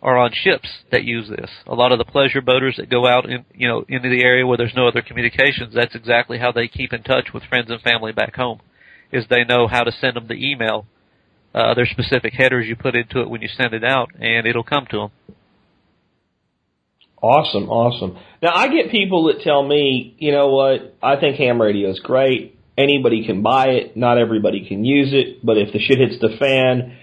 are 0.01 0.17
on 0.17 0.31
ships 0.33 0.67
that 0.91 1.03
use 1.03 1.29
this. 1.29 1.49
A 1.65 1.73
lot 1.73 1.91
of 1.91 1.97
the 1.97 2.05
pleasure 2.05 2.41
boaters 2.41 2.75
that 2.77 2.89
go 2.89 3.07
out 3.07 3.29
in, 3.29 3.45
you 3.55 3.67
know, 3.67 3.83
into 3.87 4.09
the 4.09 4.23
area 4.23 4.45
where 4.45 4.57
there's 4.57 4.75
no 4.75 4.87
other 4.87 5.01
communications, 5.01 5.73
that's 5.73 5.95
exactly 5.95 6.37
how 6.37 6.51
they 6.51 6.67
keep 6.67 6.93
in 6.93 7.01
touch 7.01 7.29
with 7.33 7.43
friends 7.43 7.71
and 7.71 7.81
family 7.81 8.11
back 8.11 8.35
home, 8.35 8.59
is 9.11 9.25
they 9.29 9.45
know 9.45 9.67
how 9.67 9.83
to 9.83 9.91
send 9.91 10.15
them 10.15 10.27
the 10.27 10.35
email. 10.35 10.85
Uh, 11.55 11.73
there's 11.73 11.89
specific 11.89 12.33
headers 12.33 12.67
you 12.67 12.75
put 12.75 12.95
into 12.95 13.21
it 13.21 13.29
when 13.29 13.41
you 13.41 13.47
send 13.47 13.73
it 13.73 13.83
out, 13.83 14.09
and 14.19 14.45
it'll 14.45 14.63
come 14.63 14.85
to 14.91 14.97
them. 14.97 15.36
Awesome, 17.21 17.69
awesome. 17.69 18.17
Now 18.41 18.51
I 18.53 18.67
get 18.67 18.91
people 18.91 19.25
that 19.25 19.41
tell 19.41 19.65
me, 19.65 20.15
you 20.19 20.31
know 20.31 20.49
what, 20.49 20.95
I 21.01 21.19
think 21.19 21.37
ham 21.37 21.61
radio 21.61 21.89
is 21.89 21.99
great. 21.99 22.59
Anybody 22.77 23.25
can 23.25 23.41
buy 23.41 23.69
it. 23.69 23.97
Not 23.97 24.19
everybody 24.19 24.67
can 24.67 24.85
use 24.85 25.09
it, 25.11 25.43
but 25.43 25.57
if 25.57 25.73
the 25.73 25.79
shit 25.79 25.97
hits 25.97 26.19
the 26.21 26.37
fan, 26.37 26.95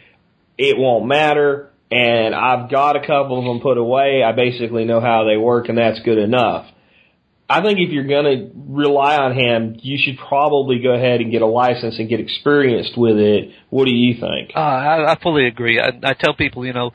it 0.56 0.78
won't 0.78 1.06
matter. 1.06 1.70
And 1.90 2.34
I've 2.34 2.70
got 2.70 2.96
a 2.96 3.00
couple 3.00 3.38
of 3.38 3.44
them 3.44 3.60
put 3.60 3.76
away. 3.76 4.22
I 4.22 4.32
basically 4.32 4.84
know 4.84 5.00
how 5.00 5.24
they 5.24 5.36
work 5.36 5.68
and 5.68 5.78
that's 5.78 6.00
good 6.00 6.18
enough. 6.18 6.66
I 7.48 7.60
think 7.62 7.78
if 7.78 7.90
you're 7.90 8.06
gonna 8.06 8.50
rely 8.54 9.16
on 9.16 9.34
ham, 9.34 9.76
you 9.80 9.98
should 10.00 10.16
probably 10.16 10.78
go 10.78 10.92
ahead 10.94 11.20
and 11.20 11.30
get 11.30 11.42
a 11.42 11.46
license 11.46 11.98
and 11.98 12.08
get 12.08 12.20
experienced 12.20 12.96
with 12.96 13.18
it. 13.18 13.50
What 13.68 13.84
do 13.84 13.92
you 13.92 14.14
think? 14.14 14.52
Uh, 14.54 14.60
I, 14.60 15.12
I 15.12 15.18
fully 15.20 15.46
agree. 15.46 15.78
I, 15.78 15.90
I 16.02 16.14
tell 16.14 16.34
people, 16.34 16.64
you 16.64 16.72
know, 16.72 16.92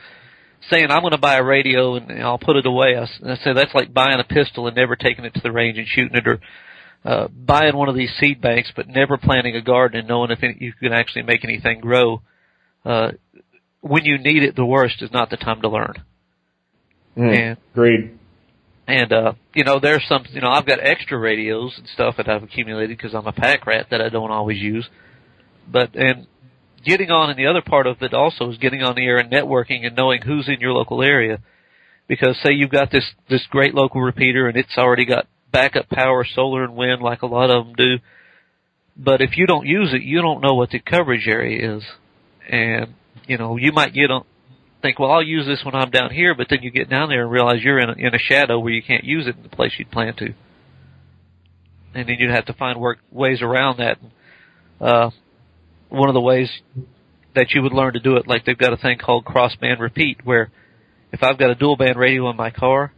saying 0.69 0.91
I'm 0.91 1.01
going 1.01 1.11
to 1.11 1.17
buy 1.17 1.35
a 1.37 1.43
radio 1.43 1.95
and, 1.95 2.09
and 2.11 2.21
I'll 2.21 2.37
put 2.37 2.55
it 2.55 2.65
away. 2.65 2.95
I, 2.97 3.03
I 3.03 3.35
say 3.37 3.53
that's 3.53 3.73
like 3.73 3.93
buying 3.93 4.19
a 4.19 4.23
pistol 4.23 4.67
and 4.67 4.75
never 4.75 4.95
taking 4.95 5.25
it 5.25 5.33
to 5.35 5.41
the 5.41 5.51
range 5.51 5.77
and 5.77 5.87
shooting 5.87 6.15
it, 6.17 6.27
or 6.27 6.39
uh, 7.05 7.27
buying 7.29 7.75
one 7.75 7.89
of 7.89 7.95
these 7.95 8.11
seed 8.19 8.41
banks 8.41 8.71
but 8.75 8.87
never 8.87 9.17
planting 9.17 9.55
a 9.55 9.61
garden 9.61 9.99
and 9.99 10.07
knowing 10.07 10.31
if 10.31 10.43
any, 10.43 10.57
you 10.59 10.73
can 10.73 10.91
actually 10.93 11.23
make 11.23 11.43
anything 11.43 11.79
grow. 11.79 12.21
Uh, 12.85 13.11
when 13.81 14.03
you 14.05 14.17
need 14.17 14.43
it 14.43 14.55
the 14.55 14.65
worst 14.65 15.01
is 15.01 15.11
not 15.11 15.29
the 15.29 15.37
time 15.37 15.61
to 15.61 15.69
learn. 15.69 15.93
Mm, 17.17 17.37
And 17.37 17.57
Agreed. 17.73 18.19
and 18.87 19.13
uh, 19.13 19.33
you 19.53 19.63
know, 19.63 19.79
there's 19.79 20.05
some, 20.07 20.25
you 20.29 20.41
know, 20.41 20.49
I've 20.49 20.65
got 20.65 20.79
extra 20.81 21.17
radios 21.17 21.73
and 21.77 21.87
stuff 21.87 22.17
that 22.17 22.27
I've 22.27 22.43
accumulated 22.43 22.97
because 22.97 23.13
I'm 23.15 23.27
a 23.27 23.31
pack 23.31 23.65
rat 23.65 23.87
that 23.91 24.01
I 24.01 24.09
don't 24.09 24.31
always 24.31 24.59
use. 24.59 24.87
But 25.71 25.95
and 25.95 26.27
getting 26.79 27.11
on, 27.11 27.29
and 27.29 27.37
the 27.37 27.47
other 27.47 27.61
part 27.61 27.87
of 27.87 28.01
it 28.01 28.13
also 28.13 28.49
is 28.51 28.57
getting 28.57 28.83
on 28.83 28.95
the 28.95 29.05
air 29.05 29.17
and 29.17 29.31
networking 29.31 29.85
and 29.85 29.95
knowing 29.95 30.21
who's 30.21 30.47
in 30.47 30.59
your 30.59 30.73
local 30.73 31.01
area. 31.01 31.39
Because 32.07 32.37
say 32.43 32.53
you've 32.53 32.71
got 32.71 32.91
this 32.91 33.05
this 33.29 33.45
great 33.49 33.75
local 33.75 34.01
repeater 34.01 34.47
and 34.47 34.57
it's 34.57 34.77
already 34.77 35.05
got 35.05 35.27
backup 35.51 35.89
power, 35.89 36.25
solar 36.25 36.63
and 36.63 36.75
wind, 36.75 37.01
like 37.01 37.21
a 37.21 37.27
lot 37.27 37.51
of 37.51 37.65
them 37.65 37.75
do. 37.75 37.97
But 38.97 39.21
if 39.21 39.37
you 39.37 39.45
don't 39.45 39.67
use 39.67 39.93
it, 39.93 40.01
you 40.01 40.21
don't 40.21 40.41
know 40.41 40.55
what 40.55 40.71
the 40.71 40.79
coverage 40.79 41.27
area 41.27 41.77
is, 41.77 41.83
and 42.49 42.95
you 43.27 43.37
know 43.37 43.57
you 43.57 43.71
might 43.71 43.93
get 43.93 44.11
on 44.11 44.25
think, 44.81 44.99
well, 44.99 45.11
I'll 45.11 45.23
use 45.23 45.45
this 45.45 45.61
when 45.63 45.75
I'm 45.75 45.91
down 45.91 46.11
here, 46.11 46.33
but 46.35 46.47
then 46.49 46.59
you 46.61 46.71
get 46.71 46.89
down 46.89 47.09
there 47.09 47.23
and 47.23 47.31
realize 47.31 47.61
you're 47.61 47.79
in 47.79 47.89
a, 47.89 47.93
in 47.93 48.15
a 48.15 48.19
shadow 48.19 48.59
where 48.59 48.71
you 48.71 48.81
can't 48.81 49.03
use 49.03 49.27
it 49.27 49.35
in 49.35 49.43
the 49.43 49.49
place 49.49 49.73
you'd 49.77 49.91
plan 49.91 50.15
to, 50.15 50.33
and 51.93 52.07
then 52.07 52.15
you'd 52.17 52.31
have 52.31 52.45
to 52.45 52.53
find 52.53 52.79
work 52.79 52.99
ways 53.11 53.41
around 53.41 53.79
that. 53.79 53.97
Uh, 54.79 55.09
one 55.89 56.09
of 56.09 56.13
the 56.13 56.21
ways 56.21 56.49
that 57.35 57.51
you 57.51 57.61
would 57.61 57.73
learn 57.73 57.93
to 57.93 57.99
do 57.99 58.17
it, 58.17 58.27
like 58.27 58.45
they've 58.45 58.57
got 58.57 58.73
a 58.73 58.77
thing 58.77 58.97
called 58.97 59.25
crossband 59.25 59.79
repeat, 59.79 60.19
where 60.23 60.51
if 61.11 61.23
I've 61.23 61.37
got 61.37 61.49
a 61.49 61.55
dual 61.55 61.77
band 61.77 61.97
radio 61.97 62.29
in 62.29 62.35
my 62.35 62.49
car, 62.49 62.93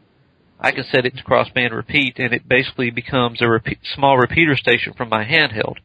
I 0.60 0.72
can 0.72 0.84
set 0.84 1.06
it 1.06 1.18
to 1.18 1.24
crossband 1.24 1.72
repeat, 1.72 2.20
and 2.20 2.34
it 2.34 2.48
basically 2.48 2.92
becomes 2.92 3.42
a 3.42 3.48
repeat, 3.48 3.80
small 3.96 4.18
repeater 4.18 4.56
station 4.56 4.94
from 4.94 5.10
my 5.10 5.26
handheld. 5.26 5.78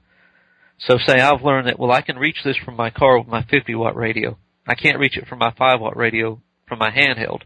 So 0.78 0.98
say 0.98 1.20
I've 1.20 1.42
learned 1.42 1.68
that 1.68 1.78
well 1.78 1.92
I 1.92 2.02
can 2.02 2.18
reach 2.18 2.38
this 2.44 2.58
from 2.62 2.76
my 2.76 2.90
car 2.90 3.18
with 3.18 3.28
my 3.28 3.42
50 3.44 3.74
watt 3.74 3.96
radio. 3.96 4.36
I 4.66 4.74
can't 4.74 4.98
reach 4.98 5.16
it 5.16 5.26
from 5.26 5.38
my 5.38 5.52
5 5.56 5.80
watt 5.80 5.96
radio 5.96 6.40
from 6.68 6.78
my 6.78 6.90
handheld. 6.90 7.42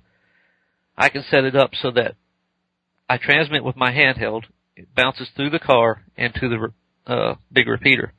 I 0.96 1.08
can 1.08 1.24
set 1.30 1.44
it 1.44 1.54
up 1.54 1.70
so 1.74 1.92
that 1.92 2.16
I 3.08 3.18
transmit 3.18 3.64
with 3.64 3.76
my 3.76 3.92
handheld. 3.92 4.44
It 4.76 4.94
bounces 4.94 5.28
through 5.36 5.50
the 5.50 5.58
car 5.58 6.02
and 6.16 6.34
to 6.34 6.48
the 6.48 7.12
uh, 7.12 7.34
big 7.52 7.68
repeater. 7.68 8.12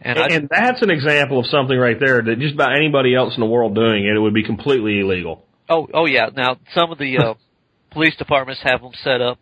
And, 0.00 0.18
and, 0.18 0.32
and 0.32 0.48
that's 0.50 0.82
an 0.82 0.90
example 0.90 1.40
of 1.40 1.46
something 1.46 1.76
right 1.76 1.98
there 1.98 2.22
that 2.22 2.38
just 2.38 2.54
about 2.54 2.76
anybody 2.76 3.14
else 3.14 3.34
in 3.34 3.40
the 3.40 3.46
world 3.46 3.74
doing 3.74 4.04
it, 4.04 4.14
it 4.14 4.20
would 4.20 4.34
be 4.34 4.44
completely 4.44 5.00
illegal. 5.00 5.44
Oh, 5.68 5.88
oh 5.92 6.06
yeah. 6.06 6.28
Now 6.34 6.58
some 6.74 6.92
of 6.92 6.98
the 6.98 7.18
uh, 7.18 7.34
police 7.90 8.16
departments 8.16 8.60
have 8.62 8.82
them 8.82 8.92
set 9.02 9.20
up. 9.20 9.38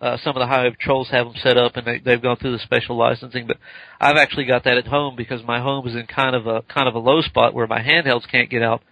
Uh, 0.00 0.16
some 0.24 0.34
of 0.34 0.40
the 0.40 0.46
highway 0.46 0.70
patrols 0.70 1.08
have 1.10 1.26
them 1.26 1.34
set 1.42 1.58
up, 1.58 1.76
and 1.76 1.86
they, 1.86 1.98
they've 1.98 2.22
gone 2.22 2.36
through 2.36 2.52
the 2.52 2.58
special 2.60 2.96
licensing. 2.96 3.46
But 3.46 3.58
I've 4.00 4.16
actually 4.16 4.46
got 4.46 4.64
that 4.64 4.78
at 4.78 4.86
home 4.86 5.14
because 5.14 5.42
my 5.44 5.60
home 5.60 5.86
is 5.86 5.94
in 5.94 6.06
kind 6.06 6.34
of 6.34 6.46
a 6.46 6.62
kind 6.62 6.88
of 6.88 6.94
a 6.94 6.98
low 6.98 7.20
spot 7.20 7.52
where 7.52 7.66
my 7.66 7.80
handhelds 7.80 8.26
can't 8.30 8.48
get 8.48 8.62
out, 8.62 8.82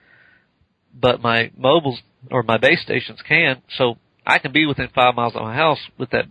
but 0.92 1.22
my 1.22 1.50
mobiles 1.56 2.00
or 2.30 2.42
my 2.42 2.58
base 2.58 2.82
stations 2.82 3.20
can. 3.26 3.62
So 3.78 3.96
I 4.26 4.38
can 4.38 4.52
be 4.52 4.66
within 4.66 4.88
five 4.94 5.14
miles 5.14 5.34
of 5.34 5.40
my 5.40 5.54
house 5.54 5.78
with 5.96 6.10
that 6.10 6.26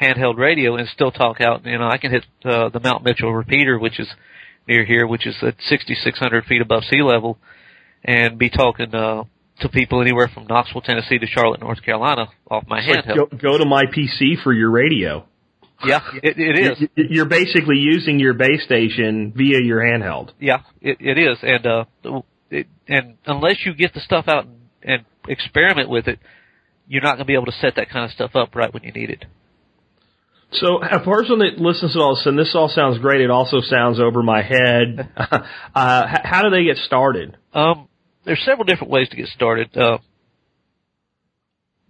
handheld 0.00 0.36
radio 0.36 0.76
and 0.76 0.88
still 0.88 1.10
talk 1.10 1.40
out. 1.40 1.64
You 1.64 1.78
know, 1.78 1.88
I 1.88 1.98
can 1.98 2.12
hit 2.12 2.24
uh, 2.44 2.68
the 2.68 2.80
Mount 2.80 3.04
Mitchell 3.04 3.32
repeater, 3.32 3.78
which 3.78 3.98
is 3.98 4.08
near 4.68 4.84
here, 4.84 5.06
which 5.06 5.26
is 5.26 5.36
at 5.42 5.54
6,600 5.60 6.44
feet 6.44 6.60
above 6.60 6.84
sea 6.84 7.02
level, 7.02 7.38
and 8.04 8.38
be 8.38 8.50
talking 8.50 8.94
uh, 8.94 9.24
to 9.60 9.68
people 9.68 10.00
anywhere 10.00 10.28
from 10.32 10.46
Knoxville, 10.46 10.82
Tennessee 10.82 11.18
to 11.18 11.26
Charlotte, 11.26 11.60
North 11.60 11.82
Carolina 11.82 12.28
off 12.50 12.64
my 12.66 12.80
handheld. 12.80 13.30
Go, 13.30 13.36
go 13.36 13.58
to 13.58 13.64
my 13.64 13.84
PC 13.86 14.42
for 14.42 14.52
your 14.52 14.70
radio. 14.70 15.26
Yeah, 15.84 16.00
it, 16.22 16.38
it 16.38 16.58
is. 16.58 16.88
You're 16.96 17.26
basically 17.26 17.76
using 17.76 18.18
your 18.18 18.32
base 18.32 18.64
station 18.64 19.32
via 19.36 19.60
your 19.60 19.80
handheld. 19.80 20.30
Yeah, 20.40 20.62
it, 20.80 20.96
it 21.00 21.18
is, 21.18 21.38
and 21.42 21.66
uh, 21.66 21.84
it, 22.50 22.66
and 22.88 23.18
unless 23.26 23.56
you 23.66 23.74
get 23.74 23.92
the 23.92 24.00
stuff 24.00 24.26
out 24.26 24.46
and, 24.46 24.56
and 24.82 25.04
experiment 25.28 25.90
with 25.90 26.08
it, 26.08 26.18
you're 26.88 27.02
not 27.02 27.16
going 27.16 27.20
to 27.20 27.24
be 27.26 27.34
able 27.34 27.46
to 27.46 27.58
set 27.60 27.76
that 27.76 27.90
kind 27.90 28.06
of 28.06 28.10
stuff 28.10 28.30
up 28.34 28.54
right 28.54 28.72
when 28.72 28.84
you 28.84 28.92
need 28.92 29.10
it. 29.10 29.26
So 30.52 30.82
a 30.82 31.00
person 31.00 31.38
that 31.40 31.58
listens 31.58 31.94
to 31.94 32.00
all 32.00 32.14
this 32.14 32.26
and 32.26 32.38
this 32.38 32.54
all 32.54 32.68
sounds 32.68 32.98
great, 32.98 33.20
it 33.20 33.30
also 33.30 33.60
sounds 33.60 34.00
over 34.00 34.22
my 34.22 34.42
head. 34.42 35.12
uh, 35.16 35.40
how 35.74 36.42
do 36.42 36.50
they 36.50 36.64
get 36.64 36.76
started? 36.78 37.36
Um, 37.52 37.88
there's 38.24 38.42
several 38.44 38.64
different 38.64 38.92
ways 38.92 39.08
to 39.10 39.16
get 39.16 39.28
started. 39.28 39.76
Uh, 39.76 39.98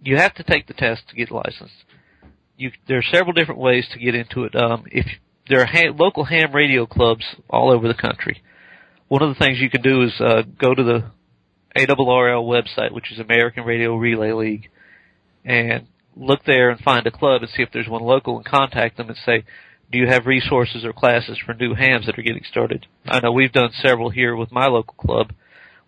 you 0.01 0.17
have 0.17 0.35
to 0.35 0.43
take 0.43 0.67
the 0.67 0.73
test 0.73 1.03
to 1.09 1.15
get 1.15 1.31
licensed. 1.31 1.73
You, 2.57 2.71
there 2.87 2.99
are 2.99 3.03
several 3.11 3.33
different 3.33 3.59
ways 3.59 3.87
to 3.93 3.99
get 3.99 4.15
into 4.15 4.43
it. 4.43 4.55
Um, 4.55 4.85
if 4.91 5.05
there 5.49 5.61
are 5.61 5.91
local 5.93 6.23
ham 6.23 6.53
radio 6.53 6.85
clubs 6.85 7.23
all 7.49 7.71
over 7.71 7.87
the 7.87 7.93
country, 7.93 8.41
one 9.07 9.21
of 9.21 9.29
the 9.29 9.35
things 9.35 9.59
you 9.59 9.69
can 9.69 9.81
do 9.81 10.03
is 10.03 10.13
uh, 10.19 10.43
go 10.59 10.73
to 10.73 10.83
the 10.83 11.11
ARRL 11.75 12.43
website, 12.45 12.91
which 12.91 13.11
is 13.11 13.19
American 13.19 13.63
Radio 13.63 13.95
Relay 13.95 14.31
League, 14.31 14.69
and 15.45 15.87
look 16.19 16.43
there 16.45 16.69
and 16.69 16.79
find 16.79 17.05
a 17.07 17.11
club 17.11 17.41
and 17.41 17.51
see 17.51 17.63
if 17.63 17.69
there's 17.71 17.87
one 17.87 18.03
local 18.03 18.37
and 18.37 18.45
contact 18.45 18.97
them 18.97 19.09
and 19.09 19.17
say, 19.25 19.43
do 19.91 19.99
you 19.99 20.07
have 20.07 20.25
resources 20.25 20.83
or 20.83 20.93
classes 20.93 21.39
for 21.45 21.53
new 21.53 21.73
hams 21.73 22.05
that 22.05 22.19
are 22.19 22.23
getting 22.23 22.43
started? 22.49 22.85
I 23.05 23.19
know 23.19 23.31
we've 23.31 23.51
done 23.51 23.71
several 23.81 24.09
here 24.09 24.35
with 24.35 24.51
my 24.51 24.67
local 24.67 24.95
club. 24.95 25.31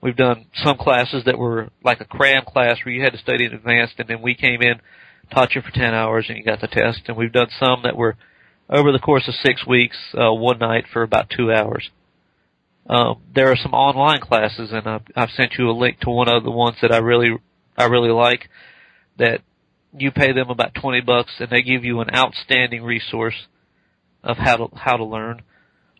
We've 0.02 0.16
done 0.16 0.46
some 0.54 0.78
classes 0.78 1.24
that 1.26 1.38
were 1.38 1.70
like 1.84 2.00
a 2.00 2.06
cram 2.06 2.44
class 2.46 2.78
where 2.84 2.94
you 2.94 3.04
had 3.04 3.12
to 3.12 3.20
study 3.20 3.46
in 3.46 3.54
advance 3.54 3.92
and 3.98 4.08
then 4.08 4.22
we 4.22 4.36
came 4.36 4.62
in, 4.62 4.80
taught 5.34 5.56
you 5.56 5.62
for 5.62 5.72
10 5.72 5.94
hours 5.94 6.28
and 6.30 6.38
you 6.38 6.44
got 6.44 6.62
the 6.62 6.68
test. 6.68 7.02
And 7.08 7.18
we've 7.18 7.34
done 7.34 7.50
some 7.60 7.82
that 7.84 7.98
were 7.98 8.16
over 8.70 8.92
the 8.94 9.00
course 9.00 9.28
of 9.28 9.34
six 9.44 9.66
weeks, 9.68 9.98
uh, 10.14 10.32
one 10.32 10.60
night 10.60 10.86
for 10.92 11.04
about 11.04 11.30
two 11.30 11.52
hours. 11.52 11.90
Um, 12.88 13.22
there 13.36 13.52
are 13.52 13.58
some 13.58 13.74
online 13.74 14.22
classes 14.22 14.72
and 14.72 14.88
I've, 14.88 15.04
I've 15.16 15.30
sent 15.32 15.56
you 15.58 15.70
a 15.70 15.74
link 15.74 16.00
to 16.02 16.10
one 16.10 16.30
of 16.30 16.44
the 16.44 16.52
ones 16.52 16.78
that 16.82 16.94
I 16.94 17.00
really, 17.00 17.36
I 17.78 17.86
really 17.86 18.12
like 18.12 18.50
that 19.18 19.42
you 19.98 20.12
pay 20.12 20.34
them 20.34 20.50
about 20.50 20.76
20 20.76 21.02
bucks 21.02 21.34
and 21.40 21.50
they 21.50 21.62
give 21.62 21.84
you 21.84 22.00
an 22.02 22.14
outstanding 22.16 22.84
resource 22.84 23.48
of 24.24 24.38
how 24.38 24.58
to, 24.58 24.68
how 24.76 24.98
to 24.98 25.06
learn. 25.06 25.42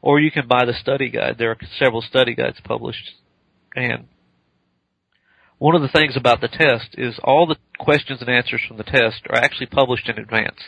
Or 0.02 0.20
you 0.20 0.32
can 0.32 0.48
buy 0.48 0.66
the 0.66 0.74
study 0.74 1.10
guide. 1.10 1.36
There 1.38 1.52
are 1.52 1.58
several 1.78 2.02
study 2.02 2.36
guides 2.36 2.60
published. 2.64 3.12
And 3.76 4.08
one 5.58 5.76
of 5.76 5.82
the 5.82 5.90
things 5.90 6.16
about 6.16 6.40
the 6.40 6.48
test 6.48 6.96
is 6.98 7.20
all 7.24 7.46
the 7.46 7.58
questions 7.78 8.22
and 8.22 8.30
answers 8.30 8.62
from 8.68 8.78
the 8.78 8.84
test 8.84 9.22
are 9.30 9.38
actually 9.38 9.68
published 9.68 10.08
in 10.08 10.18
advance 10.18 10.60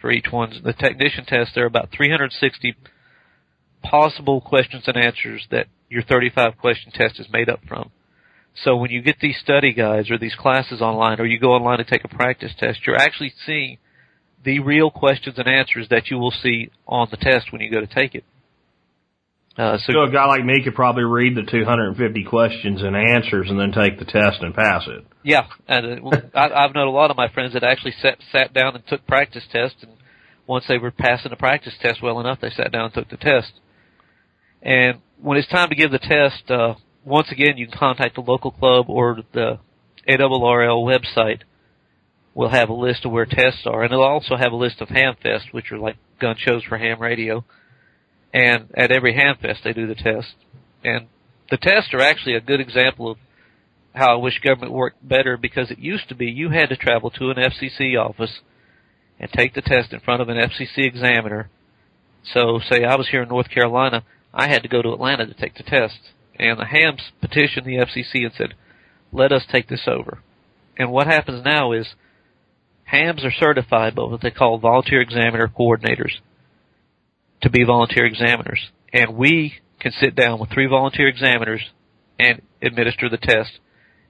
for 0.00 0.10
each 0.10 0.26
one. 0.30 0.52
The 0.64 0.72
technician 0.72 1.26
test, 1.26 1.52
there 1.54 1.64
are 1.64 1.66
about 1.66 1.90
360 1.94 2.74
possible 3.82 4.40
questions 4.40 4.84
and 4.86 4.96
answers 4.96 5.46
that 5.50 5.66
your 5.90 6.02
35 6.02 6.56
question 6.56 6.90
test 6.92 7.20
is 7.20 7.26
made 7.30 7.50
up 7.50 7.60
from. 7.68 7.90
So 8.54 8.76
when 8.76 8.90
you 8.90 9.00
get 9.02 9.18
these 9.20 9.38
study 9.38 9.72
guides 9.72 10.10
or 10.10 10.18
these 10.18 10.34
classes 10.34 10.82
online 10.82 11.20
or 11.20 11.26
you 11.26 11.38
go 11.38 11.52
online 11.52 11.78
to 11.78 11.84
take 11.84 12.04
a 12.04 12.08
practice 12.08 12.52
test, 12.58 12.80
you're 12.86 12.96
actually 12.96 13.32
seeing 13.46 13.78
the 14.44 14.58
real 14.60 14.90
questions 14.90 15.38
and 15.38 15.48
answers 15.48 15.88
that 15.90 16.10
you 16.10 16.18
will 16.18 16.30
see 16.30 16.70
on 16.86 17.08
the 17.10 17.16
test 17.16 17.52
when 17.52 17.60
you 17.60 17.70
go 17.70 17.80
to 17.80 17.86
take 17.86 18.14
it. 18.14 18.24
Uh, 19.56 19.76
so, 19.78 19.92
so 19.92 20.02
a 20.04 20.10
guy 20.10 20.24
like 20.26 20.44
me 20.44 20.62
could 20.64 20.74
probably 20.74 21.04
read 21.04 21.34
the 21.36 21.42
250 21.42 22.24
questions 22.24 22.82
and 22.82 22.96
answers 22.96 23.50
and 23.50 23.60
then 23.60 23.70
take 23.70 23.98
the 23.98 24.04
test 24.04 24.40
and 24.40 24.54
pass 24.54 24.84
it. 24.86 25.04
Yeah, 25.22 25.46
and 25.68 26.06
uh, 26.06 26.20
I, 26.34 26.64
I've 26.64 26.74
known 26.74 26.88
a 26.88 26.90
lot 26.90 27.10
of 27.10 27.18
my 27.18 27.28
friends 27.28 27.52
that 27.52 27.62
actually 27.62 27.92
sat 28.00 28.18
sat 28.32 28.54
down 28.54 28.74
and 28.74 28.86
took 28.86 29.06
practice 29.06 29.44
tests, 29.52 29.76
and 29.82 29.92
once 30.46 30.64
they 30.68 30.78
were 30.78 30.90
passing 30.90 31.30
the 31.30 31.36
practice 31.36 31.74
test 31.82 32.02
well 32.02 32.18
enough, 32.18 32.40
they 32.40 32.48
sat 32.48 32.72
down 32.72 32.86
and 32.86 32.94
took 32.94 33.10
the 33.10 33.18
test. 33.18 33.52
And 34.62 35.00
when 35.20 35.36
it's 35.36 35.48
time 35.48 35.68
to 35.68 35.74
give 35.74 35.90
the 35.90 35.98
test, 35.98 36.50
uh, 36.50 36.74
once 37.04 37.30
again, 37.30 37.56
you 37.56 37.66
can 37.66 37.78
contact 37.78 38.14
the 38.14 38.20
local 38.20 38.50
club 38.50 38.86
or 38.88 39.18
the 39.32 39.58
ARRL 40.08 40.84
website. 40.84 41.42
We'll 42.34 42.48
have 42.48 42.68
a 42.68 42.74
list 42.74 43.04
of 43.04 43.12
where 43.12 43.26
tests 43.26 43.62
are, 43.66 43.82
and 43.82 43.92
it'll 43.92 44.04
also 44.04 44.36
have 44.36 44.52
a 44.52 44.56
list 44.56 44.80
of 44.80 44.88
hamfests, 44.88 45.52
which 45.52 45.70
are 45.70 45.78
like 45.78 45.96
gun 46.20 46.36
shows 46.38 46.62
for 46.64 46.78
ham 46.78 47.00
radio. 47.00 47.44
And 48.32 48.70
at 48.74 48.90
every 48.90 49.14
hamfest, 49.14 49.62
they 49.64 49.72
do 49.72 49.86
the 49.86 49.94
test. 49.94 50.34
And 50.82 51.08
the 51.50 51.58
tests 51.58 51.92
are 51.92 52.00
actually 52.00 52.36
a 52.36 52.40
good 52.40 52.60
example 52.60 53.10
of 53.10 53.18
how 53.94 54.14
I 54.14 54.22
wish 54.22 54.40
government 54.40 54.72
worked 54.72 55.06
better 55.06 55.36
because 55.36 55.70
it 55.70 55.78
used 55.78 56.08
to 56.08 56.14
be 56.14 56.30
you 56.30 56.48
had 56.48 56.70
to 56.70 56.76
travel 56.76 57.10
to 57.10 57.30
an 57.30 57.36
FCC 57.36 58.00
office 58.02 58.40
and 59.20 59.30
take 59.30 59.52
the 59.54 59.60
test 59.60 59.92
in 59.92 60.00
front 60.00 60.22
of 60.22 60.30
an 60.30 60.38
FCC 60.38 60.86
examiner. 60.86 61.50
So, 62.24 62.60
say 62.70 62.84
I 62.84 62.96
was 62.96 63.08
here 63.10 63.22
in 63.22 63.28
North 63.28 63.50
Carolina, 63.50 64.04
I 64.32 64.48
had 64.48 64.62
to 64.62 64.68
go 64.68 64.80
to 64.80 64.92
Atlanta 64.92 65.26
to 65.26 65.34
take 65.34 65.56
the 65.56 65.62
test 65.62 65.98
and 66.42 66.58
the 66.58 66.64
hams 66.64 67.00
petitioned 67.20 67.66
the 67.66 67.76
FCC 67.76 68.24
and 68.24 68.32
said, 68.36 68.54
let 69.12 69.32
us 69.32 69.44
take 69.50 69.68
this 69.68 69.86
over. 69.86 70.18
And 70.76 70.90
what 70.90 71.06
happens 71.06 71.44
now 71.44 71.72
is 71.72 71.94
hams 72.84 73.24
are 73.24 73.32
certified 73.32 73.94
by 73.94 74.02
what 74.02 74.22
they 74.22 74.30
call 74.30 74.58
volunteer 74.58 75.00
examiner 75.00 75.48
coordinators 75.48 76.14
to 77.42 77.50
be 77.50 77.64
volunteer 77.64 78.06
examiners. 78.06 78.70
And 78.92 79.16
we 79.16 79.54
can 79.80 79.92
sit 79.92 80.16
down 80.16 80.38
with 80.40 80.50
three 80.50 80.66
volunteer 80.66 81.08
examiners 81.08 81.62
and 82.18 82.42
administer 82.60 83.08
the 83.08 83.18
test 83.18 83.58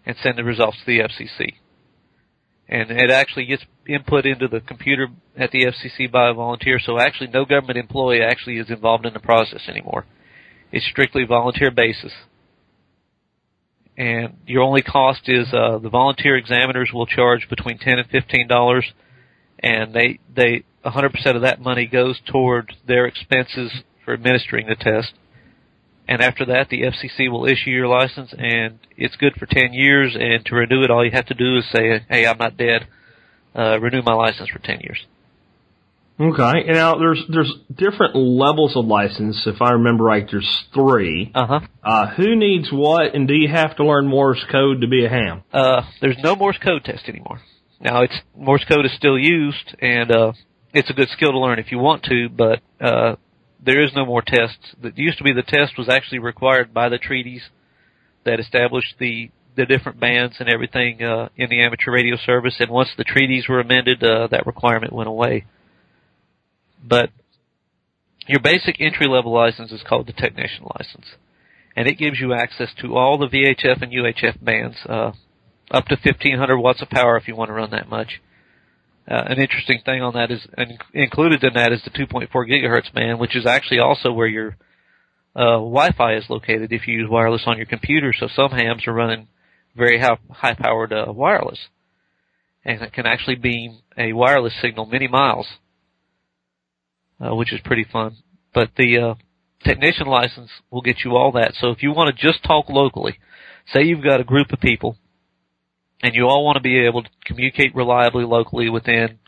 and 0.06 0.16
send 0.22 0.38
the 0.38 0.44
results 0.44 0.78
to 0.78 0.86
the 0.86 1.00
FCC. 1.00 1.54
And 2.68 2.90
it 2.90 3.10
actually 3.10 3.46
gets 3.46 3.64
input 3.86 4.24
into 4.24 4.48
the 4.48 4.60
computer 4.60 5.08
at 5.36 5.50
the 5.50 5.66
FCC 5.66 6.10
by 6.10 6.30
a 6.30 6.34
volunteer, 6.34 6.78
so 6.78 6.98
actually 6.98 7.28
no 7.28 7.44
government 7.44 7.78
employee 7.78 8.22
actually 8.22 8.58
is 8.58 8.70
involved 8.70 9.04
in 9.04 9.12
the 9.12 9.20
process 9.20 9.68
anymore. 9.68 10.06
It's 10.72 10.87
strictly 10.87 11.24
volunteer 11.24 11.70
basis. 11.70 12.12
And 13.96 14.38
your 14.46 14.62
only 14.62 14.83
cost 14.83 15.29
is 15.29 15.52
uh, 15.52 15.79
the 15.79 15.90
volunteer 15.90 16.37
examiners 16.37 16.90
will 16.92 17.06
charge 17.06 17.46
between 17.48 17.79
ten 17.79 17.98
and 17.98 18.08
fifteen 18.08 18.48
dollars, 18.48 18.90
and 19.58 19.92
they 19.94 20.18
they 20.35 20.64
100% 20.85 21.37
of 21.37 21.42
that 21.42 21.60
money 21.60 21.87
goes 21.87 22.20
toward 22.27 22.73
their 22.88 23.06
expenses 23.06 23.70
for 24.04 24.14
administering 24.14 24.66
the 24.66 24.75
test. 24.75 25.12
And 26.08 26.20
after 26.20 26.44
that, 26.46 26.68
the 26.70 26.83
FCC 26.83 27.31
will 27.31 27.46
issue 27.46 27.70
your 27.70 27.87
license, 27.87 28.35
and 28.37 28.81
it's 28.96 29.14
good 29.16 29.35
for 29.38 29.46
10 29.46 29.73
years. 29.73 30.16
And 30.18 30.44
to 30.46 30.56
renew 30.56 30.83
it, 30.83 30.90
all 30.90 31.04
you 31.04 31.12
have 31.12 31.27
to 31.27 31.35
do 31.35 31.58
is 31.58 31.64
say, 31.70 32.00
"Hey, 32.08 32.27
I'm 32.27 32.38
not 32.38 32.56
dead. 32.56 32.88
uh, 33.54 33.79
renew 33.81 34.02
my 34.02 34.14
license 34.14 34.48
for 34.48 34.58
10 34.60 34.81
years. 34.81 35.06
Okay. 36.21 36.65
And 36.67 36.75
now 36.75 36.96
there's 36.98 37.23
there's 37.29 37.52
different 37.75 38.15
levels 38.15 38.77
of 38.77 38.85
license. 38.85 39.42
If 39.46 39.60
I 39.60 39.73
remember 39.73 40.04
right, 40.04 40.27
there's 40.31 40.65
three. 40.75 41.33
Uh-huh. 41.35 41.60
Uh, 41.83 42.15
who 42.15 42.37
needs 42.37 42.69
what, 42.71 43.15
and 43.15 43.27
do 43.27 43.35
you 43.35 43.48
have 43.48 43.77
to 43.77 43.85
learn 43.85 44.06
Morse 44.06 44.44
code 44.50 44.83
to 44.83 44.88
be 44.88 45.04
a 45.04 45.08
ham? 45.08 45.42
Uh, 45.52 45.83
there's 46.00 46.19
no 46.23 46.37
Morse 46.37 46.58
code 46.58 46.85
test 46.85 47.08
anymore. 47.08 47.40
Now 47.81 48.02
it's, 48.02 48.15
Morse 48.37 48.65
code 48.65 48.85
is 48.85 48.92
still 48.96 49.19
used 49.19 49.75
and, 49.81 50.10
uh, 50.13 50.33
it's 50.73 50.88
a 50.88 50.94
good 50.94 51.08
skill 51.08 51.33
to 51.33 51.38
learn 51.38 51.58
if 51.58 51.73
you 51.73 51.79
want 51.79 52.04
to, 52.04 52.29
but, 52.29 52.60
uh, 52.81 53.17
there 53.65 53.85
is 53.85 53.92
no 53.94 54.06
more 54.06 54.23
tests. 54.23 54.75
That 54.83 54.96
used 54.96 55.19
to 55.19 55.25
be 55.25 55.33
the 55.33 55.42
test 55.42 55.77
was 55.77 55.88
actually 55.88 56.19
required 56.21 56.73
by 56.73 56.88
the 56.88 56.98
treaties 56.98 57.42
that 58.25 58.40
established 58.40 58.94
the 58.98 59.31
the 59.54 59.67
different 59.67 60.00
bands 60.00 60.37
and 60.38 60.48
everything 60.48 61.02
uh, 61.02 61.29
in 61.37 61.50
the 61.50 61.63
amateur 61.63 61.92
radio 61.92 62.17
service. 62.17 62.54
And 62.58 62.71
once 62.71 62.88
the 62.96 63.04
treaties 63.04 63.48
were 63.48 63.60
amended, 63.60 64.02
uh, 64.02 64.29
that 64.29 64.46
requirement 64.46 64.94
went 64.94 65.08
away. 65.08 65.44
But 66.83 67.10
your 68.26 68.40
basic 68.40 68.80
entry 68.80 69.06
level 69.08 69.33
license 69.33 69.72
is 69.72 69.83
called 69.88 70.06
the 70.06 70.12
technician 70.12 70.64
license, 70.78 71.06
and 71.76 71.88
it 71.88 71.98
gives 71.98 72.20
you 72.20 72.33
access 72.33 72.68
to 72.80 72.96
all 72.96 73.18
the 73.18 73.28
VHF 73.28 73.83
and 73.83 73.92
UHF 73.92 74.42
bands, 74.44 74.76
uh, 74.88 75.12
up 75.70 75.87
to 75.87 75.96
1500 75.96 76.58
watts 76.58 76.83
of 76.83 76.90
power 76.90 77.16
if 77.16 77.26
you 77.26 77.35
want 77.35 77.48
to 77.48 77.54
run 77.54 77.70
that 77.70 77.88
much. 77.88 78.20
Uh, 79.10 79.24
an 79.26 79.40
interesting 79.40 79.80
thing 79.85 80.00
on 80.00 80.14
that 80.14 80.30
is, 80.30 80.46
and 80.56 80.78
included 80.94 81.42
in 81.42 81.54
that 81.54 81.72
is 81.72 81.83
the 81.83 81.90
2.4 81.90 82.28
gigahertz 82.30 82.92
band, 82.92 83.18
which 83.18 83.35
is 83.35 83.46
actually 83.46 83.80
also 83.80 84.12
where 84.12 84.28
your 84.28 84.56
uh, 85.35 85.56
Wi-Fi 85.58 86.14
is 86.14 86.26
located 86.28 86.72
if 86.72 86.87
you 86.87 87.00
use 87.00 87.10
wireless 87.10 87.42
on 87.46 87.56
your 87.56 87.66
computer. 87.66 88.12
So 88.16 88.28
some 88.28 88.50
hams 88.52 88.87
are 88.87 88.92
running 88.92 89.26
very 89.76 89.98
high, 89.98 90.18
high 90.30 90.54
powered 90.54 90.92
uh, 90.92 91.06
wireless, 91.08 91.58
and 92.64 92.80
it 92.83 92.92
can 92.92 93.06
actually 93.06 93.37
beam 93.37 93.78
a 93.98 94.12
wireless 94.12 94.54
signal 94.60 94.87
many 94.87 95.08
miles, 95.08 95.48
uh, 97.23 97.35
which 97.35 97.52
is 97.52 97.60
pretty 97.64 97.85
fun. 97.85 98.16
But 98.52 98.70
the 98.77 98.98
uh, 98.98 99.14
technician 99.64 100.06
license 100.06 100.50
will 100.70 100.83
get 100.83 101.04
you 101.04 101.16
all 101.16 101.33
that. 101.33 101.52
So 101.58 101.70
if 101.70 101.83
you 101.83 101.92
want 101.92 102.14
to 102.14 102.27
just 102.27 102.42
talk 102.44 102.68
locally, 102.68 103.18
say 103.73 103.83
you've 103.83 104.04
got 104.04 104.20
a 104.20 104.25
group 104.25 104.52
of 104.52 104.60
people 104.60 104.96
and 106.02 106.14
you 106.14 106.27
all 106.27 106.44
want 106.44 106.56
to 106.56 106.62
be 106.62 106.85
able 106.85 107.02
to 107.02 107.10
communicate 107.25 107.75
reliably 107.75 108.25
locally 108.25 108.68
within 108.68 109.18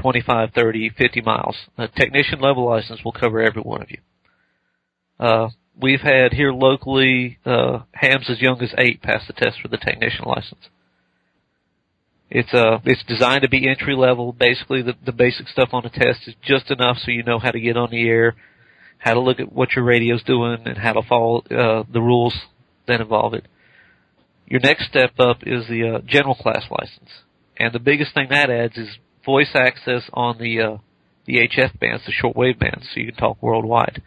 25, 0.00 0.50
30, 0.54 0.90
50 0.90 1.20
miles. 1.20 1.56
A 1.78 1.88
technician 1.88 2.40
level 2.40 2.66
license 2.66 3.00
will 3.04 3.12
cover 3.12 3.40
every 3.40 3.62
one 3.62 3.82
of 3.82 3.90
you. 3.90 3.98
Uh, 5.18 5.48
we've 5.80 6.00
had 6.00 6.32
here 6.32 6.52
locally, 6.52 7.38
uh, 7.44 7.80
hams 7.92 8.28
as 8.28 8.40
young 8.40 8.60
as 8.62 8.74
eight 8.78 9.02
pass 9.02 9.22
the 9.26 9.32
test 9.32 9.60
for 9.60 9.68
the 9.68 9.76
technician 9.76 10.24
license. 10.24 10.68
It's, 12.30 12.52
uh, 12.52 12.78
it's 12.84 13.04
designed 13.04 13.42
to 13.42 13.48
be 13.48 13.68
entry 13.68 13.94
level. 13.94 14.32
Basically, 14.32 14.82
the, 14.82 14.94
the 15.04 15.12
basic 15.12 15.48
stuff 15.48 15.70
on 15.72 15.84
the 15.84 15.90
test 15.90 16.26
is 16.26 16.34
just 16.42 16.70
enough 16.70 16.98
so 16.98 17.10
you 17.10 17.22
know 17.22 17.38
how 17.38 17.50
to 17.50 17.60
get 17.60 17.76
on 17.76 17.90
the 17.90 18.08
air, 18.08 18.34
how 18.98 19.14
to 19.14 19.20
look 19.20 19.38
at 19.38 19.52
what 19.52 19.76
your 19.76 19.84
radio's 19.84 20.24
doing, 20.24 20.58
and 20.64 20.76
how 20.76 20.92
to 20.94 21.02
follow, 21.08 21.38
uh, 21.50 21.84
the 21.92 22.00
rules 22.00 22.34
that 22.88 23.00
involve 23.00 23.34
it. 23.34 23.46
Your 24.46 24.60
next 24.60 24.88
step 24.88 25.12
up 25.18 25.38
is 25.42 25.68
the 25.68 25.96
uh, 25.96 26.00
general 26.06 26.34
class 26.34 26.64
license, 26.70 27.10
and 27.56 27.72
the 27.72 27.80
biggest 27.80 28.14
thing 28.14 28.28
that 28.30 28.50
adds 28.50 28.76
is 28.76 28.88
voice 29.24 29.50
access 29.54 30.02
on 30.12 30.38
the 30.38 30.60
uh, 30.60 30.76
the 31.26 31.48
HF 31.48 31.78
bands, 31.80 32.04
the 32.06 32.12
shortwave 32.12 32.58
bands, 32.58 32.86
so 32.92 33.00
you 33.00 33.06
can 33.06 33.16
talk 33.16 33.42
worldwide. 33.42 34.02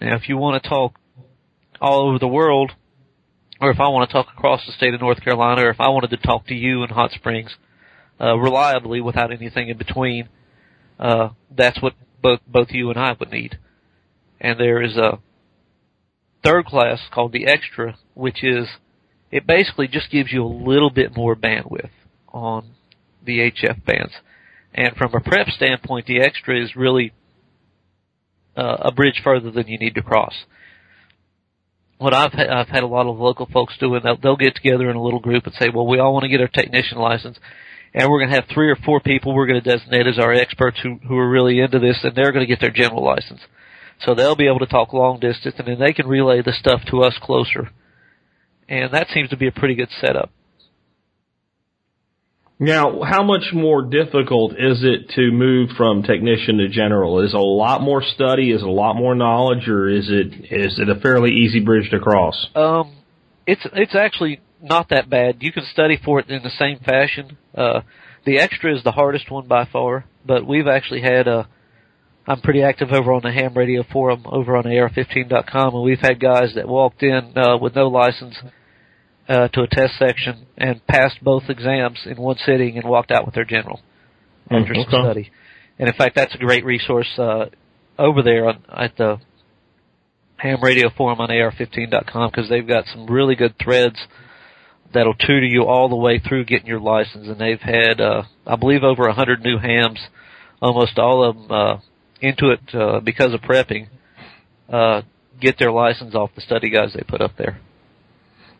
Now, 0.00 0.16
if 0.16 0.28
you 0.28 0.36
want 0.36 0.62
to 0.62 0.68
talk 0.68 0.98
all 1.80 2.08
over 2.08 2.18
the 2.18 2.28
world, 2.28 2.72
or 3.62 3.70
if 3.70 3.78
I 3.78 3.88
want 3.88 4.10
to 4.10 4.12
talk 4.12 4.26
across 4.36 4.66
the 4.66 4.72
state 4.72 4.92
of 4.92 5.00
North 5.00 5.22
Carolina, 5.22 5.62
or 5.62 5.70
if 5.70 5.80
I 5.80 5.88
wanted 5.88 6.10
to 6.10 6.16
talk 6.16 6.48
to 6.48 6.54
you 6.54 6.82
in 6.82 6.90
Hot 6.90 7.12
Springs 7.12 7.54
uh, 8.20 8.36
reliably 8.36 9.00
without 9.00 9.32
anything 9.32 9.68
in 9.68 9.78
between, 9.78 10.28
uh, 10.98 11.28
that's 11.56 11.80
what 11.80 11.94
both 12.20 12.40
both 12.46 12.68
you 12.70 12.90
and 12.90 12.98
I 12.98 13.14
would 13.18 13.30
need. 13.30 13.58
And 14.40 14.58
there 14.58 14.82
is 14.82 14.96
a 14.96 15.20
third 16.44 16.66
class 16.66 16.98
called 17.12 17.30
the 17.30 17.46
extra, 17.46 17.96
which 18.14 18.42
is 18.42 18.66
it 19.30 19.46
basically 19.46 19.86
just 19.86 20.10
gives 20.10 20.32
you 20.32 20.44
a 20.44 20.46
little 20.46 20.90
bit 20.90 21.16
more 21.16 21.36
bandwidth 21.36 21.90
on 22.28 22.72
the 23.24 23.38
HF 23.38 23.84
bands. 23.84 24.12
And 24.74 24.96
from 24.96 25.14
a 25.14 25.20
prep 25.20 25.46
standpoint, 25.48 26.06
the 26.06 26.20
extra 26.20 26.60
is 26.60 26.74
really 26.74 27.12
uh, 28.56 28.78
a 28.80 28.92
bridge 28.92 29.20
further 29.22 29.52
than 29.52 29.68
you 29.68 29.78
need 29.78 29.94
to 29.94 30.02
cross. 30.02 30.34
What 32.02 32.14
I've 32.14 32.32
ha- 32.32 32.60
I've 32.60 32.68
had 32.68 32.82
a 32.82 32.86
lot 32.86 33.06
of 33.06 33.18
local 33.18 33.46
folks 33.46 33.74
do, 33.78 33.94
and 33.94 34.04
they'll, 34.04 34.16
they'll 34.16 34.36
get 34.36 34.54
together 34.54 34.90
in 34.90 34.96
a 34.96 35.02
little 35.02 35.20
group 35.20 35.46
and 35.46 35.54
say, 35.54 35.68
"Well, 35.72 35.86
we 35.86 35.98
all 35.98 36.12
want 36.12 36.24
to 36.24 36.28
get 36.28 36.40
our 36.40 36.48
technician 36.48 36.98
license, 36.98 37.38
and 37.94 38.08
we're 38.10 38.18
going 38.18 38.30
to 38.30 38.36
have 38.36 38.48
three 38.52 38.70
or 38.70 38.76
four 38.76 39.00
people 39.00 39.34
we're 39.34 39.46
going 39.46 39.62
to 39.62 39.70
designate 39.70 40.06
as 40.06 40.18
our 40.18 40.32
experts 40.32 40.78
who 40.82 40.98
who 41.06 41.16
are 41.16 41.30
really 41.30 41.60
into 41.60 41.78
this, 41.78 42.00
and 42.02 42.14
they're 42.14 42.32
going 42.32 42.46
to 42.46 42.52
get 42.52 42.60
their 42.60 42.70
general 42.70 43.04
license." 43.04 43.40
So 44.04 44.14
they'll 44.14 44.36
be 44.36 44.48
able 44.48 44.58
to 44.58 44.66
talk 44.66 44.92
long 44.92 45.20
distance, 45.20 45.54
and 45.58 45.68
then 45.68 45.78
they 45.78 45.92
can 45.92 46.08
relay 46.08 46.42
the 46.42 46.52
stuff 46.52 46.82
to 46.90 47.02
us 47.02 47.16
closer 47.22 47.70
and 48.72 48.92
that 48.92 49.08
seems 49.12 49.28
to 49.30 49.36
be 49.36 49.46
a 49.46 49.52
pretty 49.52 49.74
good 49.74 49.90
setup. 50.00 50.30
Now, 52.58 53.02
how 53.02 53.24
much 53.24 53.52
more 53.52 53.82
difficult 53.82 54.52
is 54.52 54.84
it 54.84 55.10
to 55.16 55.32
move 55.32 55.70
from 55.76 56.02
technician 56.02 56.58
to 56.58 56.68
general? 56.68 57.20
Is 57.20 57.34
a 57.34 57.38
lot 57.38 57.80
more 57.82 58.02
study? 58.02 58.52
Is 58.52 58.62
a 58.62 58.68
lot 58.68 58.94
more 58.94 59.14
knowledge, 59.14 59.66
or 59.68 59.88
is 59.88 60.08
it 60.08 60.52
is 60.52 60.78
it 60.78 60.88
a 60.88 61.00
fairly 61.00 61.32
easy 61.32 61.60
bridge 61.60 61.90
to 61.90 61.98
cross? 61.98 62.48
Um, 62.54 62.96
it's 63.46 63.66
it's 63.72 63.96
actually 63.96 64.40
not 64.62 64.90
that 64.90 65.10
bad. 65.10 65.38
You 65.40 65.52
can 65.52 65.64
study 65.72 65.98
for 66.02 66.20
it 66.20 66.30
in 66.30 66.42
the 66.42 66.50
same 66.50 66.78
fashion. 66.78 67.36
Uh, 67.54 67.80
the 68.24 68.38
extra 68.38 68.74
is 68.76 68.84
the 68.84 68.92
hardest 68.92 69.30
one 69.30 69.48
by 69.48 69.64
far, 69.64 70.04
but 70.24 70.46
we've 70.46 70.68
actually 70.68 71.02
had 71.02 71.26
a. 71.26 71.48
I'm 72.24 72.40
pretty 72.40 72.62
active 72.62 72.92
over 72.92 73.12
on 73.12 73.22
the 73.24 73.32
ham 73.32 73.54
radio 73.54 73.82
forum 73.82 74.22
over 74.26 74.56
on 74.56 74.62
AR15.com, 74.62 75.74
and 75.74 75.82
we've 75.82 75.98
had 75.98 76.20
guys 76.20 76.54
that 76.54 76.68
walked 76.68 77.02
in 77.02 77.36
uh, 77.36 77.58
with 77.58 77.74
no 77.74 77.88
license 77.88 78.36
uh, 79.28 79.48
to 79.48 79.62
a 79.62 79.66
test 79.66 79.94
section 79.98 80.46
and 80.56 80.84
passed 80.86 81.22
both 81.22 81.44
exams 81.48 82.00
in 82.06 82.16
one 82.16 82.36
sitting 82.44 82.76
and 82.76 82.88
walked 82.88 83.10
out 83.10 83.24
with 83.24 83.34
their 83.34 83.44
general 83.44 83.80
after 84.50 84.72
okay. 84.72 84.82
some 84.82 85.02
study. 85.04 85.30
And 85.78 85.88
in 85.88 85.94
fact, 85.94 86.14
that's 86.14 86.34
a 86.34 86.38
great 86.38 86.64
resource 86.64 87.08
uh, 87.18 87.46
over 87.98 88.22
there 88.22 88.48
on, 88.48 88.64
at 88.68 88.96
the 88.96 89.18
Ham 90.36 90.58
Radio 90.62 90.90
Forum 90.96 91.20
on 91.20 91.28
AR15.com 91.28 92.30
because 92.30 92.48
they've 92.50 92.66
got 92.66 92.84
some 92.92 93.06
really 93.06 93.36
good 93.36 93.54
threads 93.62 93.96
that'll 94.92 95.14
tutor 95.14 95.46
you 95.46 95.64
all 95.64 95.88
the 95.88 95.96
way 95.96 96.18
through 96.18 96.44
getting 96.44 96.66
your 96.66 96.80
license. 96.80 97.28
And 97.28 97.40
they've 97.40 97.60
had, 97.60 98.00
uh, 98.00 98.24
I 98.46 98.56
believe, 98.56 98.82
over 98.82 99.06
a 99.06 99.14
hundred 99.14 99.42
new 99.42 99.58
hams, 99.58 100.00
almost 100.60 100.98
all 100.98 101.28
of 101.28 101.36
them 101.36 101.50
uh, 101.50 101.76
into 102.20 102.50
it 102.50 102.74
uh, 102.74 103.00
because 103.00 103.32
of 103.32 103.40
prepping, 103.40 103.88
uh, 104.68 105.02
get 105.40 105.58
their 105.58 105.72
license 105.72 106.14
off 106.14 106.30
the 106.34 106.40
study 106.40 106.70
guides 106.70 106.92
they 106.94 107.02
put 107.06 107.20
up 107.20 107.32
there. 107.36 107.60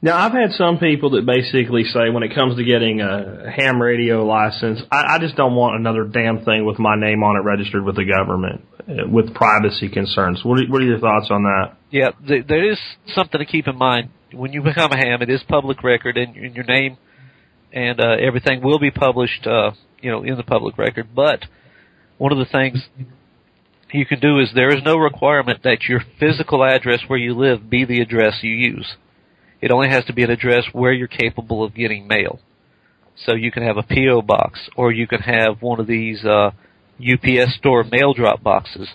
Now, 0.04 0.18
I've 0.18 0.32
had 0.32 0.50
some 0.58 0.78
people 0.78 1.10
that 1.10 1.24
basically 1.24 1.84
say 1.84 2.10
when 2.10 2.24
it 2.24 2.34
comes 2.34 2.56
to 2.56 2.64
getting 2.64 3.00
a 3.00 3.48
ham 3.48 3.80
radio 3.80 4.26
license, 4.26 4.80
I, 4.90 5.14
I 5.14 5.18
just 5.20 5.36
don't 5.36 5.54
want 5.54 5.76
another 5.76 6.02
damn 6.02 6.44
thing 6.44 6.64
with 6.64 6.80
my 6.80 6.96
name 6.96 7.22
on 7.22 7.36
it 7.36 7.44
registered 7.44 7.84
with 7.84 7.94
the 7.94 8.04
government 8.04 8.66
uh, 8.80 9.08
with 9.08 9.32
privacy 9.32 9.88
concerns. 9.88 10.44
What 10.44 10.58
are, 10.58 10.66
what 10.68 10.82
are 10.82 10.86
your 10.86 10.98
thoughts 10.98 11.28
on 11.30 11.44
that? 11.44 11.76
Yeah, 11.92 12.10
th- 12.26 12.48
there 12.48 12.68
is 12.72 12.78
something 13.14 13.38
to 13.38 13.46
keep 13.46 13.68
in 13.68 13.76
mind. 13.76 14.10
When 14.32 14.52
you 14.52 14.60
become 14.62 14.90
a 14.90 14.96
ham, 14.96 15.22
it 15.22 15.30
is 15.30 15.40
public 15.48 15.84
record 15.84 16.16
and, 16.16 16.34
and 16.34 16.56
your 16.56 16.64
name 16.64 16.98
and 17.72 18.00
uh, 18.00 18.16
everything 18.20 18.60
will 18.62 18.80
be 18.80 18.90
published, 18.90 19.46
uh, 19.46 19.70
you 20.00 20.10
know, 20.10 20.24
in 20.24 20.36
the 20.36 20.42
public 20.42 20.78
record. 20.78 21.14
But 21.14 21.44
one 22.18 22.32
of 22.32 22.38
the 22.38 22.44
things 22.44 22.84
you 23.92 24.04
can 24.04 24.20
do 24.20 24.40
is 24.40 24.50
there 24.52 24.76
is 24.76 24.82
no 24.84 24.96
requirement 24.96 25.62
that 25.62 25.84
your 25.88 26.00
physical 26.18 26.64
address 26.64 27.00
where 27.06 27.18
you 27.18 27.34
live 27.34 27.70
be 27.70 27.84
the 27.84 28.00
address 28.00 28.40
you 28.42 28.50
use. 28.50 28.96
It 29.62 29.70
only 29.70 29.88
has 29.88 30.04
to 30.06 30.12
be 30.12 30.24
an 30.24 30.30
address 30.30 30.64
where 30.72 30.92
you're 30.92 31.06
capable 31.06 31.64
of 31.64 31.74
getting 31.74 32.08
mail. 32.08 32.40
So 33.24 33.34
you 33.34 33.52
can 33.52 33.62
have 33.62 33.76
a 33.76 33.82
PO 33.82 34.22
box, 34.22 34.58
or 34.76 34.90
you 34.90 35.06
can 35.06 35.20
have 35.20 35.62
one 35.62 35.78
of 35.78 35.86
these 35.86 36.24
uh, 36.24 36.50
UPS 37.00 37.54
store 37.58 37.84
mail 37.84 38.12
drop 38.12 38.42
boxes. 38.42 38.88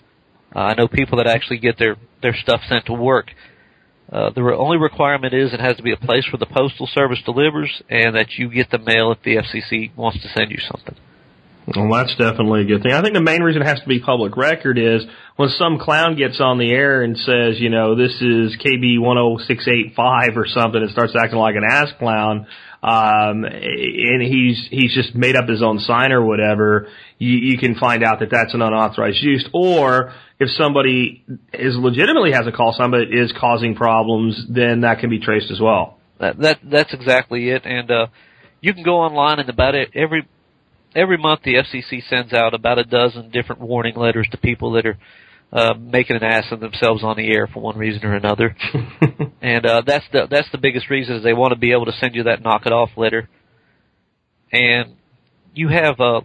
Uh, 0.53 0.59
I 0.59 0.73
know 0.73 0.87
people 0.87 1.17
that 1.17 1.27
actually 1.27 1.59
get 1.59 1.79
their 1.79 1.95
their 2.21 2.35
stuff 2.35 2.61
sent 2.67 2.85
to 2.87 2.93
work. 2.93 3.31
Uh, 4.11 4.31
the 4.31 4.43
re- 4.43 4.55
only 4.55 4.77
requirement 4.77 5.33
is 5.33 5.53
it 5.53 5.59
has 5.59 5.77
to 5.77 5.83
be 5.83 5.93
a 5.93 5.97
place 5.97 6.25
where 6.31 6.39
the 6.39 6.45
postal 6.45 6.87
service 6.87 7.19
delivers, 7.23 7.81
and 7.89 8.15
that 8.15 8.33
you 8.37 8.49
get 8.49 8.69
the 8.69 8.79
mail 8.79 9.11
if 9.11 9.21
the 9.23 9.35
FCC 9.35 9.95
wants 9.95 10.21
to 10.21 10.29
send 10.29 10.51
you 10.51 10.57
something. 10.59 10.95
Well, 11.75 11.91
that's 11.91 12.15
definitely 12.15 12.61
a 12.61 12.65
good 12.65 12.81
thing. 12.81 12.93
I 12.93 13.01
think 13.01 13.13
the 13.13 13.21
main 13.21 13.41
reason 13.41 13.61
it 13.61 13.65
has 13.65 13.81
to 13.81 13.87
be 13.87 13.99
public 13.99 14.37
record 14.37 14.77
is 14.77 15.03
when 15.35 15.49
some 15.49 15.79
clown 15.79 16.15
gets 16.15 16.39
on 16.39 16.59
the 16.59 16.71
air 16.71 17.01
and 17.01 17.17
says, 17.17 17.59
you 17.59 17.69
know, 17.69 17.93
this 17.93 18.13
is 18.21 18.55
KB 18.55 18.95
10685 19.03 20.37
or 20.37 20.47
something 20.47 20.81
and 20.81 20.89
starts 20.91 21.13
acting 21.19 21.37
like 21.37 21.55
an 21.55 21.65
ass 21.69 21.89
clown, 21.99 22.47
um, 22.81 23.43
and 23.43 24.21
he's, 24.21 24.65
he's 24.71 24.93
just 24.93 25.13
made 25.13 25.35
up 25.35 25.49
his 25.49 25.61
own 25.61 25.79
sign 25.79 26.13
or 26.13 26.23
whatever, 26.23 26.87
you, 27.17 27.33
you 27.33 27.57
can 27.57 27.75
find 27.75 28.01
out 28.01 28.21
that 28.21 28.29
that's 28.31 28.53
an 28.53 28.61
unauthorized 28.61 29.21
use. 29.21 29.45
Or 29.53 30.13
if 30.39 30.49
somebody 30.51 31.25
is 31.51 31.75
legitimately 31.75 32.31
has 32.31 32.47
a 32.47 32.53
call 32.53 32.73
sign 32.77 32.91
but 32.91 33.11
is 33.11 33.33
causing 33.37 33.75
problems, 33.75 34.41
then 34.47 34.81
that 34.81 34.99
can 34.99 35.09
be 35.09 35.19
traced 35.19 35.51
as 35.51 35.59
well. 35.59 35.99
That, 36.17 36.39
that, 36.39 36.59
that's 36.63 36.93
exactly 36.93 37.49
it. 37.49 37.65
And, 37.65 37.91
uh, 37.91 38.07
you 38.61 38.73
can 38.73 38.83
go 38.83 38.99
online 39.01 39.39
and 39.39 39.49
about 39.49 39.75
it, 39.75 39.89
every, 39.93 40.27
every 40.97 41.17
month 41.17 41.41
the 41.43 41.55
FCC 41.55 42.01
sends 42.09 42.33
out 42.33 42.53
about 42.53 42.79
a 42.79 42.83
dozen 42.83 43.29
different 43.29 43.61
warning 43.61 43.95
letters 43.95 44.27
to 44.31 44.37
people 44.37 44.71
that 44.71 44.85
are 44.85 44.97
uh, 45.53 45.73
making 45.75 46.15
an 46.15 46.23
ass 46.23 46.45
of 46.51 46.59
themselves 46.59 47.03
on 47.03 47.15
the 47.15 47.31
air 47.31 47.47
for 47.47 47.61
one 47.61 47.77
reason 47.77 48.03
or 48.03 48.15
another. 48.15 48.55
and 49.41 49.65
uh, 49.65 49.81
that's 49.85 50.05
the 50.11 50.27
that's 50.29 50.51
the 50.51 50.57
biggest 50.57 50.89
reason 50.89 51.15
is 51.15 51.23
they 51.23 51.33
want 51.33 51.53
to 51.53 51.59
be 51.59 51.71
able 51.71 51.85
to 51.85 51.93
send 51.93 52.15
you 52.15 52.23
that 52.23 52.41
knock 52.41 52.65
it 52.65 52.73
off 52.73 52.89
letter. 52.97 53.29
And 54.51 54.95
you 55.53 55.69
have 55.69 55.99
a 55.99 56.21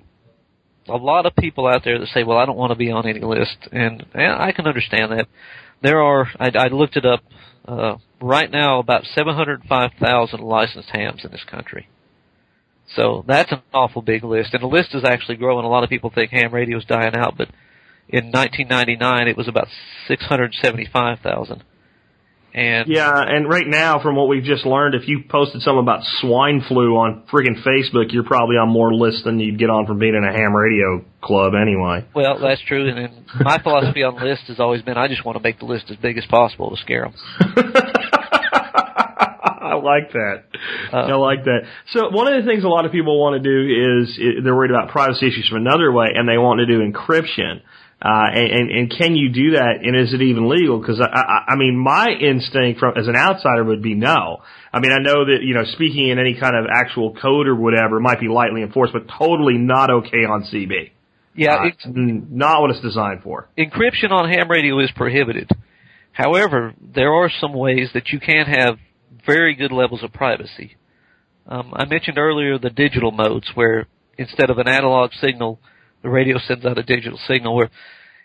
a 0.89 0.97
lot 0.97 1.27
of 1.27 1.37
people 1.37 1.69
out 1.69 1.83
there 1.85 1.99
that 1.99 2.09
say, 2.09 2.25
"Well, 2.25 2.39
I 2.39 2.47
don't 2.47 2.57
want 2.57 2.71
to 2.71 2.77
be 2.77 2.91
on 2.91 3.07
any 3.07 3.21
list," 3.21 3.57
and, 3.71 4.05
and 4.15 4.33
I 4.33 4.51
can 4.53 4.67
understand 4.67 5.13
that. 5.13 5.27
There 5.83 6.03
are 6.03 6.27
I, 6.41 6.51
I 6.57 6.67
looked 6.69 6.97
it 6.97 7.05
up 7.07 7.21
uh, 7.67 7.97
right 8.21 8.51
now 8.51 8.81
about 8.81 9.05
705,000 9.05 10.41
licensed 10.41 10.91
hams 10.91 11.25
in 11.25 11.31
this 11.31 11.45
country. 11.49 11.89
So 12.95 13.25
that's 13.27 13.51
an 13.53 13.63
awful 13.73 14.03
big 14.03 14.23
list, 14.25 14.55
and 14.55 14.63
the 14.63 14.67
list 14.67 14.95
is 14.95 15.05
actually 15.05 15.37
growing. 15.37 15.65
A 15.65 15.69
lot 15.69 15.85
of 15.85 15.91
people 15.91 16.11
think 16.15 16.31
ham 16.31 16.53
radio 16.53 16.79
is 16.79 16.85
dying 16.85 17.15
out, 17.15 17.37
but 17.39 17.49
in 18.09 18.31
1999 18.31 19.29
it 19.29 19.37
was 19.37 19.49
about 19.49 19.69
675,000. 20.09 21.65
And 22.55 22.87
Yeah, 22.87 23.15
and 23.17 23.49
right 23.49 23.67
now, 23.67 24.03
from 24.03 24.15
what 24.15 24.29
we've 24.29 24.45
just 24.45 24.67
learned, 24.67 24.95
if 24.95 25.09
you 25.09 25.25
posted 25.27 25.63
something 25.63 25.81
about 25.83 26.01
swine 26.21 26.63
flu 26.69 26.97
on 26.97 27.23
friggin' 27.33 27.65
Facebook, 27.65 28.13
you're 28.13 28.25
probably 28.25 28.57
on 28.57 28.69
more 28.69 28.93
lists 28.93 29.23
than 29.25 29.41
you'd 29.41 29.59
get 29.59 29.71
on 29.71 29.87
from 29.87 29.99
being 29.99 30.15
in 30.15 30.23
a 30.23 30.33
ham 30.33 30.55
radio 30.55 31.03
club 31.23 31.55
anyway. 31.55 32.05
well, 32.15 32.39
that's 32.39 32.61
true. 32.63 32.91
And, 32.91 32.99
and 32.99 33.25
my 33.41 33.59
philosophy 33.63 34.03
on 34.03 34.23
lists 34.23 34.49
has 34.49 34.61
always 34.61 34.83
been 34.83 34.99
I 34.99 35.09
just 35.09 35.25
want 35.25 35.39
to 35.39 35.43
make 35.43 35.61
the 35.61 35.65
list 35.65 35.87
as 35.89 35.97
big 35.97 36.19
as 36.19 36.27
possible 36.27 36.69
to 36.71 36.77
scare 36.77 37.09
them. 37.09 37.15
I 39.73 39.75
like 39.77 40.13
that. 40.13 40.43
Uh, 40.93 40.97
I 40.97 41.15
like 41.15 41.45
that. 41.45 41.61
So 41.93 42.11
one 42.11 42.33
of 42.33 42.43
the 42.45 42.49
things 42.51 42.65
a 42.65 42.69
lot 42.69 42.85
of 42.85 42.93
people 42.93 43.19
want 43.21 43.43
to 43.43 43.45
do 43.49 44.03
is 44.03 44.19
they're 44.45 44.55
worried 44.55 44.71
about 44.71 44.91
privacy 44.91 45.27
issues 45.29 45.49
from 45.49 45.67
another 45.67 45.91
way, 45.93 46.07
and 46.15 46.29
they 46.29 46.39
want 46.39 46.61
to 46.61 46.67
do 46.67 46.81
encryption. 46.81 47.63
Uh, 48.05 48.27
and, 48.35 48.51
and, 48.51 48.71
and 48.71 48.91
can 48.99 49.15
you 49.15 49.29
do 49.31 49.53
that? 49.53 49.79
And 49.83 49.95
is 49.97 50.13
it 50.13 50.21
even 50.23 50.49
legal? 50.49 50.81
Because 50.81 51.01
I, 51.01 51.07
I, 51.07 51.53
I 51.53 51.57
mean, 51.57 51.79
my 51.79 52.09
instinct 52.11 52.81
from 52.81 52.99
as 52.99 53.07
an 53.07 53.15
outsider 53.15 53.63
would 53.63 53.81
be 53.83 53.95
no. 53.95 54.43
I 54.73 54.81
mean, 54.81 54.91
I 54.91 54.99
know 54.99 55.25
that 55.27 55.39
you 55.43 55.55
know 55.55 55.63
speaking 55.75 56.09
in 56.09 56.19
any 56.19 56.35
kind 56.35 56.57
of 56.57 56.67
actual 56.69 57.15
code 57.15 57.47
or 57.47 57.55
whatever 57.55 58.01
might 58.01 58.19
be 58.19 58.27
lightly 58.27 58.63
enforced, 58.63 58.93
but 58.93 59.05
totally 59.07 59.55
not 59.57 59.89
okay 59.91 60.25
on 60.25 60.43
CB. 60.53 60.91
yeah, 61.37 61.55
Uh, 61.55 61.67
it's, 61.69 61.87
not 61.87 62.61
what 62.61 62.71
it's 62.71 62.81
designed 62.81 63.23
for. 63.23 63.49
encryption 63.57 64.11
on 64.11 64.29
ham 64.29 64.51
radio 64.51 64.81
is 64.81 64.91
prohibited. 64.97 65.49
However, 66.11 66.75
there 66.81 67.13
are 67.15 67.31
some 67.41 67.55
ways 67.55 67.91
that 67.95 68.09
you 68.09 68.19
can 68.19 68.47
have 68.47 68.79
very 69.27 69.55
good 69.55 69.73
levels 69.73 70.03
of 70.03 70.13
privacy. 70.13 70.77
Um, 71.47 71.73
I 71.75 71.85
mentioned 71.85 72.19
earlier 72.19 72.59
the 72.59 72.71
digital 72.71 73.11
modes 73.11 73.51
where 73.55 73.87
instead 74.19 74.51
of 74.51 74.59
an 74.59 74.69
analog 74.69 75.13
signal, 75.13 75.59
the 76.03 76.09
radio 76.09 76.39
sends 76.39 76.65
out 76.65 76.79
a 76.79 76.83
digital 76.83 77.19
signal 77.27 77.55
where 77.57 77.71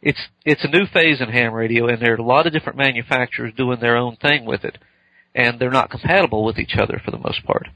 it's, 0.01 0.19
it's 0.45 0.63
a 0.63 0.69
new 0.69 0.85
phase 0.85 1.21
in 1.21 1.29
ham 1.29 1.53
radio 1.53 1.88
and 1.88 2.01
there 2.01 2.13
are 2.13 2.17
a 2.17 2.23
lot 2.23 2.47
of 2.47 2.53
different 2.53 2.77
manufacturers 2.77 3.53
doing 3.55 3.79
their 3.79 3.97
own 3.97 4.15
thing 4.17 4.45
with 4.45 4.63
it. 4.63 4.77
And 5.33 5.59
they're 5.59 5.69
not 5.69 5.91
compatible 5.91 6.43
with 6.43 6.57
each 6.57 6.75
other 6.77 7.01
for 7.03 7.11
the 7.11 7.17
most 7.17 7.43
part. 7.43 7.67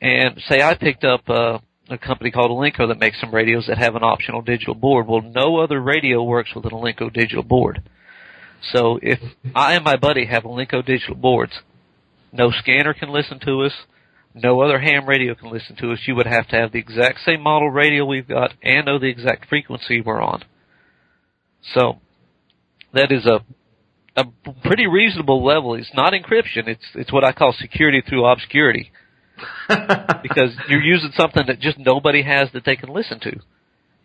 And 0.00 0.40
say 0.48 0.60
I 0.60 0.74
picked 0.74 1.04
up, 1.04 1.28
uh, 1.28 1.58
a 1.88 1.98
company 1.98 2.30
called 2.30 2.50
Alinco 2.50 2.88
that 2.88 2.98
makes 2.98 3.20
some 3.20 3.34
radios 3.34 3.66
that 3.68 3.78
have 3.78 3.94
an 3.94 4.02
optional 4.02 4.42
digital 4.42 4.74
board. 4.74 5.06
Well, 5.06 5.20
no 5.20 5.58
other 5.58 5.80
radio 5.80 6.22
works 6.22 6.54
with 6.54 6.64
an 6.64 6.70
Alinco 6.70 7.12
digital 7.12 7.42
board. 7.42 7.82
So 8.72 8.98
if 9.02 9.20
I 9.54 9.74
and 9.74 9.84
my 9.84 9.96
buddy 9.96 10.26
have 10.26 10.44
Alinco 10.44 10.84
digital 10.84 11.16
boards, 11.16 11.52
no 12.34 12.50
scanner 12.50 12.92
can 12.92 13.10
listen 13.10 13.38
to 13.46 13.62
us, 13.62 13.72
no 14.34 14.60
other 14.60 14.80
ham 14.80 15.08
radio 15.08 15.34
can 15.34 15.52
listen 15.52 15.76
to 15.76 15.92
us. 15.92 16.00
You 16.06 16.16
would 16.16 16.26
have 16.26 16.48
to 16.48 16.56
have 16.56 16.72
the 16.72 16.80
exact 16.80 17.20
same 17.24 17.40
model 17.40 17.70
radio 17.70 18.04
we've 18.04 18.26
got 18.26 18.52
and 18.62 18.86
know 18.86 18.98
the 18.98 19.06
exact 19.08 19.48
frequency 19.48 20.00
we're 20.00 20.20
on. 20.20 20.42
So 21.74 22.00
that 22.92 23.12
is 23.12 23.24
a 23.24 23.40
a 24.16 24.24
pretty 24.64 24.86
reasonable 24.86 25.44
level. 25.44 25.74
It's 25.74 25.92
not 25.94 26.12
encryption. 26.12 26.66
It's 26.66 26.84
it's 26.94 27.12
what 27.12 27.24
I 27.24 27.32
call 27.32 27.52
security 27.52 28.02
through 28.06 28.26
obscurity 28.26 28.90
because 29.68 30.50
you're 30.68 30.82
using 30.82 31.12
something 31.16 31.44
that 31.46 31.60
just 31.60 31.78
nobody 31.78 32.22
has 32.22 32.48
that 32.52 32.64
they 32.64 32.76
can 32.76 32.92
listen 32.92 33.20
to. 33.20 33.40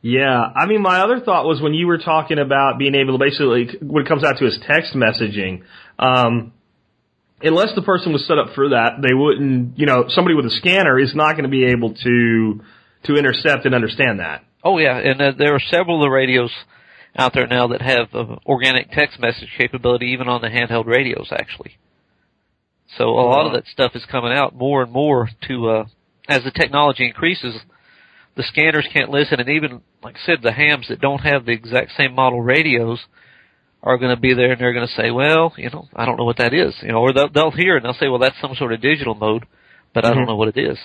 Yeah, 0.02 0.42
I 0.56 0.66
mean, 0.66 0.82
my 0.82 1.02
other 1.02 1.20
thought 1.20 1.46
was 1.46 1.62
when 1.62 1.74
you 1.74 1.86
were 1.86 1.98
talking 1.98 2.40
about 2.40 2.80
being 2.80 2.96
able 2.96 3.18
to 3.18 3.24
basically, 3.24 3.68
when 3.82 4.06
it 4.06 4.08
comes 4.08 4.24
out 4.24 4.38
to 4.38 4.46
his 4.46 4.58
text 4.66 4.96
messaging, 4.96 5.64
um, 6.00 6.54
unless 7.42 7.74
the 7.76 7.82
person 7.82 8.14
was 8.14 8.26
set 8.28 8.38
up 8.38 8.54
for 8.56 8.70
that, 8.70 9.02
they 9.02 9.14
wouldn't, 9.14 9.78
you 9.78 9.86
know, 9.86 10.06
somebody 10.10 10.36
with 10.36 10.46
a 10.46 10.52
scanner 10.52 11.00
is 11.00 11.14
not 11.16 11.34
going 11.34 11.44
to 11.44 11.50
be 11.50 11.66
able 11.66 11.94
to, 11.94 12.62
to 13.06 13.16
intercept 13.16 13.66
and 13.66 13.74
understand 13.74 14.20
that. 14.20 14.44
Oh 14.64 14.78
yeah, 14.78 14.98
and 14.98 15.22
uh, 15.22 15.32
there 15.38 15.56
are 15.56 15.60
several 15.60 16.02
of 16.02 16.06
the 16.06 16.10
radios 16.10 16.52
out 17.16 17.34
there 17.34 17.48
now 17.48 17.68
that 17.68 17.82
have 17.82 18.14
uh, 18.14 18.36
organic 18.46 18.92
text 18.92 19.20
message 19.20 19.50
capability 19.58 20.08
even 20.08 20.28
on 20.28 20.42
the 20.42 20.50
handheld 20.50 20.86
radios 20.86 21.30
actually. 21.32 21.78
So 22.98 23.06
a 23.06 23.22
lot 23.22 23.46
of 23.46 23.54
that 23.54 23.68
stuff 23.68 23.92
is 23.96 24.06
coming 24.10 24.34
out 24.34 24.56
more 24.56 24.82
and 24.82 24.92
more 24.92 25.30
to, 25.48 25.70
uh, 25.70 25.86
as 26.28 26.44
the 26.44 26.52
technology 26.52 27.06
increases, 27.06 27.56
the 28.36 28.44
scanners 28.44 28.88
can't 28.92 29.12
listen 29.12 29.40
and 29.40 29.50
even, 29.50 29.82
like 30.04 30.16
I 30.16 30.26
said, 30.26 30.40
the 30.42 30.52
hams 30.52 30.88
that 30.90 31.00
don't 31.00 31.20
have 31.20 31.46
the 31.46 31.52
exact 31.52 31.92
same 31.98 32.16
model 32.16 32.42
radios 32.42 33.00
are 33.82 33.98
going 33.98 34.14
to 34.14 34.20
be 34.20 34.34
there 34.34 34.52
and 34.52 34.62
they're 34.62 34.74
going 34.74 34.88
to 34.88 34.94
say, 34.94 35.12
well, 35.12 35.54
you 35.58 35.70
know, 35.70 35.88
I 35.96 36.06
don't 36.06 36.18
know 36.18 36.26
what 36.26 36.38
that 36.38 36.54
is, 36.54 36.76
you 36.82 36.90
know, 36.90 37.00
or 37.00 37.14
they'll, 37.14 37.30
they'll 37.30 37.52
hear 37.52 37.78
and 37.78 37.86
they'll 37.86 37.94
say, 37.94 38.08
well, 38.08 38.20
that's 38.20 38.40
some 38.42 38.56
sort 38.56 38.74
of 38.74 38.82
digital 38.82 39.16
mode, 39.16 39.46
but 39.94 40.06
I 40.06 40.10
don't 40.10 40.20
mm-hmm. 40.20 40.30
know 40.30 40.36
what 40.36 40.58
it 40.58 40.60
is. 40.60 40.78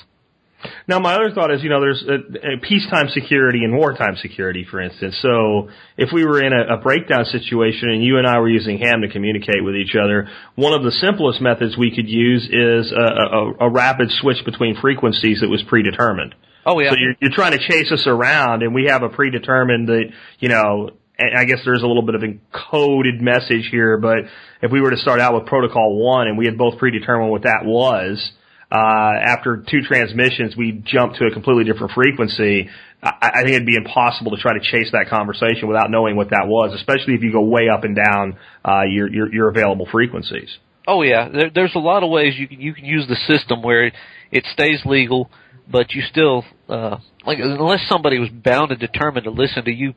Now, 0.89 0.99
my 0.99 1.15
other 1.15 1.31
thought 1.35 1.53
is, 1.53 1.63
you 1.63 1.69
know, 1.69 1.81
there's 1.81 2.03
a, 2.09 2.55
a 2.55 2.61
peacetime 2.61 3.09
security 3.11 3.65
and 3.65 3.77
wartime 3.77 4.17
security, 4.17 4.67
for 4.69 4.81
instance. 4.81 5.19
So, 5.21 5.69
if 5.97 6.11
we 6.13 6.25
were 6.25 6.43
in 6.43 6.53
a, 6.53 6.75
a 6.75 6.77
breakdown 6.79 7.25
situation 7.27 7.91
and 7.91 8.03
you 8.03 8.19
and 8.19 8.27
I 8.27 8.39
were 8.39 8.49
using 8.49 8.79
ham 8.79 9.03
to 9.03 9.09
communicate 9.09 9.63
with 9.63 9.75
each 9.75 9.95
other, 9.95 10.29
one 10.55 10.73
of 10.73 10.83
the 10.83 10.91
simplest 10.91 11.41
methods 11.41 11.77
we 11.77 11.95
could 11.95 12.09
use 12.09 12.45
is 12.51 12.93
a, 12.93 12.97
a, 12.97 13.53
a 13.67 13.71
rapid 13.71 14.11
switch 14.11 14.45
between 14.45 14.77
frequencies 14.81 15.41
that 15.41 15.49
was 15.49 15.63
predetermined. 15.69 16.35
Oh 16.67 16.81
yeah. 16.81 16.91
So 16.91 16.97
you're, 16.99 17.15
you're 17.21 17.35
trying 17.35 17.53
to 17.53 17.59
chase 17.59 17.93
us 17.93 18.07
around, 18.07 18.63
and 18.63 18.75
we 18.75 18.87
have 18.87 19.03
a 19.03 19.09
predetermined 19.09 19.89
that 19.89 20.05
you 20.39 20.49
know. 20.49 20.91
And 21.17 21.39
I 21.39 21.45
guess 21.45 21.61
there's 21.65 21.83
a 21.83 21.87
little 21.87 22.03
bit 22.03 22.17
of 22.17 22.23
encoded 22.23 23.21
message 23.21 23.69
here, 23.71 23.99
but 23.99 24.19
if 24.63 24.73
we 24.73 24.81
were 24.81 24.91
to 24.91 24.97
start 24.97 25.21
out 25.21 25.35
with 25.35 25.47
protocol 25.47 25.97
one 25.97 26.27
and 26.27 26.37
we 26.37 26.47
had 26.47 26.59
both 26.59 26.79
predetermined 26.79 27.31
what 27.31 27.43
that 27.43 27.65
was, 27.65 28.33
uh, 28.75 29.13
after 29.23 29.63
two 29.71 29.83
transmissions 29.83 30.57
we 30.57 30.83
jump 30.85 31.15
to 31.15 31.27
a 31.27 31.31
completely 31.31 31.65
different 31.65 31.93
frequency. 31.93 32.69
I, 33.03 33.13
I 33.21 33.43
think 33.43 33.55
it'd 33.55 33.67
be 33.67 33.77
impossible 33.77 34.33
to 34.33 34.39
try 34.39 34.55
to 34.55 34.61
chase 34.61 34.91
that 34.93 35.09
conversation 35.09 35.69
without 35.69 35.91
knowing 35.91 36.17
what 36.17 36.31
that 36.31 36.49
was, 36.49 36.75
especially 36.75 37.15
if 37.15 37.23
you 37.23 37.31
go 37.31 37.43
way 37.43 37.69
up 37.69 37.85
and 37.85 37.95
down 37.95 38.37
uh, 38.65 38.83
your, 38.89 39.09
your 39.09 39.33
your 39.33 39.49
available 39.49 39.87
frequencies. 39.91 40.59
Oh 40.89 41.03
yeah, 41.03 41.29
there, 41.29 41.51
there's 41.55 41.75
a 41.75 41.81
lot 41.81 42.03
of 42.03 42.11
ways 42.11 42.35
you 42.37 42.49
can 42.49 42.61
you 42.61 42.75
can 42.75 42.85
use 42.85 43.07
the 43.07 43.17
system 43.33 43.63
where 43.63 43.87
it, 43.87 43.95
it 44.33 44.45
stays 44.53 44.81
legal, 44.85 45.31
but 45.71 45.93
you 45.93 46.03
still 46.03 46.45
uh, 46.69 46.97
like 47.25 47.39
unless 47.39 47.87
somebody 47.89 48.19
was 48.19 48.31
bound 48.31 48.71
and 48.71 48.81
determined 48.81 49.25
to 49.25 49.31
listen 49.31 49.65
to 49.65 49.73
you 49.73 49.95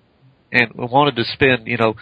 and 0.52 0.72
wanted 0.76 1.16
to 1.16 1.24
spend 1.34 1.68
you 1.68 1.78
know 1.78 1.95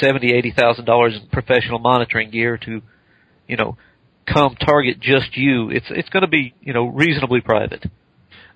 seventy 0.00 0.32
eighty 0.32 0.52
thousand 0.56 0.84
dollars 0.84 1.18
in 1.20 1.28
professional 1.28 1.78
monitoring 1.78 2.30
gear 2.30 2.58
to 2.58 2.82
you 3.46 3.56
know 3.56 3.76
come 4.26 4.54
target 4.56 5.00
just 5.00 5.36
you, 5.36 5.70
it's 5.70 5.86
it's 5.90 6.08
going 6.08 6.22
to 6.22 6.28
be 6.28 6.54
you 6.60 6.72
know 6.72 6.86
reasonably 6.86 7.40
private. 7.40 7.84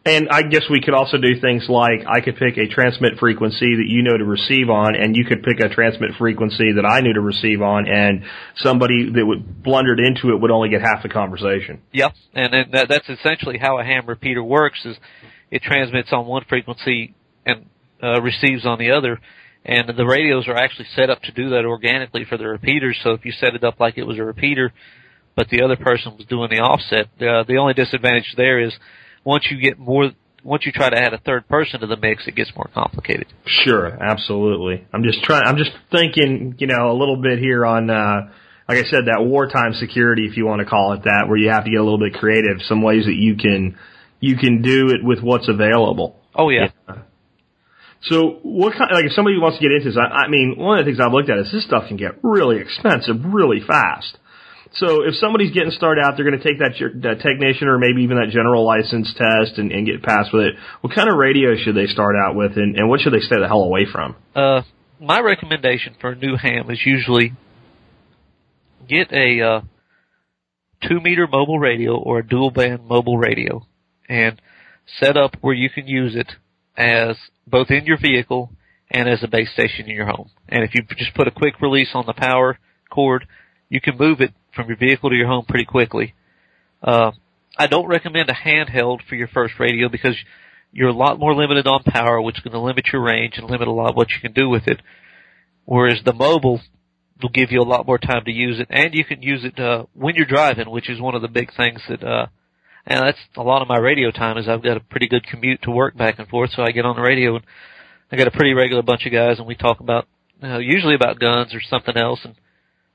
And 0.05 0.29
I 0.31 0.43
guess 0.43 0.63
we 0.71 0.81
could 0.81 0.95
also 0.95 1.17
do 1.19 1.41
things 1.41 1.67
like 1.69 2.07
I 2.07 2.21
could 2.21 2.37
pick 2.37 2.57
a 2.59 2.69
transmit 2.69 3.19
frequency 3.19 3.75
that 3.75 3.87
you 3.89 4.05
know 4.05 4.17
to 4.17 4.25
receive 4.25 4.71
on, 4.71 4.95
and 4.95 5.17
you 5.17 5.25
could 5.25 5.43
pick 5.43 5.59
a 5.59 5.69
transmit 5.69 6.13
frequency 6.17 6.73
that 6.77 6.87
I 6.87 7.01
knew 7.01 7.13
to 7.13 7.21
receive 7.21 7.61
on, 7.61 7.89
and 7.89 8.23
somebody 8.55 9.11
that 9.11 9.27
would 9.27 9.65
blundered 9.65 9.99
into 9.99 10.29
it 10.29 10.41
would 10.41 10.53
only 10.53 10.69
get 10.69 10.81
half 10.81 11.03
the 11.03 11.09
conversation. 11.09 11.83
Yep, 11.93 12.15
and 12.35 12.53
then 12.53 12.65
that, 12.73 12.89
that's 12.89 13.09
essentially 13.09 13.59
how 13.59 13.81
a 13.81 13.85
ham 13.85 14.07
repeater 14.07 14.45
works. 14.45 14.79
Is 14.85 14.97
it 15.51 15.63
transmits 15.63 16.13
on 16.13 16.27
one 16.27 16.45
frequency 16.49 17.15
and 17.45 17.67
uh, 18.03 18.21
receives 18.21 18.67
on 18.67 18.79
the 18.79 18.91
other, 18.91 19.19
and 19.65 19.89
the 19.97 20.07
radios 20.07 20.49
are 20.49 20.57
actually 20.57 20.87
set 20.95 21.11
up 21.11 21.23
to 21.23 21.33
do 21.33 21.51
that 21.51 21.65
organically 21.65 22.25
for 22.25 22.37
the 22.37 22.47
repeaters. 22.47 22.99
So 23.03 23.11
if 23.11 23.25
you 23.25 23.33
set 23.33 23.55
it 23.55 23.65
up 23.65 23.81
like 23.81 23.99
it 23.99 24.05
was 24.05 24.19
a 24.19 24.25
repeater, 24.25 24.73
but 25.35 25.49
the 25.49 25.63
other 25.63 25.77
person 25.77 26.17
was 26.17 26.27
doing 26.27 26.49
the 26.51 26.61
offset, 26.61 27.07
uh, 27.21 27.45
the 27.45 27.59
only 27.59 27.75
disadvantage 27.75 28.35
there 28.37 28.61
is 28.61 28.73
once 29.25 29.47
you 29.51 29.61
get 29.61 29.79
more, 29.79 30.13
once 30.45 30.65
you 30.65 30.73
try 30.73 30.89
to 30.89 30.97
add 30.97 31.13
a 31.13 31.19
third 31.19 31.49
person 31.49 31.81
to 31.81 31.87
the 31.87 31.97
mix, 31.97 32.27
it 32.27 32.37
gets 32.37 32.53
more 32.55 32.71
complicated. 32.73 33.27
Sure, 33.45 33.87
absolutely. 34.03 34.87
I'm 34.93 35.03
just 35.03 35.23
trying. 35.25 35.43
I'm 35.45 35.57
just 35.57 35.73
thinking, 35.91 36.55
you 36.59 36.69
know, 36.69 36.91
a 36.91 36.97
little 36.97 37.21
bit 37.21 37.39
here 37.39 37.67
on, 37.67 37.91
uh, 37.91 38.31
like 38.69 38.79
I 38.79 38.89
said, 38.89 39.07
that 39.07 39.25
wartime 39.25 39.75
security, 39.75 40.27
if 40.27 40.37
you 40.37 40.47
want 40.47 40.61
to 40.61 40.65
call 40.65 40.93
it 40.93 41.03
that, 41.05 41.25
where 41.29 41.37
you 41.37 41.51
have 41.51 41.65
to 41.65 41.71
get 41.71 41.81
a 41.81 41.83
little 41.83 41.99
bit 41.99 42.15
creative. 42.15 42.63
Some 42.63 42.83
ways 42.83 43.05
that 43.07 43.15
you 43.15 43.37
can 43.37 43.77
you 44.21 44.37
can 44.37 44.63
do 44.63 44.89
it 44.89 45.05
with 45.05 45.21
what's 45.21 45.49
available. 45.49 46.17
Oh 46.35 46.49
yeah. 46.51 46.69
So, 48.09 48.39
what 48.43 48.73
kind? 48.73 48.91
Like, 48.93 49.07
if 49.07 49.13
somebody 49.13 49.39
wants 49.39 49.59
to 49.59 49.63
get 49.63 49.73
into 49.73 49.91
this, 49.91 49.99
I, 49.99 50.27
I 50.27 50.29
mean, 50.29 50.55
one 50.57 50.79
of 50.79 50.85
the 50.85 50.91
things 50.91 51.01
I've 51.01 51.13
looked 51.13 51.31
at 51.31 51.39
is 51.39 51.51
this 51.51 51.65
stuff 51.65 51.89
can 51.89 51.97
get 51.97 52.19
really 52.23 52.59
expensive 52.61 53.17
really 53.25 53.61
fast. 53.67 54.19
So 54.75 55.03
if 55.03 55.15
somebody's 55.15 55.53
getting 55.53 55.71
started 55.71 56.03
out, 56.05 56.17
they're 56.17 56.29
going 56.29 56.39
to 56.39 56.45
take 56.45 56.59
that, 56.59 56.75
that 57.03 57.23
technician 57.23 57.69
or 57.69 57.79
maybe 57.79 58.03
even 58.03 58.19
that 58.19 58.31
general 58.31 58.67
license 58.67 59.15
test 59.15 59.59
and, 59.59 59.73
and 59.73 59.87
get 59.87 60.03
passed 60.03 60.33
with 60.33 60.43
it. 60.43 60.55
What 60.83 60.95
kind 60.95 61.09
of 61.09 61.17
radio 61.17 61.57
should 61.57 61.75
they 61.75 61.87
start 61.87 62.15
out 62.17 62.35
with, 62.35 62.57
and, 62.57 62.77
and 62.77 62.89
what 62.89 63.01
should 63.01 63.13
they 63.13 63.21
stay 63.21 63.37
the 63.41 63.49
hell 63.49 63.63
away 63.63 63.87
from? 63.91 64.17
Uh, 64.35 64.63
my 65.01 65.21
recommendation 65.21 65.95
for 66.01 66.11
a 66.11 66.17
new 66.17 66.37
ham 66.37 66.71
is 66.71 66.81
usually 66.85 67.33
get 68.89 69.13
a 69.13 69.41
uh, 69.41 69.61
two 70.87 71.01
meter 71.01 71.27
mobile 71.27 71.59
radio 71.59 71.97
or 71.97 72.19
a 72.19 72.27
dual 72.27 72.51
band 72.51 72.87
mobile 72.87 73.19
radio 73.19 73.67
and 74.09 74.41
set 75.01 75.17
up 75.17 75.37
where 75.41 75.55
you 75.55 75.71
can 75.71 75.87
use 75.87 76.15
it 76.15 76.33
as 76.77 77.17
both 77.47 77.71
in 77.71 77.87
your 77.87 77.99
vehicle 77.99 78.51
and 78.91 79.09
as 79.09 79.23
a 79.23 79.29
base 79.29 79.53
station 79.53 79.89
in 79.89 79.95
your 79.97 80.07
home. 80.07 80.31
And 80.49 80.63
if 80.63 80.75
you 80.75 80.83
just 80.97 81.15
put 81.15 81.29
a 81.29 81.33
quick 81.33 81.61
release 81.61 81.91
on 81.95 82.07
the 82.07 82.13
power 82.13 82.59
cord, 82.91 83.27
you 83.69 83.81
can 83.81 83.97
move 83.97 84.21
it 84.21 84.33
from 84.55 84.69
your 84.69 84.77
vehicle 84.77 85.11
to 85.11 85.17
your 85.17 85.27
home 85.27 85.45
pretty 85.47 85.65
quickly. 85.65 86.15
Uh, 86.83 87.13
I 87.59 87.67
don't 87.67 87.87
recommend 87.87 88.29
a 88.29 88.35
handheld 88.35 89.01
for 89.09 89.15
your 89.15 89.29
first 89.29 89.55
radio 89.59 89.89
because 89.89 90.17
you're 90.73 90.91
a 90.91 90.95
lot 90.95 91.19
more 91.19 91.35
limited 91.35 91.67
on 91.67 91.83
power, 91.83 92.21
which 92.21 92.37
is 92.37 92.43
going 92.43 92.53
to 92.53 92.61
limit 92.61 92.89
your 92.93 93.03
range 93.03 93.35
and 93.37 93.51
limit 93.51 93.67
a 93.67 93.73
lot 93.73 93.91
of 93.91 93.97
what 93.97 94.11
you 94.11 94.21
can 94.21 94.33
do 94.33 94.49
with 94.49 94.69
it. 94.69 94.81
Whereas 95.65 96.01
the 96.05 96.13
mobile 96.13 96.61
will 97.21 97.31
give 97.31 97.51
you 97.51 97.61
a 97.61 97.65
lot 97.65 97.87
more 97.87 97.99
time 97.99 98.25
to 98.25 98.33
use 98.33 98.61
it, 98.61 98.69
and 98.71 98.95
you 98.95 99.05
can 99.05 99.23
use 99.23 99.43
it 99.45 99.59
uh, 99.59 99.87
when 99.95 100.15
you're 100.15 100.27
driving, 100.27 100.71
which 100.71 100.91
is 100.91 101.01
one 101.01 101.15
of 101.15 101.23
the 101.23 101.29
big 101.29 101.51
things 101.57 101.81
that. 101.89 102.05
Uh, 102.05 102.27
and 102.87 103.01
that's 103.01 103.19
a 103.37 103.43
lot 103.43 103.63
of 103.63 103.69
my 103.69 103.79
radio 103.79 104.11
time 104.11 104.39
is 104.39 104.49
I've 104.49 104.63
got 104.63 104.77
a 104.77 104.81
pretty 104.81 105.09
good 105.09 105.27
commute 105.27 105.63
to 105.63 105.71
work 105.71 105.97
back 105.97 106.19
and 106.19 106.29
forth, 106.29 106.51
so 106.51 106.63
I 106.63 106.71
get 106.71 106.85
on 106.85 106.97
the 106.97 107.03
radio 107.03 107.37
and 107.37 107.45
I 108.11 108.17
got 108.17 108.29
a 108.29 108.31
pretty 108.31 108.55
regular 108.55 108.83
bunch 108.83 109.07
of 109.07 109.13
guys, 109.13 109.39
and 109.39 109.47
we 109.47 109.57
talk 109.57 109.81
about 109.81 110.07
uh, 110.43 110.59
usually 110.59 110.95
about 110.95 111.19
guns 111.19 111.55
or 111.55 111.61
something 111.61 111.97
else, 111.97 112.21
and 112.25 112.35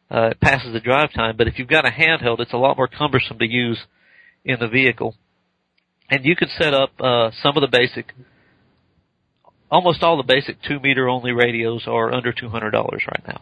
uh, 0.09 0.29
it 0.31 0.39
passes 0.39 0.71
the 0.73 0.79
drive 0.79 1.11
time. 1.13 1.35
But 1.37 1.47
if 1.47 1.59
you've 1.59 1.67
got 1.67 1.87
a 1.87 1.91
handheld, 1.91 2.39
it's 2.39 2.53
a 2.53 2.57
lot 2.57 2.77
more 2.77 2.87
cumbersome 2.87 3.39
to 3.39 3.47
use 3.47 3.79
in 4.45 4.57
the 4.59 4.67
vehicle, 4.67 5.15
and 6.09 6.23
you 6.23 6.35
can 6.35 6.47
set 6.57 6.73
up 6.73 6.91
uh, 6.99 7.31
some 7.43 7.57
of 7.57 7.61
the 7.61 7.67
basic. 7.71 8.13
Almost 9.69 10.03
all 10.03 10.17
the 10.17 10.23
basic 10.23 10.61
two 10.61 10.79
meter 10.79 11.09
only 11.09 11.31
radios 11.31 11.83
are 11.87 12.13
under 12.13 12.31
two 12.31 12.49
hundred 12.49 12.71
dollars 12.71 13.03
right 13.07 13.23
now. 13.27 13.41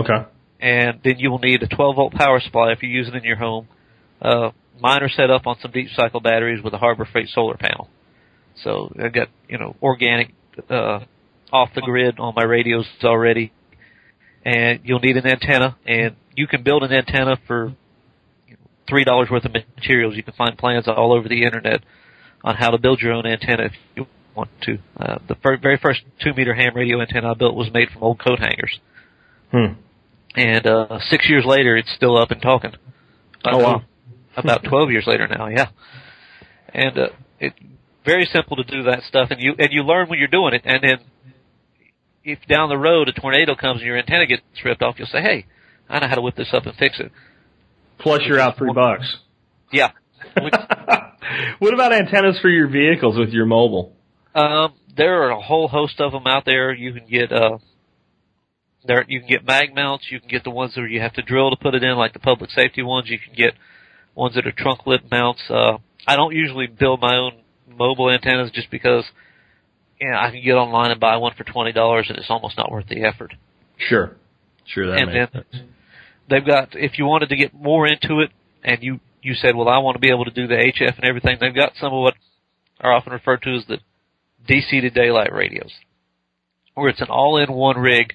Okay. 0.00 0.28
And 0.60 1.00
then 1.04 1.18
you 1.18 1.30
will 1.30 1.40
need 1.40 1.62
a 1.62 1.66
12 1.66 1.96
volt 1.96 2.12
power 2.12 2.38
supply 2.40 2.70
if 2.70 2.82
you 2.82 2.88
use 2.88 3.08
it 3.08 3.14
in 3.16 3.24
your 3.24 3.36
home. 3.36 3.66
Uh, 4.20 4.50
mine 4.82 5.02
are 5.02 5.08
set 5.08 5.30
up 5.30 5.46
on 5.46 5.56
some 5.60 5.70
deep 5.70 5.88
cycle 5.94 6.20
batteries 6.20 6.62
with 6.62 6.74
a 6.74 6.78
Harbor 6.78 7.08
Freight 7.10 7.28
solar 7.28 7.56
panel. 7.56 7.88
So 8.62 8.92
I've 9.02 9.12
got, 9.12 9.28
you 9.48 9.58
know, 9.58 9.76
organic, 9.80 10.34
uh, 10.68 11.00
off 11.52 11.70
the 11.74 11.82
grid 11.82 12.18
on 12.18 12.34
my 12.34 12.44
radios 12.44 12.86
already. 13.04 13.52
And 14.44 14.80
you'll 14.84 15.00
need 15.00 15.16
an 15.16 15.26
antenna 15.26 15.76
and 15.86 16.16
you 16.34 16.46
can 16.46 16.62
build 16.62 16.82
an 16.82 16.92
antenna 16.92 17.38
for 17.46 17.74
three 18.88 19.04
dollars 19.04 19.28
worth 19.30 19.44
of 19.44 19.52
materials. 19.52 20.16
You 20.16 20.22
can 20.22 20.34
find 20.34 20.58
plans 20.58 20.88
all 20.88 21.12
over 21.12 21.28
the 21.28 21.44
internet 21.44 21.84
on 22.42 22.56
how 22.56 22.70
to 22.70 22.78
build 22.78 23.00
your 23.00 23.12
own 23.12 23.26
antenna 23.26 23.64
if 23.64 23.72
you 23.94 24.06
want 24.34 24.50
to. 24.62 24.78
Uh, 24.98 25.18
the 25.28 25.36
fir- 25.36 25.58
very 25.58 25.78
first 25.78 26.00
two 26.20 26.32
meter 26.34 26.54
ham 26.54 26.74
radio 26.74 27.00
antenna 27.00 27.30
I 27.30 27.34
built 27.34 27.54
was 27.54 27.70
made 27.72 27.90
from 27.90 28.02
old 28.02 28.18
coat 28.18 28.40
hangers. 28.40 28.80
Hmm. 29.52 29.74
And 30.34 30.66
uh, 30.66 30.98
six 31.10 31.28
years 31.28 31.44
later, 31.44 31.76
it's 31.76 31.92
still 31.94 32.18
up 32.18 32.30
and 32.30 32.40
talking. 32.40 32.72
Oh 33.44 33.58
wow! 33.58 33.82
About 34.36 34.64
twelve 34.64 34.90
years 34.90 35.04
later 35.06 35.28
now, 35.28 35.48
yeah. 35.48 35.68
And 36.68 36.98
uh, 36.98 37.08
it 37.38 37.52
very 38.04 38.28
simple 38.32 38.56
to 38.56 38.64
do 38.64 38.84
that 38.84 39.02
stuff, 39.08 39.28
and 39.30 39.40
you 39.40 39.54
and 39.58 39.68
you 39.70 39.82
learn 39.82 40.08
when 40.08 40.18
you're 40.18 40.28
doing 40.28 40.54
it. 40.54 40.62
And 40.64 40.82
then, 40.82 40.98
if 42.24 42.38
down 42.48 42.68
the 42.68 42.78
road 42.78 43.08
a 43.08 43.12
tornado 43.12 43.54
comes 43.54 43.80
and 43.80 43.86
your 43.86 43.98
antenna 43.98 44.26
gets 44.26 44.42
ripped 44.64 44.82
off, 44.82 44.96
you'll 44.98 45.08
say, 45.08 45.20
"Hey, 45.20 45.46
I 45.88 46.00
know 46.00 46.08
how 46.08 46.16
to 46.16 46.22
whip 46.22 46.36
this 46.36 46.52
up 46.52 46.66
and 46.66 46.76
fix 46.76 46.98
it." 46.98 47.12
Plus, 47.98 48.22
you're 48.26 48.40
out 48.40 48.56
three 48.56 48.72
bucks. 48.72 49.16
Yeah. 49.70 49.90
what 51.58 51.74
about 51.74 51.92
antennas 51.92 52.38
for 52.40 52.48
your 52.48 52.68
vehicles 52.68 53.16
with 53.18 53.30
your 53.30 53.46
mobile? 53.46 53.94
Um, 54.34 54.74
there 54.96 55.22
are 55.22 55.30
a 55.30 55.40
whole 55.40 55.68
host 55.68 56.00
of 56.00 56.12
them 56.12 56.26
out 56.26 56.44
there. 56.44 56.72
You 56.72 56.92
can 56.92 57.06
get 57.06 57.32
uh, 57.32 57.58
there, 58.84 59.04
you 59.06 59.20
can 59.20 59.28
get 59.28 59.46
mag 59.46 59.74
mounts. 59.74 60.06
You 60.10 60.20
can 60.20 60.28
get 60.28 60.44
the 60.44 60.50
ones 60.50 60.76
where 60.76 60.86
you 60.86 61.00
have 61.00 61.12
to 61.14 61.22
drill 61.22 61.50
to 61.50 61.56
put 61.56 61.74
it 61.74 61.84
in, 61.84 61.96
like 61.96 62.12
the 62.12 62.18
public 62.18 62.50
safety 62.50 62.82
ones. 62.82 63.08
You 63.08 63.18
can 63.18 63.34
get 63.34 63.54
ones 64.14 64.34
that 64.34 64.46
are 64.46 64.52
trunk 64.52 64.86
lip 64.86 65.02
mounts. 65.10 65.42
Uh, 65.48 65.78
I 66.06 66.16
don't 66.16 66.34
usually 66.34 66.66
build 66.66 67.00
my 67.00 67.16
own 67.16 67.42
mobile 67.68 68.10
antennas 68.10 68.50
just 68.52 68.70
because, 68.70 69.04
you 70.00 70.10
know, 70.10 70.16
I 70.16 70.30
can 70.30 70.42
get 70.44 70.52
online 70.52 70.90
and 70.90 71.00
buy 71.00 71.16
one 71.16 71.34
for 71.36 71.44
twenty 71.44 71.72
dollars, 71.72 72.06
and 72.08 72.18
it's 72.18 72.30
almost 72.30 72.56
not 72.56 72.70
worth 72.70 72.88
the 72.88 73.04
effort. 73.04 73.34
Sure, 73.76 74.16
sure 74.66 74.90
that 74.90 75.00
and 75.00 75.12
makes 75.12 75.32
then 75.32 75.44
sense. 75.50 75.64
they've 76.28 76.46
got 76.46 76.70
if 76.72 76.98
you 76.98 77.06
wanted 77.06 77.30
to 77.30 77.36
get 77.36 77.54
more 77.54 77.86
into 77.86 78.20
it, 78.20 78.30
and 78.62 78.82
you 78.82 79.00
you 79.22 79.34
said, 79.34 79.54
well, 79.54 79.68
I 79.68 79.78
want 79.78 79.94
to 79.94 80.00
be 80.00 80.12
able 80.12 80.24
to 80.24 80.30
do 80.32 80.46
the 80.46 80.54
HF 80.54 80.96
and 80.96 81.04
everything. 81.04 81.36
They've 81.40 81.54
got 81.54 81.72
some 81.80 81.92
of 81.92 82.02
what 82.02 82.14
are 82.80 82.92
often 82.92 83.12
referred 83.12 83.42
to 83.42 83.54
as 83.54 83.64
the 83.66 83.78
DC 84.48 84.80
to 84.80 84.90
daylight 84.90 85.32
radios, 85.32 85.72
where 86.74 86.88
it's 86.88 87.00
an 87.00 87.08
all-in-one 87.08 87.78
rig 87.78 88.14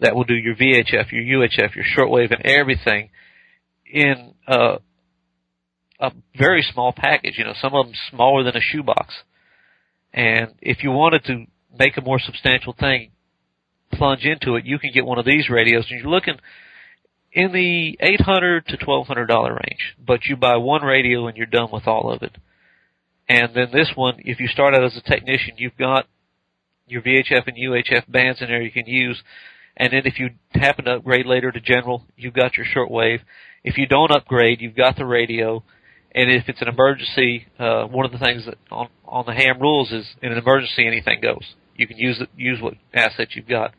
that 0.00 0.14
will 0.14 0.24
do 0.24 0.34
your 0.34 0.54
VHF, 0.54 1.10
your 1.10 1.40
UHF, 1.40 1.74
your 1.74 1.84
shortwave, 1.96 2.30
and 2.30 2.44
everything 2.44 3.08
in 3.90 4.34
uh, 4.46 4.76
a 6.00 6.12
very 6.36 6.62
small 6.62 6.92
package. 6.92 7.34
You 7.38 7.44
know, 7.44 7.54
some 7.60 7.74
of 7.74 7.86
them 7.86 7.94
smaller 8.10 8.42
than 8.42 8.56
a 8.56 8.60
shoebox. 8.60 9.14
And 10.12 10.54
if 10.60 10.82
you 10.82 10.90
wanted 10.90 11.24
to 11.24 11.44
make 11.78 11.96
a 11.96 12.02
more 12.02 12.18
substantial 12.18 12.74
thing, 12.78 13.10
plunge 13.92 14.24
into 14.24 14.56
it, 14.56 14.64
you 14.64 14.78
can 14.78 14.92
get 14.92 15.06
one 15.06 15.18
of 15.18 15.24
these 15.24 15.48
radios, 15.50 15.86
and 15.90 16.00
you're 16.00 16.10
looking 16.10 16.36
in 17.32 17.52
the 17.52 17.98
eight 18.00 18.20
hundred 18.20 18.66
to 18.66 18.76
twelve 18.76 19.06
hundred 19.06 19.26
dollar 19.26 19.52
range. 19.52 19.94
But 20.04 20.24
you 20.24 20.36
buy 20.36 20.56
one 20.56 20.82
radio 20.82 21.26
and 21.26 21.36
you're 21.36 21.46
done 21.46 21.68
with 21.70 21.86
all 21.86 22.10
of 22.10 22.22
it. 22.22 22.36
And 23.28 23.54
then 23.54 23.68
this 23.72 23.90
one, 23.94 24.16
if 24.18 24.40
you 24.40 24.48
start 24.48 24.74
out 24.74 24.84
as 24.84 24.96
a 24.96 25.02
technician, 25.02 25.54
you've 25.58 25.76
got 25.76 26.06
your 26.86 27.02
VHF 27.02 27.46
and 27.46 27.56
UHF 27.56 28.10
bands 28.10 28.40
in 28.40 28.48
there 28.48 28.62
you 28.62 28.70
can 28.70 28.86
use. 28.86 29.20
And 29.76 29.92
then 29.92 30.02
if 30.04 30.18
you 30.18 30.30
happen 30.52 30.86
to 30.86 30.96
upgrade 30.96 31.26
later 31.26 31.52
to 31.52 31.60
general, 31.60 32.06
you've 32.16 32.34
got 32.34 32.56
your 32.56 32.64
shortwave. 32.64 33.20
If 33.64 33.76
you 33.76 33.86
don't 33.86 34.12
upgrade, 34.12 34.60
you've 34.60 34.76
got 34.76 34.96
the 34.96 35.04
radio. 35.04 35.62
And 36.16 36.30
if 36.30 36.48
it's 36.48 36.62
an 36.62 36.68
emergency, 36.68 37.46
uh, 37.58 37.84
one 37.84 38.06
of 38.06 38.10
the 38.10 38.18
things 38.18 38.46
that 38.46 38.56
on, 38.70 38.88
on 39.04 39.26
the 39.26 39.34
ham 39.34 39.60
rules 39.60 39.92
is 39.92 40.06
in 40.22 40.32
an 40.32 40.38
emergency, 40.38 40.86
anything 40.86 41.20
goes. 41.20 41.44
You 41.76 41.86
can 41.86 41.98
use 41.98 42.18
it, 42.18 42.30
use 42.34 42.58
what 42.60 42.72
assets 42.94 43.32
you've 43.36 43.46
got. 43.46 43.74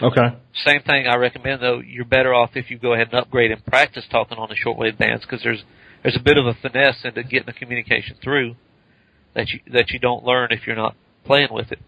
Okay. 0.00 0.36
Same 0.64 0.82
thing 0.82 1.08
I 1.08 1.16
recommend 1.16 1.60
though, 1.60 1.80
you're 1.80 2.04
better 2.04 2.32
off 2.32 2.50
if 2.54 2.70
you 2.70 2.78
go 2.78 2.94
ahead 2.94 3.08
and 3.10 3.20
upgrade 3.20 3.50
and 3.50 3.66
practice 3.66 4.04
talking 4.08 4.38
on 4.38 4.48
the 4.48 4.54
shortwave 4.54 4.98
bands 4.98 5.24
because 5.24 5.42
there's, 5.42 5.64
there's 6.04 6.16
a 6.16 6.22
bit 6.22 6.38
of 6.38 6.46
a 6.46 6.54
finesse 6.54 6.98
into 7.04 7.24
getting 7.24 7.46
the 7.46 7.52
communication 7.52 8.16
through 8.22 8.54
that 9.34 9.48
you, 9.48 9.58
that 9.72 9.90
you 9.90 9.98
don't 9.98 10.24
learn 10.24 10.52
if 10.52 10.66
you're 10.66 10.76
not 10.76 10.94
playing 11.24 11.48
with 11.50 11.72
it. 11.72 11.80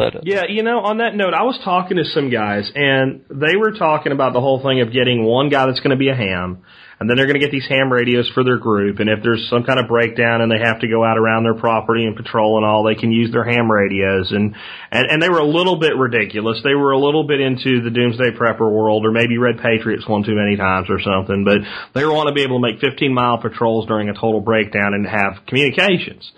But, 0.00 0.16
uh, 0.16 0.20
Yeah, 0.24 0.44
you 0.48 0.62
know, 0.62 0.80
on 0.80 0.98
that 0.98 1.14
note, 1.14 1.34
I 1.34 1.42
was 1.42 1.60
talking 1.62 1.98
to 1.98 2.04
some 2.04 2.30
guys, 2.30 2.72
and 2.74 3.20
they 3.28 3.56
were 3.56 3.72
talking 3.72 4.12
about 4.12 4.32
the 4.32 4.40
whole 4.40 4.62
thing 4.62 4.80
of 4.80 4.92
getting 4.92 5.24
one 5.24 5.50
guy 5.50 5.66
that's 5.66 5.80
going 5.80 5.90
to 5.90 6.00
be 6.00 6.08
a 6.08 6.16
ham, 6.16 6.64
and 6.98 7.04
then 7.04 7.18
they're 7.18 7.26
going 7.26 7.38
to 7.38 7.44
get 7.44 7.52
these 7.52 7.68
ham 7.68 7.92
radios 7.92 8.26
for 8.32 8.42
their 8.42 8.56
group, 8.56 8.98
and 8.98 9.10
if 9.10 9.22
there's 9.22 9.46
some 9.50 9.62
kind 9.62 9.78
of 9.78 9.88
breakdown 9.88 10.40
and 10.40 10.50
they 10.50 10.58
have 10.58 10.80
to 10.80 10.88
go 10.88 11.04
out 11.04 11.18
around 11.18 11.44
their 11.44 11.54
property 11.54 12.06
and 12.06 12.16
patrol 12.16 12.56
and 12.56 12.64
all, 12.64 12.82
they 12.82 12.94
can 12.94 13.12
use 13.12 13.30
their 13.30 13.44
ham 13.44 13.70
radios, 13.70 14.32
and 14.32 14.56
and 14.90 15.04
and 15.10 15.20
they 15.20 15.28
were 15.28 15.44
a 15.44 15.44
little 15.44 15.76
bit 15.76 15.94
ridiculous. 15.94 16.62
They 16.64 16.74
were 16.74 16.92
a 16.92 16.98
little 16.98 17.26
bit 17.26 17.40
into 17.40 17.82
the 17.82 17.90
doomsday 17.90 18.32
prepper 18.40 18.72
world, 18.72 19.04
or 19.04 19.12
maybe 19.12 19.36
read 19.36 19.60
Patriots 19.60 20.08
one 20.08 20.24
too 20.24 20.34
many 20.34 20.56
times 20.56 20.88
or 20.88 21.00
something, 21.00 21.44
but 21.44 21.60
they 21.92 22.06
want 22.06 22.28
to 22.28 22.34
be 22.34 22.42
able 22.42 22.56
to 22.56 22.64
make 22.64 22.80
15 22.80 23.12
mile 23.12 23.36
patrols 23.36 23.86
during 23.86 24.08
a 24.08 24.14
total 24.14 24.40
breakdown 24.40 24.94
and 24.94 25.06
have 25.06 25.44
communications. 25.46 26.32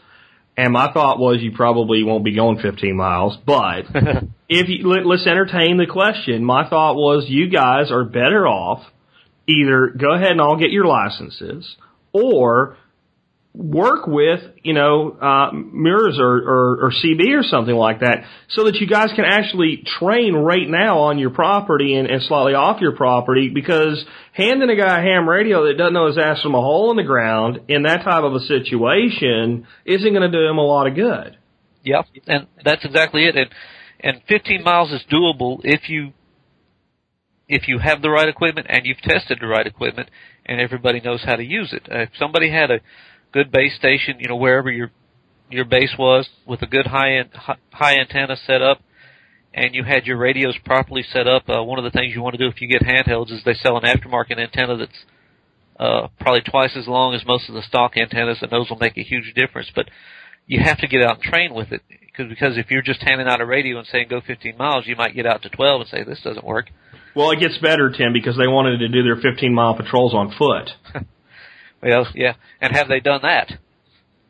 And 0.57 0.73
my 0.73 0.93
thought 0.93 1.19
was 1.19 1.41
you 1.41 1.53
probably 1.53 2.03
won't 2.03 2.25
be 2.25 2.35
going 2.35 2.59
15 2.59 2.95
miles, 2.95 3.39
but 3.47 3.87
if 4.49 4.69
you, 4.69 4.87
let, 4.87 5.07
let's 5.07 5.27
entertain 5.27 5.79
the 5.79 5.87
question. 5.87 6.45
My 6.45 6.69
thought 6.69 6.95
was 6.95 7.25
you 7.29 7.49
guys 7.49 7.91
are 7.91 8.05
better 8.05 8.47
off 8.47 8.85
either 9.47 9.89
go 9.89 10.13
ahead 10.15 10.31
and 10.31 10.41
all 10.41 10.57
get 10.57 10.71
your 10.71 10.85
licenses 10.85 11.77
or 12.13 12.77
work 13.55 14.07
with, 14.07 14.41
you 14.63 14.73
know, 14.73 15.11
uh, 15.11 15.51
MURS 15.53 16.19
or, 16.19 16.37
or, 16.39 16.87
or 16.87 16.91
CB 16.91 17.39
or 17.39 17.43
something 17.43 17.75
like 17.75 18.01
that 18.01 18.25
so 18.49 18.65
that 18.65 18.77
you 18.77 18.87
guys 18.87 19.11
can 19.15 19.27
actually 19.27 19.85
train 19.99 20.35
right 20.35 20.67
now 20.67 21.01
on 21.01 21.19
your 21.19 21.31
property 21.31 21.95
and, 21.95 22.09
and 22.09 22.23
slightly 22.23 22.55
off 22.55 22.81
your 22.81 22.97
property 22.97 23.51
because 23.53 24.03
handing 24.33 24.71
a 24.71 24.77
guy 24.77 25.01
a 25.01 25.03
ham 25.03 25.29
radio 25.29 25.67
that 25.67 25.77
doesn't 25.77 25.93
know 25.93 26.07
his 26.07 26.17
ass 26.17 26.41
from 26.41 26.55
a 26.55 26.61
hole 26.61 26.91
in 26.91 26.97
the 26.97 27.03
ground 27.03 27.61
in 27.69 27.83
that 27.83 28.05
type 28.05 28.25
of 28.25 28.35
a 28.35 28.41
situation 28.41 29.67
isn't 29.85 30.15
going 30.15 30.31
to 30.31 30.39
do 30.39 30.47
him 30.47 30.57
a 30.57 30.65
lot 30.65 30.87
of 30.87 30.95
good. 30.95 31.37
Yep, 31.85 32.07
and 32.27 32.47
that's 32.65 32.85
exactly 32.85 33.27
it. 33.27 33.37
And 33.37 33.51
and 34.01 34.23
15 34.29 34.65
miles 34.65 34.93
is 34.93 35.03
doable 35.13 35.61
if 35.63 35.89
you 35.89 36.13
if 37.49 37.69
you 37.69 37.79
have 37.79 38.01
the 38.03 38.11
right 38.11 38.29
equipment 38.29 38.67
and 38.71 38.87
you've 38.87 39.01
tested 39.03 39.39
the 39.41 39.47
right 39.47 39.67
equipment 39.67 40.09
and 40.47 40.61
everybody 40.61 41.01
knows 41.01 41.23
how 41.25 41.37
to 41.37 41.45
use 41.45 41.73
it. 41.73 41.83
If 41.91 42.11
somebody 42.19 42.51
had 42.51 42.71
a 42.71 42.81
good 43.33 43.51
base 43.51 43.75
station, 43.77 44.21
you 44.21 44.29
know, 44.29 44.37
wherever 44.37 44.71
your 44.71 44.91
your 45.51 45.65
base 45.65 45.95
was 45.99 46.29
with 46.47 46.63
a 46.63 46.67
good 46.67 46.87
high 46.87 47.17
end 47.17 47.31
high 47.71 47.99
antenna 47.99 48.37
set 48.37 48.63
up 48.63 48.81
and 49.55 49.75
you 49.75 49.85
had 49.85 50.07
your 50.07 50.17
radios 50.17 50.57
properly 50.65 51.03
set 51.03 51.27
up, 51.27 51.49
uh, 51.49 51.63
one 51.63 51.79
of 51.79 51.85
the 51.85 51.91
things 51.91 52.15
you 52.15 52.23
want 52.23 52.35
to 52.35 52.39
do 52.39 52.49
if 52.49 52.61
you 52.63 52.69
get 52.69 52.83
handhelds 52.83 53.31
is 53.31 53.43
they 53.45 53.55
sell 53.55 53.77
an 53.77 53.83
aftermarket 53.83 54.39
antenna 54.39 54.77
that's 54.79 55.05
uh, 55.79 56.09
probably 56.21 56.43
twice 56.43 56.77
as 56.77 56.87
long 56.87 57.15
as 57.15 57.27
most 57.27 57.49
of 57.49 57.55
the 57.55 57.63
stock 57.63 57.97
antennas, 57.97 58.39
and 58.41 58.51
those 58.51 58.71
will 58.71 58.79
make 58.79 58.97
a 58.97 59.03
huge 59.03 59.35
difference. 59.35 59.71
But 59.75 59.91
you 60.47 60.61
have 60.63 60.79
to 60.79 60.87
get 60.87 61.03
out 61.03 61.17
and 61.17 61.23
train 61.23 61.55
with 61.55 61.73
it 61.73 61.83
because 61.89 62.29
because 62.29 62.57
if 62.57 62.71
you're 62.71 62.83
just 62.83 63.03
handing 63.03 63.27
out 63.27 63.41
a 63.41 63.47
radio 63.47 63.79
and 63.79 63.87
saying 63.87 64.07
go 64.09 64.21
15 64.27 64.57
miles, 64.57 64.87
you 64.87 64.97
might 64.97 65.15
get 65.15 65.27
out 65.27 65.43
to 65.43 65.51
12 65.51 65.81
and 65.81 65.91
say 65.91 66.05
this 66.05 66.21
doesn't 66.23 66.45
work. 66.45 66.71
Well, 67.15 67.31
it 67.31 67.41
gets 67.41 67.59
better, 67.59 67.91
Tim, 67.91 68.13
because 68.13 68.37
they 68.39 68.49
wanted 68.49 68.79
to 68.79 68.89
do 68.89 69.03
their 69.03 69.17
15 69.17 69.53
mile 69.53 69.75
patrols 69.75 70.15
on 70.15 70.35
foot. 70.39 70.71
Well, 71.83 72.07
yeah, 72.15 72.35
and 72.61 72.75
have 72.75 72.89
they 72.89 73.01
done 73.01 73.21
that? 73.23 73.53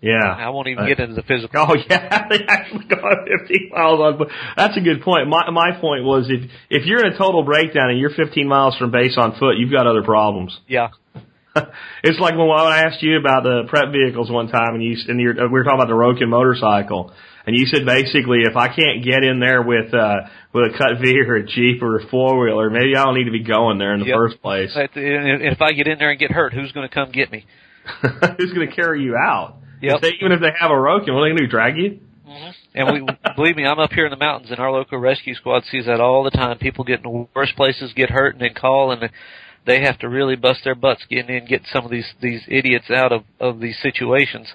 Yeah. 0.00 0.18
I 0.24 0.48
won't 0.48 0.66
even 0.66 0.84
Uh, 0.84 0.88
get 0.88 0.98
into 0.98 1.14
the 1.14 1.22
physical. 1.22 1.64
Oh 1.68 1.76
yeah, 1.90 2.26
they 2.28 2.40
actually 2.48 2.86
go 2.86 2.96
15 2.96 3.70
miles 3.72 4.00
on. 4.00 4.26
That's 4.56 4.76
a 4.76 4.80
good 4.80 5.02
point. 5.02 5.28
My 5.28 5.48
my 5.50 5.78
point 5.80 6.04
was 6.04 6.28
if 6.28 6.50
if 6.70 6.86
you're 6.86 7.06
in 7.06 7.12
a 7.12 7.16
total 7.16 7.44
breakdown 7.44 7.90
and 7.90 7.98
you're 8.00 8.10
15 8.10 8.48
miles 8.48 8.76
from 8.76 8.90
base 8.90 9.16
on 9.16 9.38
foot, 9.38 9.58
you've 9.58 9.70
got 9.70 9.86
other 9.86 10.02
problems. 10.02 10.58
Yeah, 10.66 10.88
it's 12.02 12.18
like 12.18 12.36
when, 12.36 12.50
I 12.50 12.82
asked 12.82 13.02
you 13.02 13.16
about 13.16 13.44
the 13.44 13.62
prep 13.68 13.92
vehicles 13.92 14.28
one 14.30 14.48
time, 14.48 14.74
and 14.74 14.82
you 14.82 14.96
and 15.06 15.20
you're, 15.20 15.34
we 15.34 15.52
were 15.52 15.64
talking 15.64 15.78
about 15.78 15.88
the 15.88 15.94
Rokon 15.94 16.28
motorcycle, 16.28 17.12
and 17.46 17.56
you 17.56 17.66
said 17.66 17.84
basically 17.86 18.40
if 18.42 18.56
I 18.56 18.68
can't 18.68 19.04
get 19.04 19.24
in 19.24 19.40
there 19.40 19.62
with 19.62 19.92
uh 19.94 20.28
with 20.52 20.74
a 20.74 20.78
cut 20.78 21.00
V 21.00 21.18
or 21.26 21.36
a 21.36 21.46
Jeep 21.46 21.82
or 21.82 21.98
a 21.98 22.06
four 22.08 22.38
wheeler, 22.38 22.70
maybe 22.70 22.96
I 22.96 23.04
don't 23.04 23.14
need 23.14 23.24
to 23.24 23.30
be 23.32 23.42
going 23.42 23.78
there 23.78 23.94
in 23.94 24.00
the 24.00 24.06
Yep. 24.06 24.16
first 24.16 24.42
place. 24.42 24.70
And 24.76 24.88
if 25.42 25.60
I 25.62 25.72
get 25.72 25.86
in 25.88 25.98
there 25.98 26.10
and 26.10 26.18
get 26.18 26.30
hurt, 26.30 26.52
who's 26.52 26.72
going 26.72 26.88
to 26.88 26.94
come 26.94 27.10
get 27.10 27.30
me? 27.32 27.46
Who's 28.38 28.52
going 28.52 28.68
to 28.68 28.74
carry 28.74 29.02
you 29.02 29.16
out? 29.16 29.56
Yep. 29.80 29.96
If 29.96 30.00
they, 30.02 30.08
even 30.20 30.30
if 30.30 30.40
they 30.40 30.52
have 30.56 30.70
a 30.70 30.74
Rokon, 30.74 31.12
what 31.12 31.22
are 31.22 31.24
they 31.24 31.30
going 31.30 31.36
to 31.38 31.42
do? 31.46 31.48
Drag 31.48 31.76
you? 31.76 31.98
And 32.74 32.92
we 32.92 33.14
believe 33.36 33.56
me, 33.56 33.66
I'm 33.66 33.78
up 33.78 33.92
here 33.92 34.06
in 34.06 34.10
the 34.10 34.16
mountains, 34.16 34.50
and 34.50 34.60
our 34.60 34.70
local 34.70 34.98
rescue 34.98 35.34
squad 35.34 35.64
sees 35.64 35.86
that 35.86 36.00
all 36.00 36.22
the 36.24 36.30
time. 36.30 36.56
People 36.58 36.84
get 36.84 36.98
in 36.98 37.02
the 37.02 37.26
worst 37.34 37.56
places, 37.56 37.92
get 37.94 38.08
hurt, 38.10 38.34
and 38.34 38.40
then 38.40 38.54
call, 38.54 38.92
and 38.92 39.10
they 39.66 39.80
have 39.82 39.98
to 39.98 40.08
really 40.08 40.36
bust 40.36 40.60
their 40.64 40.74
butts 40.74 41.04
getting 41.10 41.36
in, 41.36 41.46
get 41.46 41.62
some 41.72 41.84
of 41.84 41.90
these 41.90 42.10
these 42.22 42.42
idiots 42.48 42.90
out 42.90 43.12
of 43.12 43.24
of 43.40 43.60
these 43.60 43.78
situations. 43.82 44.52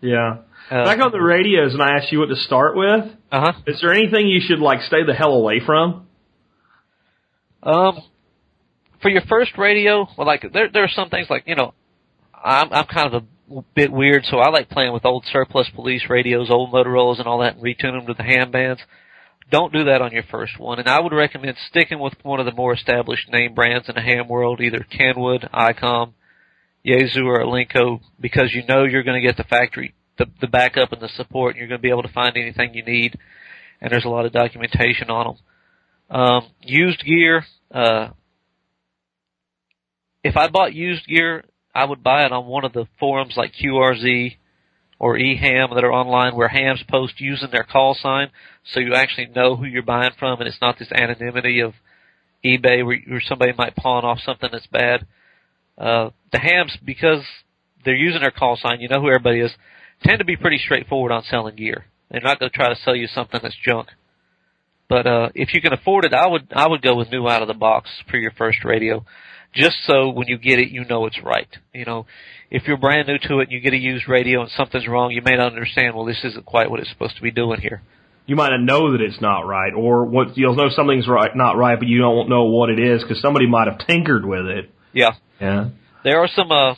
Yeah. 0.00 0.38
Uh, 0.70 0.84
Back 0.84 1.00
on 1.00 1.12
the 1.12 1.20
radios, 1.20 1.72
and 1.72 1.82
I 1.82 1.96
asked 1.96 2.12
you 2.12 2.18
what 2.18 2.28
to 2.28 2.36
start 2.36 2.76
with. 2.76 3.04
Uh 3.32 3.40
huh. 3.40 3.52
Is 3.66 3.80
there 3.80 3.92
anything 3.92 4.26
you 4.26 4.40
should 4.46 4.58
like 4.58 4.82
stay 4.82 5.02
the 5.06 5.14
hell 5.14 5.32
away 5.32 5.60
from? 5.64 6.06
Um, 7.62 8.02
for 9.00 9.10
your 9.10 9.22
first 9.28 9.56
radio, 9.56 10.06
well, 10.16 10.26
like 10.26 10.44
there 10.52 10.68
there 10.70 10.84
are 10.84 10.90
some 10.94 11.08
things 11.08 11.28
like 11.30 11.44
you 11.46 11.54
know, 11.54 11.74
I'm 12.34 12.72
I'm 12.72 12.86
kind 12.86 13.14
of 13.14 13.22
a 13.22 13.62
bit 13.74 13.90
weird, 13.90 14.24
so 14.24 14.38
I 14.38 14.50
like 14.50 14.68
playing 14.68 14.92
with 14.92 15.04
old 15.04 15.24
surplus 15.32 15.68
police 15.74 16.04
radios, 16.08 16.50
old 16.50 16.72
Motorola's, 16.72 17.18
and 17.18 17.26
all 17.26 17.38
that, 17.40 17.56
and 17.56 17.64
retune 17.64 17.98
them 17.98 18.06
to 18.06 18.14
the 18.14 18.22
ham 18.22 18.50
bands. 18.50 18.80
Don't 19.50 19.72
do 19.72 19.84
that 19.84 20.02
on 20.02 20.12
your 20.12 20.24
first 20.24 20.58
one, 20.58 20.78
and 20.78 20.88
I 20.88 21.00
would 21.00 21.12
recommend 21.12 21.56
sticking 21.70 21.98
with 21.98 22.12
one 22.22 22.40
of 22.40 22.46
the 22.46 22.52
more 22.52 22.74
established 22.74 23.32
name 23.32 23.54
brands 23.54 23.88
in 23.88 23.94
the 23.94 24.02
ham 24.02 24.28
world, 24.28 24.60
either 24.60 24.84
Kenwood, 24.90 25.48
ICOM, 25.54 26.12
Yaesu, 26.84 27.24
or 27.24 27.42
Alinco, 27.42 28.00
because 28.20 28.52
you 28.52 28.64
know 28.66 28.84
you're 28.84 29.02
going 29.02 29.20
to 29.20 29.26
get 29.26 29.38
the 29.38 29.44
factory, 29.44 29.94
the 30.18 30.26
the 30.40 30.46
backup 30.46 30.92
and 30.92 31.00
the 31.00 31.08
support, 31.08 31.54
and 31.54 31.58
you're 31.58 31.68
going 31.68 31.78
to 31.78 31.82
be 31.82 31.90
able 31.90 32.02
to 32.02 32.12
find 32.12 32.36
anything 32.36 32.74
you 32.74 32.84
need, 32.84 33.18
and 33.80 33.90
there's 33.90 34.04
a 34.04 34.08
lot 34.08 34.26
of 34.26 34.32
documentation 34.32 35.10
on 35.10 35.26
them. 35.26 36.18
Um, 36.20 36.46
used 36.62 37.04
gear, 37.04 37.44
uh, 37.72 38.08
if 40.24 40.36
I 40.36 40.48
bought 40.48 40.74
used 40.74 41.06
gear, 41.06 41.44
I 41.74 41.84
would 41.84 42.02
buy 42.02 42.24
it 42.24 42.32
on 42.32 42.46
one 42.46 42.64
of 42.64 42.72
the 42.72 42.86
forums 42.98 43.34
like 43.36 43.52
QRZ 43.54 44.36
or 44.98 45.16
eHam 45.16 45.74
that 45.74 45.84
are 45.84 45.92
online 45.92 46.34
where 46.34 46.48
hams 46.48 46.82
post 46.88 47.20
using 47.20 47.50
their 47.52 47.62
call 47.62 47.94
sign 47.94 48.30
so 48.64 48.80
you 48.80 48.94
actually 48.94 49.26
know 49.26 49.54
who 49.54 49.64
you're 49.64 49.82
buying 49.82 50.10
from 50.18 50.40
and 50.40 50.48
it's 50.48 50.60
not 50.60 50.76
this 50.78 50.90
anonymity 50.90 51.60
of 51.60 51.74
eBay 52.44 52.84
where, 52.84 52.98
where 53.06 53.22
somebody 53.24 53.52
might 53.56 53.76
pawn 53.76 54.04
off 54.04 54.18
something 54.24 54.48
that's 54.50 54.66
bad. 54.66 55.06
Uh, 55.76 56.10
the 56.32 56.38
hams, 56.38 56.76
because 56.84 57.22
they're 57.84 57.94
using 57.94 58.20
their 58.20 58.30
call 58.30 58.56
sign, 58.56 58.80
you 58.80 58.88
know 58.88 59.00
who 59.00 59.08
everybody 59.08 59.40
is, 59.40 59.52
tend 60.04 60.18
to 60.18 60.24
be 60.24 60.36
pretty 60.36 60.58
straightforward 60.58 61.12
on 61.12 61.22
selling 61.24 61.56
gear. 61.56 61.84
They're 62.10 62.20
not 62.20 62.38
going 62.38 62.50
to 62.50 62.56
try 62.56 62.68
to 62.68 62.80
sell 62.80 62.96
you 62.96 63.06
something 63.06 63.40
that's 63.42 63.56
junk. 63.64 63.88
But 64.88 65.06
uh, 65.06 65.28
if 65.34 65.52
you 65.52 65.60
can 65.60 65.72
afford 65.74 66.04
it, 66.06 66.14
I 66.14 66.26
would 66.26 66.48
I 66.54 66.66
would 66.66 66.80
go 66.80 66.96
with 66.96 67.10
new 67.10 67.28
out 67.28 67.42
of 67.42 67.48
the 67.48 67.54
box 67.54 67.90
for 68.10 68.16
your 68.16 68.30
first 68.30 68.64
radio, 68.64 69.04
just 69.54 69.76
so 69.86 70.08
when 70.08 70.28
you 70.28 70.38
get 70.38 70.58
it, 70.58 70.70
you 70.70 70.84
know 70.86 71.04
it's 71.04 71.22
right. 71.22 71.48
You 71.74 71.84
know, 71.84 72.06
if 72.50 72.66
you're 72.66 72.78
brand 72.78 73.06
new 73.08 73.18
to 73.28 73.40
it 73.40 73.44
and 73.44 73.52
you 73.52 73.60
get 73.60 73.74
a 73.74 73.78
used 73.78 74.08
radio 74.08 74.40
and 74.40 74.50
something's 74.50 74.88
wrong, 74.88 75.10
you 75.10 75.20
may 75.22 75.36
not 75.36 75.52
understand. 75.52 75.94
Well, 75.94 76.06
this 76.06 76.24
isn't 76.24 76.46
quite 76.46 76.70
what 76.70 76.80
it's 76.80 76.88
supposed 76.88 77.16
to 77.16 77.22
be 77.22 77.30
doing 77.30 77.60
here. 77.60 77.82
You 78.24 78.36
might 78.36 78.48
not 78.50 78.62
know 78.62 78.92
that 78.92 79.02
it's 79.02 79.20
not 79.20 79.40
right, 79.46 79.74
or 79.74 80.04
what 80.06 80.38
you'll 80.38 80.54
know 80.56 80.70
something's 80.70 81.06
right, 81.08 81.30
not 81.34 81.58
right, 81.58 81.78
but 81.78 81.88
you 81.88 81.98
don't 81.98 82.30
know 82.30 82.44
what 82.44 82.70
it 82.70 82.78
is 82.78 83.02
because 83.02 83.20
somebody 83.20 83.46
might 83.46 83.68
have 83.68 83.86
tinkered 83.86 84.24
with 84.24 84.46
it. 84.46 84.70
Yeah, 84.94 85.10
Yeah. 85.38 85.68
there 86.02 86.18
are 86.20 86.28
some 86.28 86.50
uh, 86.50 86.74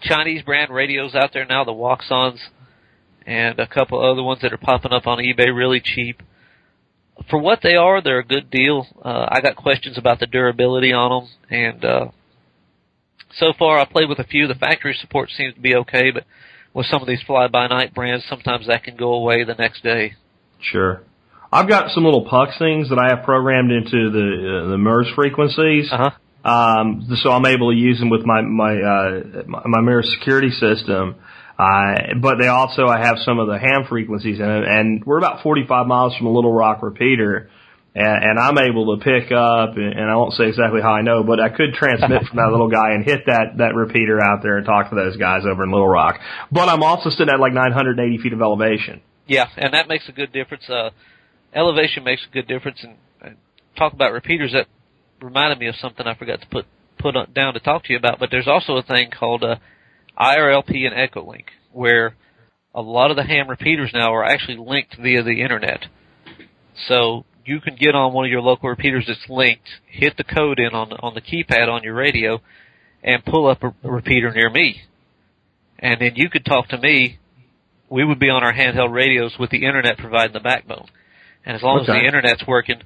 Chinese 0.00 0.42
brand 0.42 0.72
radios 0.72 1.14
out 1.14 1.30
there 1.32 1.44
now, 1.44 1.64
the 1.64 1.72
Wouxuns, 1.72 2.38
and 3.26 3.58
a 3.58 3.66
couple 3.66 4.00
other 4.00 4.22
ones 4.22 4.40
that 4.42 4.52
are 4.52 4.58
popping 4.58 4.92
up 4.92 5.06
on 5.06 5.18
eBay 5.18 5.54
really 5.54 5.80
cheap. 5.80 6.22
For 7.28 7.38
what 7.38 7.60
they 7.62 7.74
are, 7.74 8.00
they're 8.00 8.20
a 8.20 8.24
good 8.24 8.50
deal. 8.50 8.86
Uh, 9.04 9.26
I 9.28 9.40
got 9.40 9.56
questions 9.56 9.98
about 9.98 10.20
the 10.20 10.26
durability 10.26 10.92
on 10.92 11.10
them, 11.10 11.30
and 11.50 11.84
uh, 11.84 12.06
so 13.34 13.52
far 13.58 13.78
I 13.78 13.84
played 13.84 14.08
with 14.08 14.18
a 14.18 14.24
few. 14.24 14.46
The 14.46 14.54
factory 14.54 14.96
support 15.00 15.30
seems 15.30 15.54
to 15.54 15.60
be 15.60 15.74
okay, 15.74 16.10
but 16.12 16.24
with 16.72 16.86
some 16.86 17.02
of 17.02 17.08
these 17.08 17.22
fly-by-night 17.26 17.94
brands, 17.94 18.24
sometimes 18.28 18.68
that 18.68 18.84
can 18.84 18.96
go 18.96 19.14
away 19.14 19.44
the 19.44 19.54
next 19.54 19.82
day. 19.82 20.14
Sure. 20.60 21.02
I've 21.52 21.68
got 21.68 21.90
some 21.90 22.04
little 22.04 22.26
pucks 22.28 22.58
things 22.58 22.90
that 22.90 22.98
I 22.98 23.14
have 23.14 23.24
programmed 23.24 23.72
into 23.72 24.10
the 24.10 24.64
uh, 24.66 24.68
the 24.70 24.78
MURS 24.78 25.08
frequencies. 25.14 25.88
Uh 25.90 25.96
huh. 25.96 26.10
Um, 26.44 27.08
so 27.22 27.30
I'm 27.30 27.46
able 27.46 27.72
to 27.72 27.76
use 27.76 27.98
them 27.98 28.10
with 28.10 28.24
my 28.24 28.42
my 28.42 28.74
uh, 28.74 29.42
my, 29.46 29.80
MURS 29.80 30.16
security 30.18 30.50
system. 30.50 31.16
Uh, 31.58 32.14
but 32.20 32.36
they 32.38 32.46
also 32.46 32.86
I 32.86 33.00
have 33.00 33.18
some 33.24 33.40
of 33.40 33.48
the 33.48 33.58
ham 33.58 33.84
frequencies 33.88 34.38
in 34.38 34.48
it, 34.48 34.64
and 34.68 35.04
we're 35.04 35.18
about 35.18 35.42
45 35.42 35.86
miles 35.86 36.16
from 36.16 36.28
a 36.28 36.30
Little 36.30 36.52
Rock 36.52 36.82
repeater, 36.82 37.50
and, 37.96 38.24
and 38.24 38.38
I'm 38.38 38.56
able 38.58 38.96
to 38.96 39.02
pick 39.02 39.32
up, 39.32 39.76
and, 39.76 39.92
and 39.92 40.08
I 40.08 40.14
won't 40.14 40.34
say 40.34 40.46
exactly 40.46 40.80
how 40.80 40.92
I 40.92 41.02
know, 41.02 41.24
but 41.24 41.40
I 41.40 41.48
could 41.48 41.74
transmit 41.74 42.22
from 42.28 42.36
that 42.36 42.50
little 42.52 42.70
guy 42.70 42.92
and 42.92 43.04
hit 43.04 43.26
that 43.26 43.58
that 43.58 43.74
repeater 43.74 44.20
out 44.22 44.40
there 44.44 44.56
and 44.56 44.64
talk 44.64 44.90
to 44.90 44.94
those 44.94 45.16
guys 45.16 45.42
over 45.50 45.64
in 45.64 45.72
Little 45.72 45.88
Rock. 45.88 46.20
But 46.52 46.68
I'm 46.68 46.84
also 46.84 47.10
sitting 47.10 47.28
at 47.28 47.40
like 47.40 47.52
980 47.52 48.18
feet 48.18 48.32
of 48.32 48.40
elevation. 48.40 49.00
Yeah, 49.26 49.48
and 49.56 49.74
that 49.74 49.88
makes 49.88 50.08
a 50.08 50.12
good 50.12 50.32
difference. 50.32 50.70
Uh, 50.70 50.90
elevation 51.52 52.04
makes 52.04 52.24
a 52.30 52.32
good 52.32 52.46
difference. 52.46 52.78
And, 52.84 52.94
and 53.20 53.36
talk 53.76 53.92
about 53.92 54.12
repeaters. 54.12 54.52
That 54.52 54.68
reminded 55.20 55.58
me 55.58 55.68
of 55.68 55.76
something 55.76 56.06
I 56.06 56.14
forgot 56.14 56.40
to 56.40 56.46
put 56.48 56.66
put 56.98 57.16
on, 57.16 57.32
down 57.32 57.54
to 57.54 57.60
talk 57.60 57.84
to 57.84 57.92
you 57.92 57.98
about. 57.98 58.18
But 58.18 58.30
there's 58.30 58.48
also 58.48 58.76
a 58.76 58.82
thing 58.82 59.10
called 59.10 59.44
uh, 59.44 59.56
IRLP 60.18 60.86
and 60.86 60.94
EchoLink, 60.94 61.44
where 61.72 62.14
a 62.74 62.82
lot 62.82 63.10
of 63.10 63.16
the 63.16 63.24
ham 63.24 63.48
repeaters 63.48 63.90
now 63.94 64.14
are 64.14 64.24
actually 64.24 64.56
linked 64.56 64.96
via 65.00 65.22
the 65.22 65.42
internet. 65.42 65.86
So 66.86 67.24
you 67.44 67.60
can 67.60 67.76
get 67.76 67.94
on 67.94 68.12
one 68.12 68.24
of 68.24 68.30
your 68.30 68.42
local 68.42 68.68
repeaters 68.68 69.04
that's 69.06 69.28
linked, 69.28 69.68
hit 69.86 70.16
the 70.16 70.24
code 70.24 70.58
in 70.58 70.74
on 70.74 70.92
on 71.00 71.14
the 71.14 71.20
keypad 71.20 71.68
on 71.68 71.82
your 71.82 71.94
radio, 71.94 72.40
and 73.02 73.24
pull 73.24 73.48
up 73.48 73.62
a, 73.62 73.74
a 73.84 73.90
repeater 73.90 74.32
near 74.32 74.50
me. 74.50 74.82
And 75.78 76.00
then 76.00 76.12
you 76.16 76.28
could 76.28 76.44
talk 76.44 76.68
to 76.68 76.78
me 76.78 77.18
we 77.90 78.04
would 78.04 78.18
be 78.18 78.30
on 78.30 78.44
our 78.44 78.52
handheld 78.52 78.92
radios 78.92 79.36
with 79.38 79.50
the 79.50 79.64
internet 79.64 79.98
providing 79.98 80.32
the 80.32 80.40
backbone. 80.40 80.88
And 81.44 81.56
as 81.56 81.62
long 81.62 81.80
as 81.80 81.86
the 81.86 81.98
internet's 81.98 82.44
working, 82.46 82.82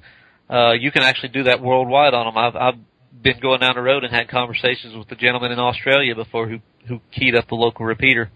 uh, 0.49 0.73
you 0.73 0.91
can 0.91 1.03
actually 1.03 1.29
do 1.29 1.43
that 1.43 1.61
worldwide 1.61 2.13
on 2.13 2.25
them. 2.25 2.37
I've, 2.37 2.55
I've 2.55 2.79
been 3.21 3.39
going 3.39 3.59
down 3.59 3.75
the 3.75 3.81
road 3.81 4.03
and 4.03 4.13
had 4.13 4.29
conversations 4.29 4.95
with 4.95 5.07
the 5.07 5.15
gentleman 5.15 5.51
in 5.51 5.59
Australia 5.59 6.15
before 6.15 6.47
who, 6.47 6.59
who 6.87 6.99
keyed 7.11 7.35
up 7.35 7.47
the 7.47 7.55
local 7.55 7.85
repeater. 7.85 8.29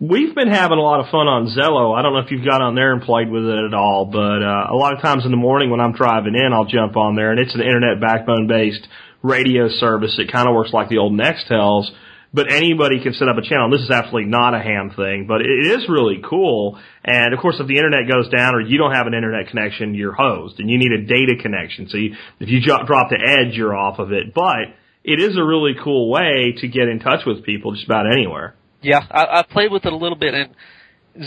We've 0.00 0.32
been 0.32 0.48
having 0.48 0.78
a 0.78 0.80
lot 0.80 1.00
of 1.00 1.10
fun 1.10 1.26
on 1.26 1.46
Zello. 1.46 1.92
I 1.92 2.02
don't 2.02 2.12
know 2.12 2.20
if 2.20 2.30
you've 2.30 2.46
got 2.46 2.62
on 2.62 2.76
there 2.76 2.92
and 2.92 3.02
played 3.02 3.28
with 3.28 3.44
it 3.44 3.64
at 3.66 3.74
all, 3.74 4.06
but 4.06 4.42
uh, 4.42 4.70
a 4.70 4.76
lot 4.76 4.94
of 4.94 5.02
times 5.02 5.24
in 5.24 5.32
the 5.32 5.36
morning 5.36 5.70
when 5.70 5.80
I'm 5.80 5.92
driving 5.92 6.36
in, 6.36 6.52
I'll 6.52 6.66
jump 6.66 6.96
on 6.96 7.16
there, 7.16 7.32
and 7.32 7.40
it's 7.40 7.54
an 7.54 7.62
internet 7.62 8.00
backbone 8.00 8.46
based 8.46 8.86
radio 9.22 9.68
service. 9.68 10.14
It 10.16 10.30
kind 10.30 10.48
of 10.48 10.54
works 10.54 10.72
like 10.72 10.88
the 10.88 10.98
old 10.98 11.18
Nextels, 11.18 11.90
but 12.32 12.52
anybody 12.52 13.02
can 13.02 13.14
set 13.14 13.28
up 13.28 13.36
a 13.38 13.42
channel. 13.42 13.70
This 13.70 13.80
is 13.82 13.90
absolutely 13.90 14.30
not 14.30 14.54
a 14.54 14.58
ham 14.58 14.90
thing, 14.94 15.26
but 15.26 15.40
it 15.40 15.48
is 15.48 15.88
really 15.88 16.22
cool. 16.28 16.78
And 17.04 17.32
of 17.32 17.40
course, 17.40 17.56
if 17.58 17.66
the 17.66 17.76
internet 17.76 18.08
goes 18.10 18.28
down 18.28 18.54
or 18.54 18.60
you 18.60 18.78
don't 18.78 18.92
have 18.92 19.06
an 19.06 19.14
internet 19.14 19.48
connection, 19.48 19.94
you're 19.94 20.12
hosed, 20.12 20.60
and 20.60 20.68
you 20.70 20.78
need 20.78 20.92
a 20.92 21.02
data 21.02 21.34
connection. 21.40 21.88
So 21.88 21.96
you, 21.96 22.14
if 22.40 22.48
you 22.48 22.60
drop, 22.60 22.86
the 22.86 23.18
edge, 23.18 23.56
you're 23.56 23.74
off 23.76 23.98
of 23.98 24.12
it. 24.12 24.34
But 24.34 24.74
it 25.04 25.20
is 25.20 25.36
a 25.36 25.42
really 25.44 25.72
cool 25.82 26.10
way 26.10 26.54
to 26.58 26.68
get 26.68 26.88
in 26.88 27.00
touch 27.00 27.20
with 27.26 27.44
people 27.44 27.72
just 27.72 27.86
about 27.86 28.10
anywhere. 28.12 28.54
Yeah, 28.82 29.00
I, 29.10 29.40
I 29.40 29.42
played 29.42 29.72
with 29.72 29.86
it 29.86 29.92
a 29.92 29.96
little 29.96 30.18
bit, 30.18 30.34
and 30.34 30.54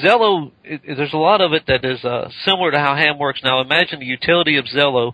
Zello, 0.04 0.52
it- 0.64 0.82
there's 0.86 1.14
a 1.14 1.18
lot 1.18 1.42
of 1.42 1.54
it 1.54 1.64
that 1.68 1.84
is 1.84 2.04
uh, 2.06 2.30
similar 2.46 2.72
to 2.72 2.80
how 2.80 2.96
ham 2.96 3.18
works. 3.18 3.42
Now, 3.44 3.62
imagine 3.62 4.00
the 4.00 4.06
utility 4.06 4.58
of 4.58 4.66
Zello, 4.66 5.14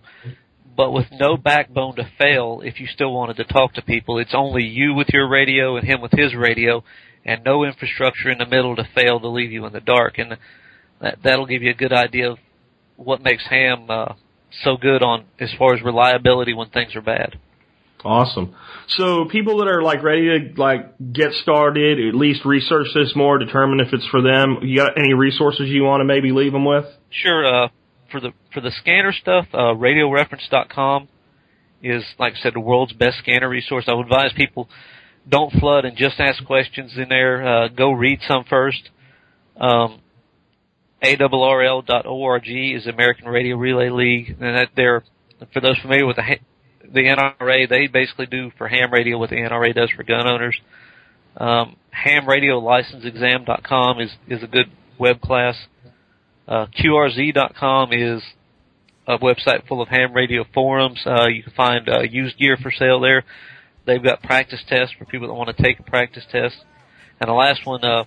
but 0.78 0.92
with 0.92 1.06
no 1.10 1.36
backbone 1.36 1.96
to 1.96 2.08
fail 2.18 2.62
if 2.64 2.78
you 2.78 2.86
still 2.86 3.12
wanted 3.12 3.36
to 3.36 3.44
talk 3.44 3.74
to 3.74 3.82
people. 3.82 4.20
It's 4.20 4.32
only 4.32 4.62
you 4.62 4.94
with 4.94 5.08
your 5.12 5.28
radio 5.28 5.76
and 5.76 5.84
him 5.84 6.00
with 6.00 6.12
his 6.12 6.36
radio, 6.36 6.84
and 7.24 7.42
no 7.44 7.64
infrastructure 7.64 8.30
in 8.30 8.38
the 8.38 8.46
middle 8.46 8.76
to 8.76 8.88
fail 8.94 9.18
to 9.18 9.28
leave 9.28 9.50
you 9.50 9.66
in 9.66 9.72
the 9.72 9.80
dark. 9.80 10.18
And 10.18 10.38
that, 11.00 11.18
that'll 11.24 11.46
give 11.46 11.64
you 11.64 11.72
a 11.72 11.74
good 11.74 11.92
idea 11.92 12.30
of 12.30 12.38
what 12.94 13.20
makes 13.20 13.44
ham 13.50 13.90
uh, 13.90 14.14
so 14.62 14.76
good 14.76 15.02
on 15.02 15.24
as 15.40 15.52
far 15.58 15.74
as 15.74 15.82
reliability 15.82 16.54
when 16.54 16.70
things 16.70 16.94
are 16.94 17.02
bad. 17.02 17.40
Awesome. 18.04 18.54
So 18.86 19.24
people 19.24 19.58
that 19.58 19.66
are 19.66 19.82
like 19.82 20.04
ready 20.04 20.26
to 20.28 20.62
like 20.62 20.96
get 21.12 21.32
started, 21.42 21.98
at 21.98 22.14
least 22.14 22.44
research 22.44 22.86
this 22.94 23.14
more, 23.16 23.38
determine 23.38 23.80
if 23.80 23.92
it's 23.92 24.06
for 24.12 24.22
them. 24.22 24.58
You 24.62 24.76
got 24.76 24.92
any 24.96 25.14
resources 25.14 25.68
you 25.68 25.82
want 25.82 26.02
to 26.02 26.04
maybe 26.04 26.30
leave 26.30 26.52
them 26.52 26.64
with? 26.64 26.84
Sure. 27.10 27.64
Uh, 27.64 27.68
for 28.10 28.20
the 28.20 28.32
for 28.52 28.60
the 28.60 28.70
scanner 28.70 29.12
stuff, 29.12 29.46
uh, 29.52 29.74
RadioReference.com 29.74 31.08
is 31.82 32.04
like 32.18 32.34
I 32.34 32.42
said 32.42 32.54
the 32.54 32.60
world's 32.60 32.92
best 32.92 33.18
scanner 33.18 33.48
resource. 33.48 33.84
I 33.88 33.94
would 33.94 34.06
advise 34.06 34.32
people 34.34 34.68
don't 35.28 35.52
flood 35.52 35.84
and 35.84 35.96
just 35.96 36.18
ask 36.18 36.44
questions 36.44 36.94
in 36.96 37.08
there. 37.08 37.46
Uh, 37.46 37.68
go 37.68 37.92
read 37.92 38.20
some 38.26 38.44
first. 38.48 38.90
Um, 39.60 40.00
ARRL.org 41.02 42.48
is 42.48 42.86
American 42.86 43.28
Radio 43.28 43.56
Relay 43.56 43.90
League, 43.90 44.36
and 44.40 44.56
that 44.56 44.70
they're 44.74 45.04
for 45.52 45.60
those 45.60 45.78
familiar 45.78 46.06
with 46.06 46.16
the 46.16 46.38
the 46.92 47.00
NRA, 47.00 47.68
they 47.68 47.86
basically 47.86 48.26
do 48.26 48.50
for 48.56 48.68
ham 48.68 48.90
radio 48.92 49.18
what 49.18 49.30
the 49.30 49.36
NRA 49.36 49.74
does 49.74 49.90
for 49.94 50.02
gun 50.02 50.26
owners. 50.26 50.58
Um, 51.36 51.76
hamradiolicenseexam.com 51.94 54.00
is 54.00 54.10
is 54.26 54.42
a 54.42 54.46
good 54.46 54.70
web 54.98 55.20
class. 55.20 55.54
Uh, 56.48 56.66
QRZ.com 56.66 57.92
is 57.92 58.22
a 59.06 59.18
website 59.18 59.68
full 59.68 59.82
of 59.82 59.88
ham 59.88 60.14
radio 60.14 60.44
forums. 60.54 61.00
Uh, 61.04 61.28
you 61.28 61.42
can 61.42 61.52
find 61.52 61.88
uh, 61.88 62.00
used 62.00 62.38
gear 62.38 62.56
for 62.56 62.70
sale 62.70 63.00
there. 63.00 63.24
They've 63.84 64.02
got 64.02 64.22
practice 64.22 64.62
tests 64.66 64.94
for 64.98 65.04
people 65.04 65.28
that 65.28 65.34
want 65.34 65.54
to 65.54 65.62
take 65.62 65.78
a 65.78 65.82
practice 65.82 66.24
test. 66.32 66.56
And 67.20 67.28
the 67.28 67.34
last 67.34 67.66
one, 67.66 67.84
uh, 67.84 68.04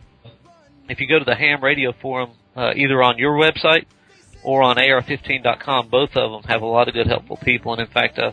if 0.89 0.99
you 0.99 1.07
go 1.07 1.19
to 1.19 1.25
the 1.25 1.35
ham 1.35 1.63
radio 1.63 1.93
forum, 2.01 2.31
uh, 2.55 2.71
either 2.75 3.03
on 3.03 3.19
your 3.19 3.33
website 3.33 3.85
or 4.43 4.63
on 4.63 4.77
AR15.com, 4.77 5.89
both 5.89 6.15
of 6.15 6.31
them 6.31 6.43
have 6.49 6.63
a 6.63 6.65
lot 6.65 6.87
of 6.87 6.95
good 6.95 7.07
helpful 7.07 7.37
people. 7.37 7.73
And 7.73 7.81
in 7.81 7.87
fact, 7.87 8.17
uh, 8.17 8.31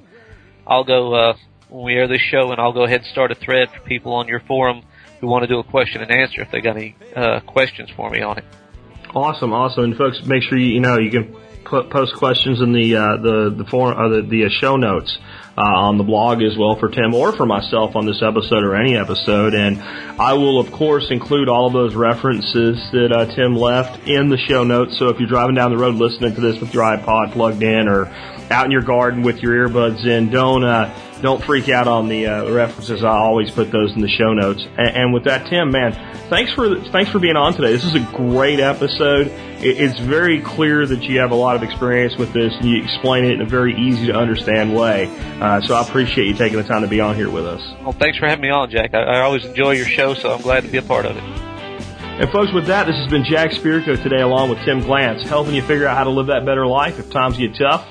I'll 0.66 0.84
go 0.84 1.14
uh, 1.14 1.36
when 1.68 1.84
we 1.84 1.94
air 1.94 2.08
this 2.08 2.22
show, 2.22 2.50
and 2.50 2.60
I'll 2.60 2.72
go 2.72 2.84
ahead 2.84 3.00
and 3.00 3.08
start 3.08 3.30
a 3.30 3.34
thread 3.34 3.68
for 3.70 3.80
people 3.86 4.14
on 4.14 4.26
your 4.26 4.40
forum 4.40 4.82
who 5.20 5.26
want 5.26 5.42
to 5.42 5.48
do 5.48 5.58
a 5.58 5.64
question 5.64 6.00
and 6.00 6.10
answer 6.10 6.40
if 6.40 6.50
they 6.50 6.62
got 6.62 6.76
any 6.76 6.96
uh, 7.14 7.40
questions 7.40 7.90
for 7.94 8.08
me 8.10 8.22
on 8.22 8.38
it. 8.38 8.44
Awesome, 9.14 9.52
awesome, 9.52 9.84
and 9.84 9.96
folks, 9.96 10.24
make 10.24 10.42
sure 10.42 10.58
you 10.58 10.66
you 10.66 10.80
know 10.80 10.98
you 10.98 11.10
can 11.10 11.36
put, 11.64 11.90
post 11.90 12.14
questions 12.14 12.60
in 12.60 12.72
the 12.72 12.96
uh, 12.96 13.16
the 13.16 13.54
the 13.56 13.64
forum 13.64 13.98
uh, 13.98 14.08
the, 14.08 14.22
the 14.22 14.44
uh, 14.44 14.48
show 14.50 14.76
notes 14.76 15.18
uh, 15.58 15.60
on 15.60 15.98
the 15.98 16.04
blog 16.04 16.40
as 16.40 16.56
well 16.56 16.76
for 16.76 16.88
Tim 16.88 17.12
or 17.14 17.32
for 17.32 17.44
myself 17.44 17.96
on 17.96 18.06
this 18.06 18.22
episode 18.22 18.62
or 18.62 18.76
any 18.76 18.96
episode, 18.96 19.54
and 19.54 19.82
I 20.20 20.34
will 20.34 20.60
of 20.60 20.70
course 20.70 21.10
include 21.10 21.48
all 21.48 21.66
of 21.66 21.72
those 21.72 21.96
references 21.96 22.78
that 22.92 23.10
uh, 23.10 23.26
Tim 23.34 23.56
left 23.56 24.06
in 24.06 24.28
the 24.28 24.38
show 24.38 24.62
notes. 24.62 24.98
So 24.98 25.08
if 25.08 25.18
you're 25.18 25.28
driving 25.28 25.56
down 25.56 25.72
the 25.72 25.78
road 25.78 25.96
listening 25.96 26.36
to 26.36 26.40
this 26.40 26.60
with 26.60 26.72
your 26.72 26.84
iPod 26.84 27.32
plugged 27.32 27.62
in 27.62 27.88
or 27.88 28.06
out 28.50 28.66
in 28.66 28.70
your 28.70 28.82
garden 28.82 29.22
with 29.22 29.42
your 29.42 29.68
earbuds 29.68 30.06
in, 30.06 30.30
don't 30.30 30.64
uh, 30.64 30.94
don't 31.20 31.42
freak 31.42 31.68
out 31.68 31.88
on 31.88 32.08
the 32.08 32.26
uh, 32.26 32.50
references. 32.50 33.02
I 33.02 33.16
always 33.16 33.50
put 33.50 33.70
those 33.70 33.92
in 33.92 34.00
the 34.00 34.08
show 34.08 34.32
notes. 34.32 34.64
And, 34.76 34.88
and, 34.96 35.14
with 35.14 35.24
that, 35.24 35.48
Tim, 35.48 35.70
man, 35.70 35.92
thanks 36.28 36.52
for 36.52 36.80
thanks 36.90 37.10
for 37.10 37.18
being 37.18 37.36
on 37.36 37.54
today. 37.54 37.72
This 37.72 37.84
is 37.84 37.94
a 37.94 38.08
great 38.14 38.60
episode. 38.60 39.28
It, 39.28 39.80
it's 39.80 39.98
very 39.98 40.40
clear 40.40 40.86
that 40.86 41.02
you 41.02 41.20
have 41.20 41.30
a 41.30 41.36
lot 41.36 41.56
of 41.56 41.62
experience 41.62 42.16
with 42.16 42.32
this, 42.32 42.54
and 42.54 42.66
you 42.66 42.82
explain 42.82 43.24
it 43.24 43.32
in 43.32 43.40
a 43.40 43.46
very 43.46 43.74
easy 43.76 44.06
to 44.06 44.14
understand 44.14 44.74
way. 44.74 45.06
Uh, 45.40 45.47
Uh, 45.48 45.62
so 45.62 45.74
I 45.74 45.80
appreciate 45.80 46.26
you 46.26 46.34
taking 46.34 46.58
the 46.58 46.64
time 46.64 46.82
to 46.82 46.88
be 46.88 47.00
on 47.00 47.16
here 47.16 47.30
with 47.30 47.46
us. 47.46 47.62
Well, 47.80 47.92
thanks 47.92 48.18
for 48.18 48.28
having 48.28 48.42
me 48.42 48.50
on, 48.50 48.68
Jack. 48.70 48.92
I, 48.92 48.98
I 48.98 49.20
always 49.20 49.46
enjoy 49.46 49.70
your 49.70 49.86
show, 49.86 50.12
so 50.12 50.34
I'm 50.34 50.42
glad 50.42 50.64
to 50.64 50.68
be 50.68 50.76
a 50.76 50.82
part 50.82 51.06
of 51.06 51.16
it. 51.16 51.22
And 51.22 52.30
folks, 52.30 52.52
with 52.52 52.66
that, 52.66 52.86
this 52.86 52.96
has 52.96 53.10
been 53.10 53.24
Jack 53.24 53.52
Spirko 53.52 54.02
today 54.02 54.20
along 54.20 54.50
with 54.50 54.58
Tim 54.66 54.82
Glantz, 54.82 55.22
helping 55.22 55.54
you 55.54 55.62
figure 55.62 55.86
out 55.86 55.96
how 55.96 56.04
to 56.04 56.10
live 56.10 56.26
that 56.26 56.44
better 56.44 56.66
life 56.66 56.98
if 56.98 57.10
times 57.10 57.38
get 57.38 57.54
tough, 57.54 57.88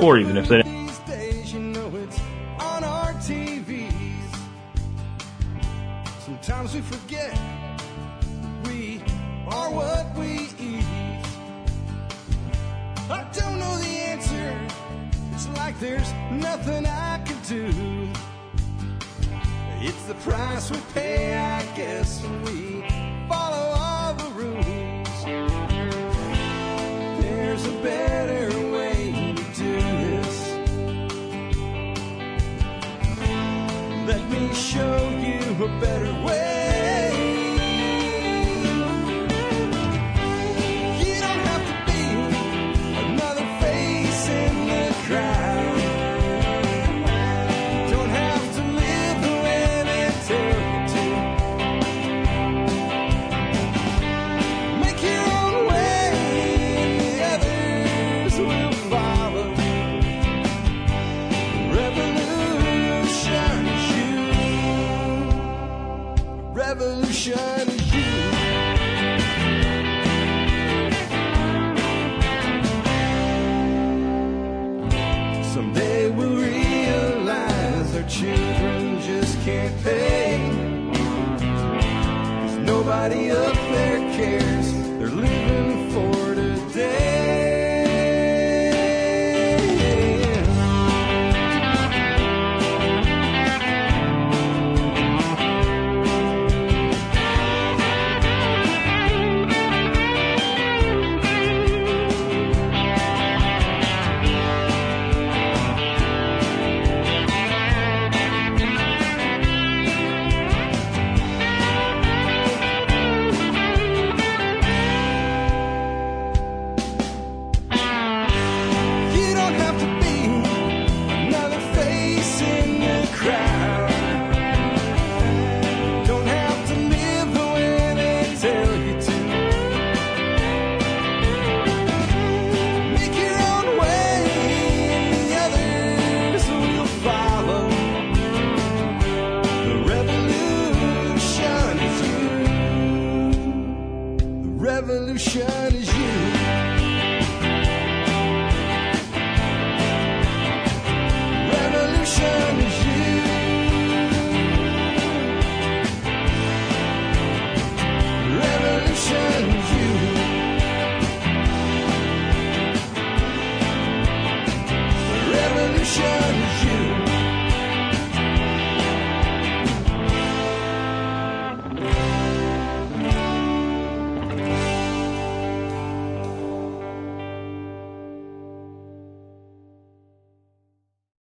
or 0.00 0.18
even 0.18 0.36
if 0.36 0.48
they 0.48 0.62